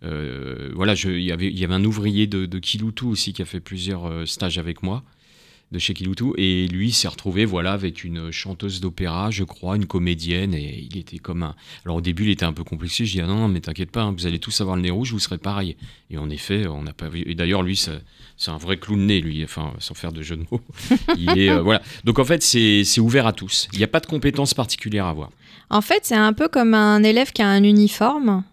voilà. 0.00 0.94
Je, 0.94 1.10
il 1.10 1.24
y 1.24 1.32
avait 1.32 1.48
il 1.48 1.58
y 1.58 1.64
avait 1.64 1.74
un 1.74 1.84
ouvrier 1.84 2.26
de, 2.26 2.46
de 2.46 2.58
Kiloutou 2.58 3.10
aussi 3.10 3.32
qui 3.32 3.42
a 3.42 3.46
fait 3.46 3.60
plusieurs 3.60 4.26
stages 4.26 4.58
avec 4.58 4.82
moi 4.82 5.04
de 5.72 5.78
chez 5.78 5.94
Kiloutou. 5.94 6.34
Et 6.36 6.68
lui 6.68 6.92
s'est 6.92 7.08
retrouvé 7.08 7.44
voilà 7.44 7.72
avec 7.72 8.04
une 8.04 8.30
chanteuse 8.30 8.80
d'opéra 8.80 9.30
je 9.30 9.44
crois 9.44 9.76
une 9.76 9.86
comédienne. 9.86 10.54
Et 10.54 10.86
il 10.90 10.96
était 10.96 11.18
comme 11.18 11.42
un 11.42 11.54
alors 11.84 11.96
au 11.96 12.00
début 12.00 12.24
il 12.24 12.30
était 12.30 12.44
un 12.44 12.52
peu 12.52 12.64
complexé. 12.64 13.04
Je 13.04 13.12
dis 13.12 13.20
ah 13.20 13.26
non, 13.26 13.36
non 13.36 13.48
mais 13.48 13.60
t'inquiète 13.60 13.90
pas 13.90 14.02
hein, 14.02 14.14
vous 14.16 14.26
allez 14.26 14.38
tous 14.38 14.60
avoir 14.60 14.76
le 14.76 14.82
nez 14.82 14.90
rouge 14.90 15.12
vous 15.12 15.18
serez 15.18 15.38
pareil. 15.38 15.76
Et 16.10 16.18
en 16.18 16.30
effet 16.30 16.66
on 16.66 16.82
n'a 16.82 16.92
pas 16.92 17.08
vu. 17.08 17.22
Et 17.26 17.34
d'ailleurs 17.34 17.62
lui 17.62 17.76
c'est 17.76 18.50
un 18.50 18.58
vrai 18.58 18.78
clown 18.78 19.06
nez 19.06 19.20
lui 19.20 19.42
enfin 19.44 19.72
sans 19.78 19.94
faire 19.94 20.12
de 20.12 20.22
jeu 20.22 20.36
de 20.36 20.44
mots. 20.50 20.60
Il 21.18 21.38
est 21.38 21.50
euh, 21.50 21.62
voilà. 21.62 21.82
Donc 22.04 22.18
en 22.18 22.24
fait 22.24 22.42
c'est 22.42 22.84
c'est 22.84 23.00
ouvert 23.00 23.26
à 23.26 23.32
tous. 23.32 23.68
Il 23.72 23.78
n'y 23.78 23.84
a 23.84 23.88
pas 23.88 24.00
de 24.00 24.06
compétences 24.06 24.54
particulières 24.54 25.06
à 25.06 25.10
avoir. 25.10 25.30
En 25.70 25.80
fait, 25.80 26.00
c'est 26.04 26.14
un 26.14 26.32
peu 26.32 26.48
comme 26.48 26.74
un 26.74 27.02
élève 27.02 27.32
qui 27.32 27.42
a 27.42 27.48
un 27.48 27.64
uniforme, 27.64 28.44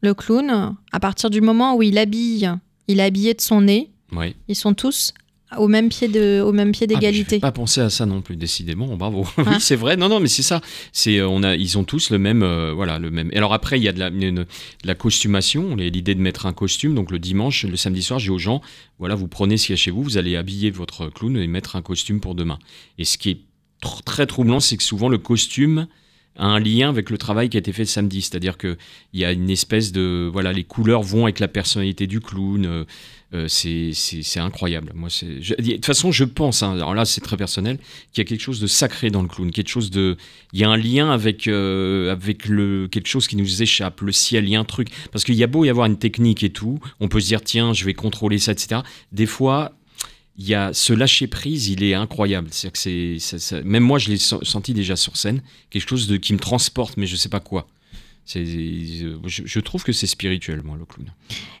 le 0.00 0.14
clown. 0.14 0.76
À 0.92 1.00
partir 1.00 1.30
du 1.30 1.40
moment 1.40 1.74
où 1.76 1.82
il 1.82 1.98
habille, 1.98 2.52
il 2.88 3.00
est 3.00 3.04
habillé 3.04 3.34
de 3.34 3.40
son 3.40 3.62
nez, 3.62 3.90
ouais 4.12 4.34
ils 4.48 4.56
sont 4.56 4.74
tous 4.74 5.12
au 5.58 5.68
même 5.68 5.88
pied 5.88 6.08
de, 6.08 6.40
au 6.40 6.52
même 6.52 6.72
pied 6.72 6.86
Ah, 6.90 6.94
d'égalité. 6.94 7.26
j'avais 7.30 7.40
pas 7.40 7.52
pensé 7.52 7.80
à 7.80 7.90
ça 7.90 8.06
non 8.06 8.20
plus, 8.22 8.36
décidément. 8.36 8.86
Bravo. 8.96 9.26
Ah. 9.36 9.42
oui, 9.46 9.54
c'est 9.60 9.76
vrai. 9.76 9.96
Non, 9.96 10.08
non, 10.08 10.20
mais 10.20 10.28
c'est 10.28 10.42
ça. 10.42 10.60
C'est, 10.92 11.18
euh, 11.18 11.28
on 11.28 11.42
a, 11.42 11.54
ils 11.56 11.78
ont 11.78 11.84
tous 11.84 12.10
le 12.10 12.18
même, 12.18 12.42
euh, 12.42 12.72
voilà, 12.72 12.98
le 12.98 13.10
même. 13.10 13.30
Et 13.32 13.36
alors 13.36 13.52
après, 13.54 13.78
il 13.78 13.82
y 13.82 13.88
a 13.88 13.92
de 13.92 13.98
la, 13.98 14.08
une- 14.08 14.34
de 14.44 14.46
la 14.84 14.94
costumation. 14.94 15.74
L'idée 15.76 16.14
de 16.14 16.20
mettre 16.20 16.46
un 16.46 16.52
costume. 16.52 16.94
Donc 16.94 17.10
le 17.10 17.18
dimanche, 17.18 17.64
le 17.64 17.76
samedi 17.76 18.02
soir, 18.02 18.18
j'ai 18.18 18.30
aux 18.30 18.38
gens, 18.38 18.60
voilà, 18.98 19.14
vous 19.14 19.28
prenez 19.28 19.56
ce 19.56 19.66
qu'il 19.66 19.72
y 19.74 19.78
a 19.78 19.82
chez 19.82 19.90
vous, 19.90 20.02
vous 20.02 20.16
allez 20.18 20.36
habiller 20.36 20.70
votre 20.70 21.08
clown 21.08 21.36
et 21.36 21.46
mettre 21.46 21.76
un 21.76 21.82
costume 21.82 22.20
pour 22.20 22.34
demain. 22.34 22.58
Et 22.98 23.04
ce 23.04 23.18
qui 23.18 23.30
est 23.30 23.38
tr- 23.82 24.02
très 24.04 24.26
troublant, 24.26 24.60
c'est 24.60 24.76
que 24.76 24.82
souvent 24.82 25.08
le 25.08 25.18
costume 25.18 25.86
a 26.36 26.46
un 26.46 26.58
lien 26.60 26.88
avec 26.88 27.10
le 27.10 27.18
travail 27.18 27.48
qui 27.48 27.56
a 27.56 27.60
été 27.60 27.72
fait 27.72 27.84
samedi. 27.84 28.22
C'est-à-dire 28.22 28.56
qu'il 28.58 28.76
y 29.14 29.24
a 29.24 29.32
une 29.32 29.50
espèce 29.50 29.92
de. 29.92 30.28
Voilà, 30.32 30.52
les 30.52 30.64
couleurs 30.64 31.02
vont 31.02 31.24
avec 31.24 31.40
la 31.40 31.48
personnalité 31.48 32.06
du 32.06 32.20
clown. 32.20 32.64
euh, 32.66 32.84
euh, 33.34 33.48
c'est- 33.48 33.92
incroyable. 34.38 34.92
Moi, 34.94 35.08
de 35.08 35.72
toute 35.74 35.86
façon, 35.86 36.12
je 36.12 36.24
pense, 36.24 36.62
hein, 36.62 36.74
alors 36.74 36.94
là, 36.94 37.06
c'est 37.06 37.22
très 37.22 37.38
personnel, 37.38 37.78
qu'il 38.12 38.22
y 38.22 38.26
a 38.26 38.28
quelque 38.28 38.42
chose 38.42 38.60
de 38.60 38.66
sacré 38.66 39.08
dans 39.08 39.22
le 39.22 39.28
clown, 39.28 39.50
quelque 39.50 39.68
chose 39.70 39.90
de, 39.90 40.18
il 40.52 40.60
y 40.60 40.64
a 40.64 40.68
un 40.68 40.76
lien 40.76 41.10
avec 41.10 41.48
euh, 41.48 42.12
avec 42.12 42.46
le 42.46 42.88
quelque 42.88 43.06
chose 43.08 43.26
qui 43.28 43.36
nous 43.36 43.62
échappe, 43.62 44.02
le 44.02 44.12
ciel, 44.12 44.44
il 44.44 44.50
y 44.50 44.56
a 44.56 44.60
un 44.60 44.64
truc. 44.64 44.88
Parce 45.12 45.24
qu'il 45.24 45.34
y 45.34 45.42
a 45.42 45.46
beau 45.46 45.64
y 45.64 45.70
avoir 45.70 45.86
une 45.86 45.98
technique 45.98 46.42
et 46.42 46.50
tout, 46.50 46.78
on 47.00 47.08
peut 47.08 47.20
se 47.20 47.28
dire 47.28 47.40
tiens, 47.42 47.72
je 47.72 47.86
vais 47.86 47.94
contrôler 47.94 48.36
ça, 48.38 48.52
etc. 48.52 48.82
Des 49.12 49.26
fois, 49.26 49.72
il 50.36 50.48
y 50.48 50.54
a 50.54 50.72
ce 50.72 50.92
lâcher 50.92 51.26
prise, 51.26 51.68
il 51.68 51.82
est 51.82 51.94
incroyable. 51.94 52.48
C'est 52.50 52.70
c'est, 53.18 53.64
même 53.64 53.82
moi, 53.82 53.98
je 53.98 54.10
l'ai 54.10 54.18
senti 54.18 54.72
déjà 54.74 54.96
sur 54.96 55.16
scène, 55.16 55.42
quelque 55.70 55.88
chose 55.88 56.06
de 56.06 56.16
qui 56.16 56.32
me 56.32 56.38
transporte, 56.38 56.96
mais 56.96 57.06
je 57.06 57.16
sais 57.16 57.28
pas 57.28 57.40
quoi. 57.40 57.66
C'est, 58.24 58.44
je, 58.46 59.60
trouve 59.60 59.82
que 59.82 59.92
c'est 59.92 60.06
spirituel, 60.06 60.62
moi, 60.62 60.76
le 60.78 60.84
clown. 60.84 61.10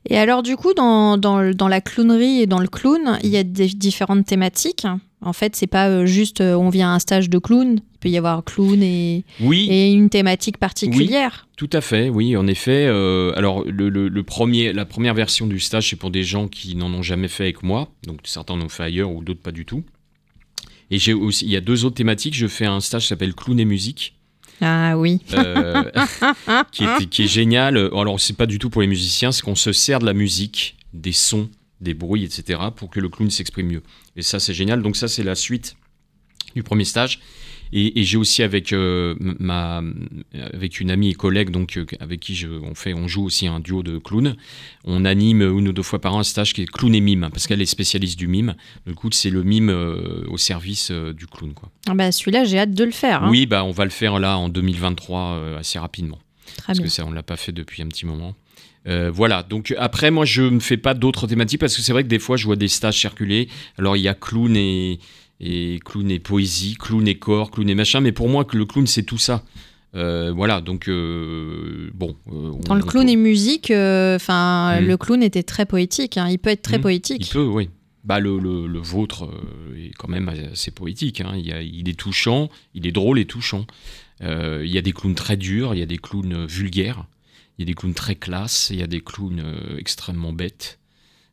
Et 0.08 0.16
alors, 0.16 0.44
du 0.44 0.56
coup, 0.56 0.74
dans, 0.74 1.18
dans, 1.18 1.52
dans 1.52 1.66
la 1.66 1.80
clownerie 1.80 2.40
et 2.40 2.46
dans 2.46 2.60
le 2.60 2.68
clown, 2.68 3.18
il 3.24 3.30
y 3.30 3.36
a 3.36 3.42
des 3.42 3.66
différentes 3.66 4.26
thématiques. 4.26 4.86
En 5.24 5.32
fait, 5.32 5.54
c'est 5.54 5.68
pas 5.68 5.88
euh, 5.88 6.04
juste 6.04 6.40
euh, 6.40 6.54
on 6.54 6.68
vient 6.68 6.90
à 6.90 6.94
un 6.94 6.98
stage 6.98 7.30
de 7.30 7.38
clown. 7.38 7.78
Il 7.94 7.98
peut 8.00 8.08
y 8.08 8.16
avoir 8.18 8.42
clown 8.42 8.82
et, 8.82 9.24
Oui, 9.40 9.68
et 9.70 9.92
une 9.92 10.10
thématique 10.10 10.58
particulière. 10.58 11.46
Tout 11.56 11.70
à 11.72 11.80
fait, 11.80 12.08
oui, 12.08 12.36
en 12.36 12.46
effet. 12.48 12.86
euh, 12.88 13.32
alors, 13.36 13.62
le, 13.64 13.88
le- 13.88 14.08
le 14.08 14.22
premier, 14.24 14.72
la 14.72 14.84
première 14.84 15.14
version 15.14 15.46
du 15.46 15.60
stage, 15.60 15.90
c'est 15.90 15.96
pour 15.96 16.10
des 16.10 16.24
gens 16.24 16.48
qui 16.48 16.74
n'en 16.74 16.92
ont 16.92 17.02
jamais 17.02 17.28
fait 17.28 17.44
avec 17.44 17.62
moi. 17.62 17.88
Donc, 18.06 18.18
certains 18.24 18.54
en 18.54 18.60
ont 18.62 18.68
fait 18.68 18.82
ailleurs 18.82 19.12
ou 19.12 19.22
d'autres 19.22 19.40
pas 19.42 19.52
du 19.52 19.64
tout. 19.64 19.84
Et 20.90 20.98
j'ai 20.98 21.12
aussi, 21.14 21.44
il 21.46 21.52
y 21.52 21.56
a 21.56 21.60
deux 21.60 21.84
autres 21.84 21.94
thématiques. 21.94 22.34
Je 22.34 22.48
fais 22.48 22.66
un 22.66 22.80
stage 22.80 23.02
qui 23.02 23.08
s'appelle 23.08 23.34
Clown 23.34 23.60
et 23.60 23.64
musique, 23.64 24.14
Ah 24.60 24.98
oui. 24.98 25.20
euh, 25.34 25.84
qui, 26.72 26.82
est, 26.84 27.06
qui 27.08 27.22
est 27.22 27.28
génial. 27.28 27.76
Alors, 27.78 28.18
c'est 28.20 28.36
pas 28.36 28.46
du 28.46 28.58
tout 28.58 28.70
pour 28.70 28.82
les 28.82 28.88
musiciens, 28.88 29.30
c'est 29.30 29.42
qu'on 29.42 29.54
se 29.54 29.72
sert 29.72 30.00
de 30.00 30.04
la 30.06 30.12
musique, 30.14 30.74
des 30.92 31.12
sons, 31.12 31.48
des 31.82 31.94
bruits, 31.94 32.24
etc., 32.24 32.60
pour 32.74 32.88
que 32.90 33.00
le 33.00 33.08
clown 33.08 33.30
s'exprime 33.30 33.66
mieux. 33.66 33.82
Et 34.16 34.22
ça, 34.22 34.40
c'est 34.40 34.54
génial. 34.54 34.80
Donc, 34.82 34.96
ça, 34.96 35.08
c'est 35.08 35.22
la 35.24 35.34
suite 35.34 35.76
du 36.54 36.62
premier 36.62 36.84
stage. 36.84 37.20
Et, 37.74 38.00
et 38.00 38.04
j'ai 38.04 38.18
aussi 38.18 38.42
avec 38.42 38.74
euh, 38.74 39.14
ma 39.18 39.82
avec 40.34 40.78
une 40.80 40.90
amie 40.90 41.08
et 41.08 41.14
collègue 41.14 41.48
donc 41.48 41.78
euh, 41.78 41.86
avec 42.00 42.20
qui 42.20 42.34
je, 42.34 42.46
on 42.46 42.74
fait 42.74 42.92
on 42.92 43.08
joue 43.08 43.24
aussi 43.24 43.46
un 43.46 43.60
duo 43.60 43.82
de 43.82 43.96
clowns. 43.96 44.36
On 44.84 45.06
anime 45.06 45.40
une 45.40 45.68
ou 45.68 45.72
deux 45.72 45.82
fois 45.82 45.98
par 45.98 46.14
an 46.14 46.18
un 46.18 46.22
stage 46.22 46.52
qui 46.52 46.60
est 46.60 46.70
clown 46.70 46.94
et 46.94 47.00
mime 47.00 47.30
parce 47.32 47.46
qu'elle 47.46 47.62
est 47.62 47.66
spécialiste 47.66 48.18
du 48.18 48.28
mime. 48.28 48.56
Du 48.86 48.94
coup, 48.94 49.08
c'est 49.10 49.30
le 49.30 49.42
mime 49.42 49.70
euh, 49.70 50.22
au 50.28 50.36
service 50.36 50.90
du 50.90 51.26
clown 51.26 51.54
quoi. 51.54 51.70
Ah 51.88 51.94
bah, 51.94 52.12
Celui-là, 52.12 52.44
j'ai 52.44 52.58
hâte 52.58 52.74
de 52.74 52.84
le 52.84 52.90
faire. 52.90 53.22
hein. 53.22 53.30
Oui, 53.30 53.46
bah 53.46 53.64
on 53.64 53.70
va 53.70 53.84
le 53.84 53.90
faire 53.90 54.18
là 54.18 54.36
en 54.36 54.50
2023 54.50 55.20
euh, 55.20 55.58
assez 55.58 55.78
rapidement 55.78 56.18
Très 56.58 56.66
parce 56.66 56.78
bien. 56.78 56.86
que 56.88 56.92
ça 56.92 57.06
on 57.06 57.10
l'a 57.10 57.22
pas 57.22 57.38
fait 57.38 57.52
depuis 57.52 57.80
un 57.80 57.86
petit 57.88 58.04
moment. 58.04 58.34
Euh, 58.88 59.10
voilà, 59.14 59.42
donc 59.44 59.72
après 59.78 60.10
moi 60.10 60.24
je 60.24 60.42
ne 60.42 60.58
fais 60.58 60.76
pas 60.76 60.94
d'autres 60.94 61.28
thématiques 61.28 61.60
parce 61.60 61.76
que 61.76 61.82
c'est 61.82 61.92
vrai 61.92 62.02
que 62.02 62.08
des 62.08 62.18
fois 62.18 62.36
je 62.36 62.46
vois 62.46 62.56
des 62.56 62.68
stages 62.68 62.98
circuler. 62.98 63.48
Alors 63.78 63.96
il 63.96 64.02
y 64.02 64.08
a 64.08 64.14
clown 64.14 64.56
et, 64.56 64.98
et 65.40 65.78
clown 65.84 66.10
et 66.10 66.18
poésie, 66.18 66.74
clown 66.74 67.06
et 67.06 67.14
corps, 67.14 67.50
clown 67.52 67.68
et 67.68 67.74
machin, 67.76 68.00
mais 68.00 68.10
pour 68.12 68.28
moi 68.28 68.44
le 68.52 68.64
clown 68.64 68.86
c'est 68.88 69.04
tout 69.04 69.18
ça. 69.18 69.44
Euh, 69.94 70.32
voilà, 70.34 70.60
donc 70.62 70.88
euh, 70.88 71.90
bon. 71.94 72.16
euh, 72.32 72.50
Dans 72.64 72.72
on- 72.72 72.74
le 72.76 72.82
on 72.82 72.86
clown 72.86 73.04
peut- 73.06 73.12
et 73.12 73.16
musique, 73.16 73.66
enfin, 73.70 74.80
Mhm. 74.80 74.86
le 74.88 74.96
clown 74.96 75.22
était 75.22 75.42
très 75.42 75.66
poétique. 75.66 76.16
hein. 76.16 76.28
Il 76.30 76.38
peut 76.38 76.50
être 76.50 76.62
très 76.62 76.78
Mhm. 76.78 76.82
poétique. 76.82 77.26
Il 77.28 77.32
peut, 77.32 77.44
oui. 77.44 77.68
Bah, 78.02 78.18
le, 78.18 78.38
le, 78.40 78.66
le 78.66 78.78
vôtre 78.80 79.28
est 79.76 79.92
quand 79.96 80.08
même 80.08 80.28
assez 80.28 80.70
poétique. 80.72 81.20
hein. 81.20 81.34
Il, 81.36 81.46
y 81.46 81.52
a- 81.52 81.62
il 81.62 81.88
est 81.88 81.96
touchant, 81.98 82.48
il 82.74 82.86
est 82.86 82.90
drôle 82.90 83.18
et 83.20 83.26
touchant. 83.26 83.64
Il 84.22 84.66
y 84.70 84.78
a 84.78 84.82
des 84.82 84.92
clowns 84.92 85.14
très 85.14 85.36
durs, 85.36 85.74
il 85.74 85.78
y 85.78 85.82
a 85.82 85.86
des 85.86 85.98
clowns 85.98 86.46
vulgaires, 86.46 87.04
il 87.58 87.62
y 87.62 87.64
a 87.64 87.66
des 87.66 87.74
clowns 87.74 87.94
très 87.94 88.14
classes, 88.14 88.68
il 88.70 88.78
y 88.78 88.82
a 88.82 88.86
des 88.86 89.00
clowns 89.00 89.40
euh, 89.44 89.76
extrêmement 89.78 90.32
bêtes. 90.32 90.78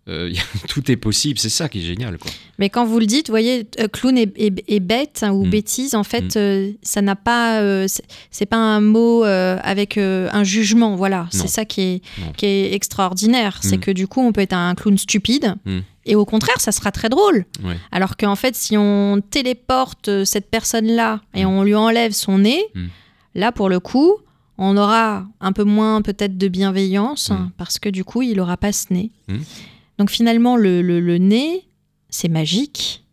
Euh, 0.07 0.33
tout 0.67 0.89
est 0.91 0.95
possible, 0.95 1.37
c'est 1.37 1.49
ça 1.49 1.69
qui 1.69 1.79
est 1.79 1.83
génial. 1.85 2.17
Quoi. 2.17 2.31
Mais 2.57 2.69
quand 2.69 2.83
vous 2.85 2.99
le 2.99 3.05
dites, 3.05 3.27
vous 3.27 3.33
voyez, 3.33 3.67
euh, 3.79 3.87
clown 3.87 4.17
et, 4.17 4.23
et- 4.37 4.75
et 4.75 4.79
bête 4.79 5.19
hein, 5.21 5.31
ou 5.31 5.45
Mm. 5.45 5.49
bêtise, 5.51 5.93
en 5.93 6.03
fait, 6.03 6.35
euh, 6.35 6.71
ça 6.81 7.01
n'a 7.03 7.15
pas. 7.15 7.87
c'est- 7.87 8.45
pas 8.47 8.57
un 8.57 8.81
mot 8.81 9.23
avec 9.23 9.97
un 9.97 10.43
jugement. 10.43 10.95
Voilà, 10.95 11.27
c'est 11.31 11.47
ça 11.47 11.63
qui 11.65 11.81
est, 11.81 12.01
Non. 12.19 12.31
qui 12.35 12.45
est 12.47 12.73
extraordinaire. 12.73 13.59
C'est 13.61 13.77
Mm. 13.77 13.81
que 13.81 13.91
du 13.91 14.07
coup, 14.07 14.21
on 14.21 14.31
peut 14.31 14.41
être 14.41 14.53
un 14.53 14.73
clown 14.73 14.97
stupide. 14.97 15.55
Mm. 15.65 15.79
Et 16.05 16.15
au 16.15 16.25
contraire, 16.25 16.59
ça 16.59 16.71
sera 16.71 16.91
très 16.91 17.09
drôle. 17.09 17.45
Ouais. 17.63 17.77
Alors 17.91 18.17
qu'en 18.17 18.35
fait, 18.35 18.55
si 18.55 18.75
on 18.77 19.21
téléporte 19.29 20.23
cette 20.25 20.49
personne-là 20.49 21.21
et 21.35 21.45
on 21.45 21.61
lui 21.63 21.75
enlève 21.75 22.13
son 22.13 22.39
nez, 22.39 22.63
là, 23.35 23.51
pour 23.51 23.69
le 23.69 23.79
coup, 23.79 24.15
on 24.61 24.75
aura 24.77 25.25
un 25.39 25.51
peu 25.53 25.63
moins 25.63 26.01
peut-être 26.01 26.37
de 26.37 26.47
bienveillance 26.47 27.29
Mm. 27.31 27.51
parce 27.57 27.79
que 27.79 27.89
du 27.89 28.03
coup, 28.03 28.21
il 28.21 28.39
aura 28.39 28.57
pas 28.57 28.71
ce 28.73 28.93
nez. 28.93 29.11
Mm. 29.27 29.37
Donc 29.97 30.09
finalement, 30.11 30.55
le, 30.57 30.81
le- 30.81 30.99
le 30.99 31.17
nez, 31.17 31.67
c'est 32.09 32.29
magique. 32.29 33.03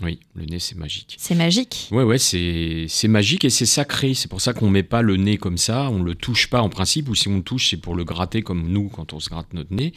Oui, 0.00 0.20
le 0.34 0.44
nez 0.44 0.60
c'est 0.60 0.76
magique. 0.76 1.16
C'est 1.18 1.34
magique. 1.34 1.88
Ouais, 1.90 2.04
ouais, 2.04 2.18
c'est 2.18 2.86
c'est 2.88 3.08
magique 3.08 3.44
et 3.44 3.50
c'est 3.50 3.66
sacré. 3.66 4.14
C'est 4.14 4.28
pour 4.28 4.40
ça 4.40 4.52
qu'on 4.52 4.70
met 4.70 4.84
pas 4.84 5.02
le 5.02 5.16
nez 5.16 5.38
comme 5.38 5.58
ça, 5.58 5.90
on 5.90 6.02
le 6.04 6.14
touche 6.14 6.48
pas 6.50 6.62
en 6.62 6.68
principe, 6.68 7.08
ou 7.08 7.14
si 7.16 7.26
on 7.28 7.38
le 7.38 7.42
touche, 7.42 7.70
c'est 7.70 7.76
pour 7.78 7.96
le 7.96 8.04
gratter 8.04 8.42
comme 8.42 8.68
nous 8.68 8.88
quand 8.90 9.12
on 9.12 9.18
se 9.20 9.28
gratte 9.28 9.52
notre 9.54 9.74
nez. 9.74 9.92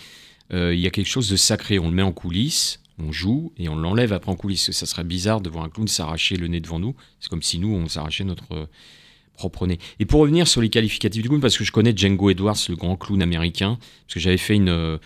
Euh, 0.53 0.73
Il 0.73 0.79
y 0.79 0.87
a 0.87 0.89
quelque 0.89 1.07
chose 1.09 1.29
de 1.29 1.35
sacré. 1.35 1.77
On 1.77 1.87
le 1.89 1.93
met 1.95 2.01
en 2.01 2.11
coulisses, 2.13 2.79
on 2.97 3.11
joue 3.11 3.53
et 3.57 3.69
on 3.69 3.75
l'enlève 3.75 4.11
après 4.11 4.31
en 4.31 4.35
coulisses. 4.35 4.71
Ça 4.71 4.85
serait 4.87 5.03
bizarre 5.03 5.39
de 5.39 5.49
voir 5.51 5.65
un 5.65 5.69
clown 5.69 5.87
s'arracher 5.87 6.35
le 6.35 6.47
nez 6.47 6.59
devant 6.61 6.79
nous. 6.79 6.95
C'est 7.19 7.29
comme 7.29 7.43
si 7.43 7.59
nous, 7.59 7.69
on 7.69 7.87
s'arrachait 7.87 8.23
notre 8.23 8.67
propre 9.33 9.67
nez. 9.67 9.79
Et 9.99 10.05
pour 10.05 10.21
revenir 10.21 10.47
sur 10.47 10.61
les 10.61 10.69
qualificatifs 10.69 11.21
du 11.21 11.27
clown, 11.29 11.41
parce 11.41 11.57
que 11.57 11.63
je 11.63 11.71
connais 11.71 11.93
Django 11.95 12.29
Edwards, 12.29 12.57
le 12.69 12.75
grand 12.75 12.95
clown 12.95 13.21
américain, 13.21 13.77
parce 14.05 14.13
que 14.15 14.19
j'avais 14.19 14.37
fait 14.37 14.55
une. 14.55 14.69
euh, 14.69 14.97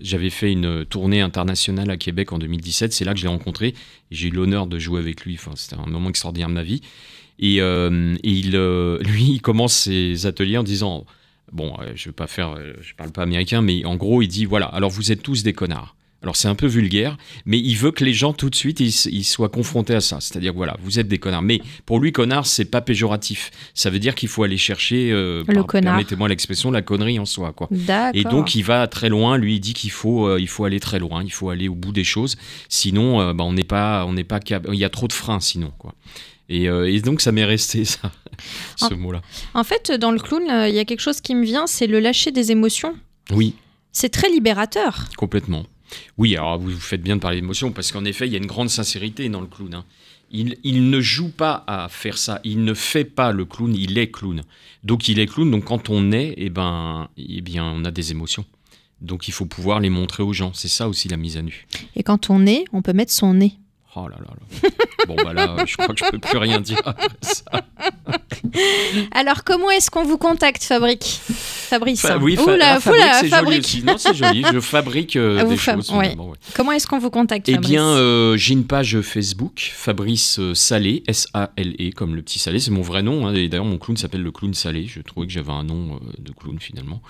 J'avais 0.00 0.30
fait 0.30 0.50
une 0.50 0.84
tournée 0.84 1.20
internationale 1.20 1.88
à 1.90 1.96
Québec 1.96 2.32
en 2.32 2.38
2017, 2.38 2.92
c'est 2.92 3.04
là 3.04 3.12
que 3.12 3.18
je 3.20 3.24
l'ai 3.24 3.28
rencontré 3.28 3.72
j'ai 4.10 4.28
eu 4.28 4.30
l'honneur 4.32 4.66
de 4.66 4.78
jouer 4.80 4.98
avec 4.98 5.24
lui. 5.24 5.38
C'était 5.54 5.76
un 5.76 5.86
moment 5.86 6.08
extraordinaire 6.10 6.48
de 6.48 6.54
ma 6.54 6.64
vie. 6.64 6.80
Et, 7.38 7.60
euh, 7.60 8.16
il, 8.24 8.56
euh, 8.56 8.98
lui, 9.04 9.30
il 9.34 9.40
commence 9.40 9.74
ses 9.74 10.26
ateliers 10.26 10.58
en 10.58 10.64
disant 10.64 11.06
Bon, 11.52 11.74
euh, 11.80 11.92
je 11.94 12.08
vais 12.08 12.12
pas 12.12 12.26
faire, 12.26 12.50
euh, 12.56 12.72
je 12.80 12.94
parle 12.94 13.12
pas 13.12 13.22
américain, 13.22 13.62
mais 13.62 13.84
en 13.84 13.94
gros, 13.96 14.22
il 14.22 14.28
dit 14.28 14.44
Voilà, 14.44 14.66
alors 14.66 14.90
vous 14.90 15.12
êtes 15.12 15.22
tous 15.22 15.42
des 15.44 15.52
connards. 15.52 15.94
Alors 16.22 16.36
c'est 16.36 16.48
un 16.48 16.54
peu 16.54 16.66
vulgaire, 16.66 17.16
mais 17.46 17.58
il 17.58 17.74
veut 17.74 17.90
que 17.90 18.04
les 18.04 18.12
gens 18.12 18.32
tout 18.32 18.48
de 18.48 18.54
suite 18.54 18.78
ils, 18.80 19.24
soient 19.24 19.48
confrontés 19.48 19.94
à 19.94 20.00
ça. 20.00 20.18
C'est-à-dire 20.20 20.52
voilà, 20.54 20.76
vous 20.82 20.98
êtes 20.98 21.08
des 21.08 21.18
connards. 21.18 21.42
Mais 21.42 21.60
pour 21.84 21.98
lui, 21.98 22.12
connard, 22.12 22.46
c'est 22.46 22.64
pas 22.64 22.80
péjoratif. 22.80 23.50
Ça 23.74 23.90
veut 23.90 23.98
dire 23.98 24.14
qu'il 24.14 24.28
faut 24.28 24.44
aller 24.44 24.56
chercher, 24.56 25.10
euh, 25.10 25.42
Le 25.48 25.54
par- 25.54 25.66
connard. 25.66 25.94
permettez-moi 25.94 26.28
l'expression, 26.28 26.70
la 26.70 26.82
connerie 26.82 27.18
en 27.18 27.24
soi, 27.24 27.52
quoi. 27.52 27.66
D'accord. 27.70 28.12
Et 28.14 28.22
donc 28.24 28.54
il 28.54 28.62
va 28.62 28.86
très 28.86 29.08
loin. 29.08 29.36
Lui 29.36 29.56
il 29.56 29.60
dit 29.60 29.74
qu'il 29.74 29.90
faut, 29.90 30.26
euh, 30.28 30.40
il 30.40 30.48
faut 30.48 30.64
aller 30.64 30.80
très 30.80 30.98
loin. 30.98 31.22
Il 31.24 31.32
faut 31.32 31.50
aller 31.50 31.68
au 31.68 31.74
bout 31.74 31.92
des 31.92 32.04
choses. 32.04 32.36
Sinon, 32.68 33.20
euh, 33.20 33.32
bah, 33.32 33.44
on 33.44 33.52
n'est 33.52 33.64
pas, 33.64 34.04
on 34.06 34.12
n'est 34.12 34.24
pas, 34.24 34.38
il 34.72 34.78
y 34.78 34.84
a 34.84 34.90
trop 34.90 35.08
de 35.08 35.12
freins 35.12 35.40
sinon 35.40 35.72
quoi. 35.78 35.94
Et, 36.48 36.68
euh, 36.68 36.92
et 36.92 37.00
donc 37.00 37.20
ça 37.20 37.32
m'est 37.32 37.44
resté 37.44 37.84
ça, 37.84 38.12
ce 38.76 38.92
mot-là. 38.94 39.22
En 39.54 39.64
fait, 39.64 39.90
dans 39.92 40.10
le 40.10 40.18
clown, 40.18 40.42
euh, 40.50 40.68
il 40.68 40.74
y 40.74 40.78
a 40.78 40.84
quelque 40.84 41.00
chose 41.00 41.20
qui 41.20 41.34
me 41.34 41.44
vient, 41.44 41.66
c'est 41.66 41.86
le 41.86 41.98
lâcher 41.98 42.30
des 42.30 42.50
émotions. 42.52 42.94
Oui, 43.30 43.54
C'est 43.92 44.10
très 44.10 44.28
libérateur. 44.28 45.04
complètement. 45.16 45.64
Oui, 46.18 46.36
alors 46.36 46.58
vous 46.58 46.70
vous 46.70 46.80
faites 46.80 47.02
bien 47.02 47.16
de 47.16 47.20
parler 47.20 47.40
d'émotion 47.40 47.72
parce 47.72 47.92
qu'en 47.92 48.04
effet 48.04 48.26
il 48.26 48.32
y 48.32 48.36
a 48.36 48.38
une 48.38 48.46
grande 48.46 48.70
sincérité 48.70 49.28
dans 49.28 49.40
le 49.40 49.46
clown. 49.46 49.74
hein. 49.74 49.84
Il, 50.34 50.88
ne 50.88 51.00
joue 51.00 51.28
pas 51.28 51.62
à 51.66 51.88
faire 51.90 52.16
ça. 52.16 52.40
Il 52.42 52.64
ne 52.64 52.72
fait 52.72 53.04
pas 53.04 53.32
le 53.32 53.44
clown. 53.44 53.74
Il 53.74 53.98
est 53.98 54.10
clown. 54.10 54.42
Donc 54.82 55.08
il 55.08 55.18
est 55.20 55.26
clown. 55.26 55.50
Donc 55.50 55.64
quand 55.64 55.90
on 55.90 56.10
est, 56.10 56.32
eh 56.38 56.48
ben, 56.48 57.08
eh 57.18 57.42
bien, 57.42 57.64
on 57.64 57.84
a 57.84 57.90
des 57.90 58.12
émotions. 58.12 58.46
Donc 59.02 59.28
il 59.28 59.32
faut 59.32 59.44
pouvoir 59.44 59.80
les 59.80 59.90
montrer 59.90 60.22
aux 60.22 60.32
gens. 60.32 60.52
C'est 60.54 60.68
ça 60.68 60.88
aussi 60.88 61.08
la 61.08 61.18
mise 61.18 61.36
à 61.36 61.42
nu. 61.42 61.66
Et 61.96 62.02
quand 62.02 62.30
on 62.30 62.46
est, 62.46 62.64
on 62.72 62.80
peut 62.80 62.94
mettre 62.94 63.12
son 63.12 63.34
nez. 63.34 63.58
Oh 63.94 64.08
là 64.08 64.16
là 64.18 64.28
là. 64.30 64.70
bon 65.06 65.16
bah 65.22 65.34
là, 65.34 65.64
je 65.66 65.74
crois 65.76 65.88
que 65.94 66.02
je 66.04 66.10
peux 66.10 66.18
plus 66.18 66.38
rien 66.38 66.60
dire 66.60 66.80
après 66.84 67.08
ça. 67.20 67.44
Alors, 69.12 69.44
comment 69.44 69.70
est-ce 69.70 69.90
qu'on 69.90 70.04
vous 70.04 70.18
contacte, 70.18 70.62
Fabrique? 70.64 71.04
Fabrice 71.04 72.00
Fa- 72.02 72.18
oui, 72.18 72.36
fa- 72.36 72.52
Oula, 72.54 72.78
ah, 72.78 73.20
c'est 73.20 73.28
joli 73.28 73.58
aussi. 73.58 73.82
Non, 73.82 73.96
c'est 73.98 74.14
joli. 74.14 74.44
Je 74.52 74.60
fabrique 74.60 75.16
euh, 75.16 75.38
Ah, 75.40 75.44
vous 75.44 75.50
des 75.52 75.56
fa- 75.56 75.74
choses. 75.74 75.90
ouais. 75.90 76.02
finalement, 76.10 76.28
ouais. 76.30 76.36
Comment 76.54 76.72
est-ce 76.72 76.86
qu'on 76.86 76.98
vous 76.98 77.10
contacte, 77.10 77.48
Eh 77.48 77.52
Fabrice? 77.54 77.70
bien, 77.70 77.86
euh, 77.86 78.36
j'ai 78.36 78.52
une 78.54 78.66
page 78.66 79.00
Facebook, 79.00 79.70
Fabrice 79.74 80.38
euh, 80.38 80.54
Salé, 80.54 81.02
S-A-L-E, 81.06 81.90
comme 81.94 82.14
le 82.14 82.22
petit 82.22 82.38
Salé, 82.38 82.58
c'est 82.60 82.70
mon 82.70 82.82
vrai 82.82 83.02
nom. 83.02 83.26
hein, 83.26 83.34
et 83.34 83.48
d'ailleurs, 83.48 83.64
mon 83.64 83.78
clown 83.78 83.96
s'appelle 83.96 84.22
le 84.22 84.32
clown 84.32 84.52
Salé. 84.54 84.86
Je 84.86 85.00
trouvais 85.00 85.26
que 85.26 85.32
j'avais 85.32 85.52
un 85.52 85.64
nom 85.64 85.94
euh, 85.96 85.98
de 86.18 86.32
clown 86.32 86.58
finalement. 86.60 87.00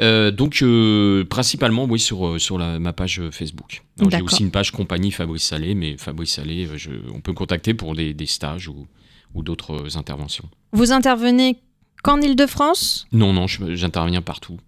Euh, 0.00 0.30
donc, 0.30 0.60
euh, 0.62 1.24
principalement, 1.24 1.84
oui, 1.84 1.98
sur, 2.00 2.26
euh, 2.26 2.38
sur 2.38 2.58
la- 2.58 2.78
ma 2.78 2.92
page 2.92 3.20
euh, 3.20 3.30
Facebook. 3.30 3.82
J'ai 4.10 4.22
aussi 4.22 4.42
une 4.42 4.50
page 4.50 4.70
compagnie 4.72 5.10
Fabrice 5.10 5.44
Salé, 5.44 5.74
mais 5.74 5.96
Fabrice 5.96 6.34
Salé, 6.34 6.66
euh, 6.66 6.76
je- 6.76 6.90
on 7.14 7.20
peut 7.20 7.32
me 7.32 7.36
contacter 7.36 7.74
pour 7.74 7.94
des, 7.94 8.14
des 8.14 8.26
stages 8.26 8.68
ou, 8.68 8.86
ou 9.34 9.42
d'autres 9.42 9.72
euh, 9.94 9.98
interventions. 9.98 10.48
Vous 10.72 10.92
intervenez 10.92 11.58
qu'en 12.02 12.20
Ile-de-France 12.20 13.06
Non, 13.12 13.32
non, 13.32 13.46
j'interviens 13.46 14.22
partout. 14.22 14.58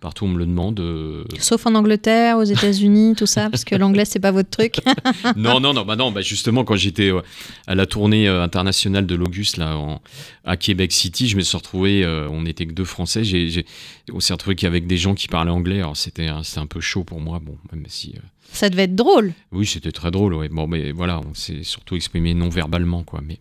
Partout, 0.00 0.24
on 0.24 0.28
me 0.28 0.38
le 0.38 0.46
demande. 0.46 0.80
euh. 0.80 1.24
Sauf 1.38 1.66
en 1.66 1.74
Angleterre, 1.74 2.38
aux 2.38 2.44
États-Unis, 2.44 3.14
tout 3.16 3.26
ça, 3.26 3.50
parce 3.50 3.64
que 3.64 3.74
l'anglais, 3.74 4.06
c'est 4.06 4.18
pas 4.18 4.30
votre 4.30 4.48
truc. 4.48 4.76
non, 5.36 5.60
non, 5.60 5.74
non, 5.74 5.84
bah 5.84 5.94
non, 5.96 6.10
bah 6.10 6.22
justement, 6.22 6.64
quand 6.64 6.76
j'étais 6.76 7.12
euh, 7.12 7.20
à 7.66 7.74
la 7.74 7.84
tournée 7.84 8.26
euh, 8.26 8.42
internationale 8.42 9.04
de 9.04 9.14
l'Auguste, 9.14 9.58
là, 9.58 9.76
en- 9.76 10.00
à 10.44 10.56
Québec 10.56 10.92
City, 10.92 11.28
je 11.28 11.36
me 11.36 11.42
suis 11.42 11.56
retrouvé, 11.56 12.06
on 12.30 12.42
n'était 12.42 12.64
que 12.66 12.72
deux 12.72 12.84
Français, 12.86 13.24
j'ai, 13.24 13.48
j'ai- 13.50 13.66
on 14.12 14.20
s'est 14.20 14.32
retrouvé 14.32 14.56
qu'avec 14.56 14.86
des 14.86 14.96
gens 14.96 15.14
qui 15.14 15.28
parlaient 15.28 15.50
anglais, 15.50 15.80
alors 15.80 15.96
c'était, 15.98 16.28
un- 16.28 16.42
peu 16.66 16.80
chaud 16.80 17.04
pour 17.04 17.20
moi, 17.20 17.38
bon, 17.38 17.58
même 17.72 17.84
si. 17.88 18.14
ça 18.52 18.70
devait 18.70 18.84
être 18.84 18.96
drôle. 18.96 19.34
oui, 19.52 19.66
c'était 19.66 19.92
très 19.92 20.10
drôle, 20.10 20.32
ouais. 20.34 20.48
Bon, 20.48 20.66
mais 20.66 20.92
voilà, 20.92 21.20
on 21.20 21.34
s'est 21.34 21.62
surtout 21.62 21.94
exprimé 21.96 22.32
non 22.32 22.48
verbalement, 22.48 23.02
quoi. 23.02 23.20
Mais 23.22 23.38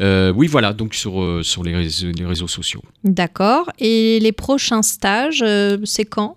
euh, 0.00 0.32
oui, 0.34 0.46
voilà, 0.46 0.72
donc 0.72 0.94
sur, 0.94 1.22
euh, 1.22 1.42
sur 1.42 1.62
les, 1.62 1.74
réseaux, 1.74 2.10
les 2.10 2.24
réseaux 2.24 2.48
sociaux. 2.48 2.82
D'accord. 3.04 3.70
Et 3.78 4.18
les 4.20 4.32
prochains 4.32 4.82
stages, 4.82 5.42
euh, 5.42 5.78
c'est 5.84 6.04
quand? 6.04 6.36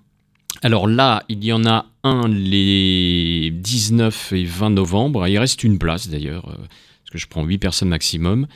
Alors 0.62 0.88
là, 0.88 1.24
il 1.30 1.44
y 1.44 1.52
en 1.52 1.66
a 1.66 1.86
un 2.04 2.28
les 2.28 3.52
19 3.52 4.34
et 4.34 4.44
20 4.44 4.72
novembre. 4.72 5.28
Il 5.28 5.38
reste 5.38 5.64
une 5.64 5.78
place 5.78 6.10
d'ailleurs, 6.10 6.44
parce 6.46 7.12
que 7.12 7.18
je 7.18 7.28
prends 7.28 7.44
8 7.44 7.58
personnes 7.60 7.90
maximum. 7.90 8.48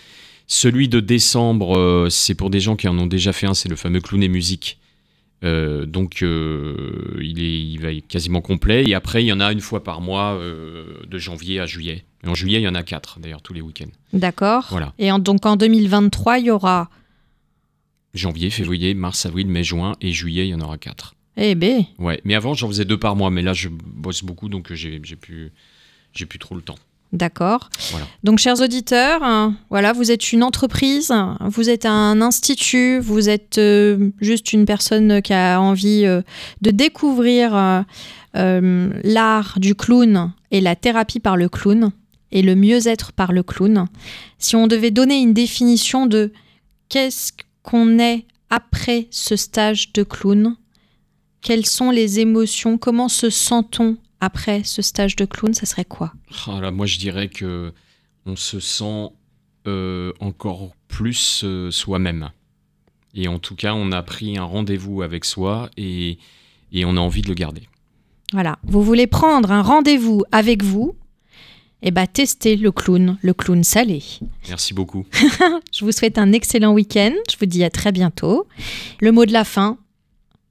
Celui 0.48 0.90
de 0.90 1.00
décembre, 1.00 2.08
c'est 2.10 2.34
pour 2.34 2.50
des 2.50 2.60
gens 2.60 2.76
qui 2.76 2.88
en 2.88 2.98
ont 2.98 3.08
déjà 3.08 3.34
fait 3.34 3.46
un, 3.46 3.54
c'est 3.54 3.70
le 3.70 3.76
fameux 3.76 4.02
Clown 4.02 4.24
et 4.24 4.30
Musique. 4.30 4.80
Euh, 5.44 5.88
donc 5.88 6.22
euh, 6.22 7.18
il, 7.20 7.42
est, 7.42 7.62
il 7.62 7.80
va 7.80 7.92
être 7.92 8.08
quasiment 8.08 8.42
complet. 8.42 8.88
Et 8.88 8.94
après, 8.94 9.24
il 9.24 9.28
y 9.28 9.34
en 9.34 9.40
a 9.40 9.52
une 9.52 9.62
fois 9.62 9.84
par 9.84 10.02
mois, 10.02 10.34
euh, 10.34 10.86
de 11.08 11.18
janvier 11.18 11.60
à 11.60 11.66
juillet. 11.66 12.06
Et 12.24 12.28
en 12.28 12.36
juillet, 12.36 12.60
il 12.60 12.64
y 12.64 12.68
en 12.68 12.76
a 12.76 12.84
quatre, 12.84 13.20
d'ailleurs, 13.20 13.42
tous 13.42 13.54
les 13.54 13.62
week-ends. 13.62 13.90
D'accord. 14.14 14.68
Voilà. 14.70 14.94
Et 15.00 15.12
en- 15.12 15.20
donc 15.20 15.46
en 15.46 15.56
2023, 15.56 16.38
il 16.40 16.46
y 16.46 16.52
aura. 16.52 16.90
Janvier, 18.14 18.50
février, 18.50 18.94
mars, 18.94 19.26
avril, 19.26 19.48
mai, 19.48 19.64
juin. 19.64 19.94
Et 20.02 20.12
juillet, 20.12 20.48
il 20.48 20.50
y 20.52 20.54
en 20.56 20.60
aura 20.62 20.78
quatre. 20.78 21.16
Eh 21.38 21.56
ben, 21.56 21.84
Ouais, 21.98 22.20
mais 22.26 22.36
avant, 22.36 22.54
j'en 22.54 22.68
faisais 22.68 22.84
deux 22.86 22.98
par 23.00 23.16
mois. 23.16 23.30
Mais 23.32 23.42
là, 23.42 23.54
je 23.54 23.70
bosse 23.70 24.24
beaucoup, 24.24 24.50
donc 24.50 24.74
j'ai 24.74 25.00
j'ai 25.04 25.16
plus, 25.16 25.52
j'ai 26.14 26.26
plus 26.26 26.38
trop 26.40 26.56
le 26.56 26.62
temps. 26.62 26.76
d'accord. 27.14 27.70
Voilà. 27.92 28.06
Donc, 28.24 28.40
chers 28.40 28.60
auditeurs, 28.62 29.24
hein, 29.24 29.56
voilà, 29.70 29.94
vous 29.94 30.12
êtes 30.12 30.32
une 30.34 30.44
entreprise, 30.44 31.14
vous 31.42 31.70
êtes 31.70 31.86
un 31.86 32.22
institut, 32.22 33.00
vous 33.00 33.30
êtes 33.30 33.58
euh, 33.58 34.10
juste 34.20 34.52
une 34.54 34.66
personne 34.66 35.22
qui 35.22 35.34
a 35.34 35.60
envie 35.62 36.06
euh, 36.06 36.22
de 36.62 36.72
découvrir 36.72 37.56
euh, 37.56 37.82
euh, 38.36 38.92
l'art 39.04 39.58
du 39.58 39.74
clown 39.74 40.32
et 40.52 40.60
la 40.62 40.76
thérapie 40.76 41.20
par 41.22 41.36
le 41.38 41.48
clown 41.50 41.92
et 42.32 42.42
le 42.42 42.56
mieux-être 42.56 43.12
par 43.12 43.32
le 43.32 43.44
clown. 43.44 43.88
Si 44.38 44.56
on 44.56 44.68
devait 44.68 44.92
donner 44.92 45.20
une 45.20 45.34
définition 45.34 46.06
de 46.06 46.32
qu'est-ce 46.90 47.32
qu'on 47.64 48.00
est 48.00 48.26
après 48.50 49.08
ce 49.12 49.36
stage 49.36 49.94
de 49.94 50.04
clown, 50.04 50.56
quelles 51.42 51.66
sont 51.66 51.92
les 51.92 52.20
émotions, 52.20 52.78
comment 52.78 53.10
se 53.10 53.30
sent-on 53.30 53.98
après 54.20 54.64
ce 54.64 54.82
stage 54.82 55.16
de 55.16 55.26
clown, 55.26 55.54
ça 55.54 55.66
serait 55.66 55.86
quoi? 55.86 56.14
Ah 56.48 56.60
là, 56.62 56.72
moi, 56.72 56.86
je 56.86 56.98
dirais 57.00 57.28
que 57.28 57.74
on 58.26 58.36
se 58.36 58.60
sent 58.60 59.10
euh, 59.68 60.14
encore 60.20 60.76
plus 60.88 61.42
euh, 61.44 61.72
soi-même. 61.72 62.30
Et 63.14 63.28
en 63.28 63.40
tout 63.40 63.56
cas, 63.56 63.74
on 63.74 63.92
a 63.92 64.04
pris 64.04 64.38
un 64.38 64.44
rendez-vous 64.44 65.02
avec 65.02 65.26
soi 65.26 65.70
et, 65.76 66.20
et 66.72 66.86
on 66.86 66.98
a 66.98 67.00
envie 67.00 67.22
de 67.22 67.28
le 67.28 67.34
garder. 67.34 67.68
Voilà, 68.32 68.58
vous 68.64 68.84
voulez 68.84 69.08
prendre 69.08 69.52
un 69.52 69.62
rendez-vous 69.62 70.24
avec 70.32 70.64
vous 70.64 70.96
Eh 71.84 71.92
bien, 71.92 72.06
testez 72.06 72.56
le 72.56 72.72
clown, 72.72 73.18
le 73.22 73.34
clown 73.34 73.64
salé. 73.64 74.04
Merci 74.50 74.74
beaucoup. 74.74 75.06
Je 75.74 75.84
vous 75.84 75.92
souhaite 75.92 76.18
un 76.18 76.32
excellent 76.32 76.74
week-end. 76.74 77.14
Je 77.30 77.38
vous 77.40 77.48
dis 77.48 77.64
à 77.64 77.70
très 77.70 77.92
bientôt. 77.92 78.48
Le 79.00 79.12
mot 79.12 79.26
de 79.26 79.34
la 79.34 79.44
fin 79.44 79.78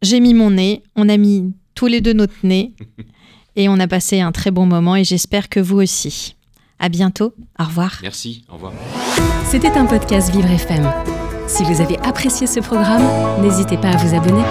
j'ai 0.03 0.20
mis 0.20 0.35
mon 0.35 0.51
nez, 0.51 0.83
on 0.97 1.09
a 1.09 1.16
mis 1.16 1.53
tous 1.74 1.87
les 1.87 2.01
deux 2.01 2.12
notre 2.12 2.35
nez 2.43 2.72
et 3.57 3.68
on 3.68 3.78
a 3.78 3.87
passé 3.87 4.20
un 4.20 4.33
très 4.33 4.51
bon 4.51 4.66
moment 4.66 4.97
et 4.97 5.05
j'espère 5.05 5.49
que 5.49 5.61
vous 5.61 5.81
aussi. 5.81 6.37
À 6.78 6.89
bientôt. 6.89 7.35
Au 7.59 7.64
revoir. 7.64 7.99
Merci. 8.01 8.45
Au 8.49 8.55
revoir. 8.55 8.72
C'était 9.45 9.76
un 9.76 9.85
podcast 9.85 10.35
Vivre 10.35 10.51
FM. 10.51 10.91
Si 11.47 11.62
vous 11.64 11.83
avez 11.83 11.99
apprécié 11.99 12.47
ce 12.47 12.61
programme, 12.61 13.05
n'hésitez 13.43 13.76
pas 13.76 13.91
à 13.91 13.97
vous 13.99 14.14
abonner. 14.14 14.45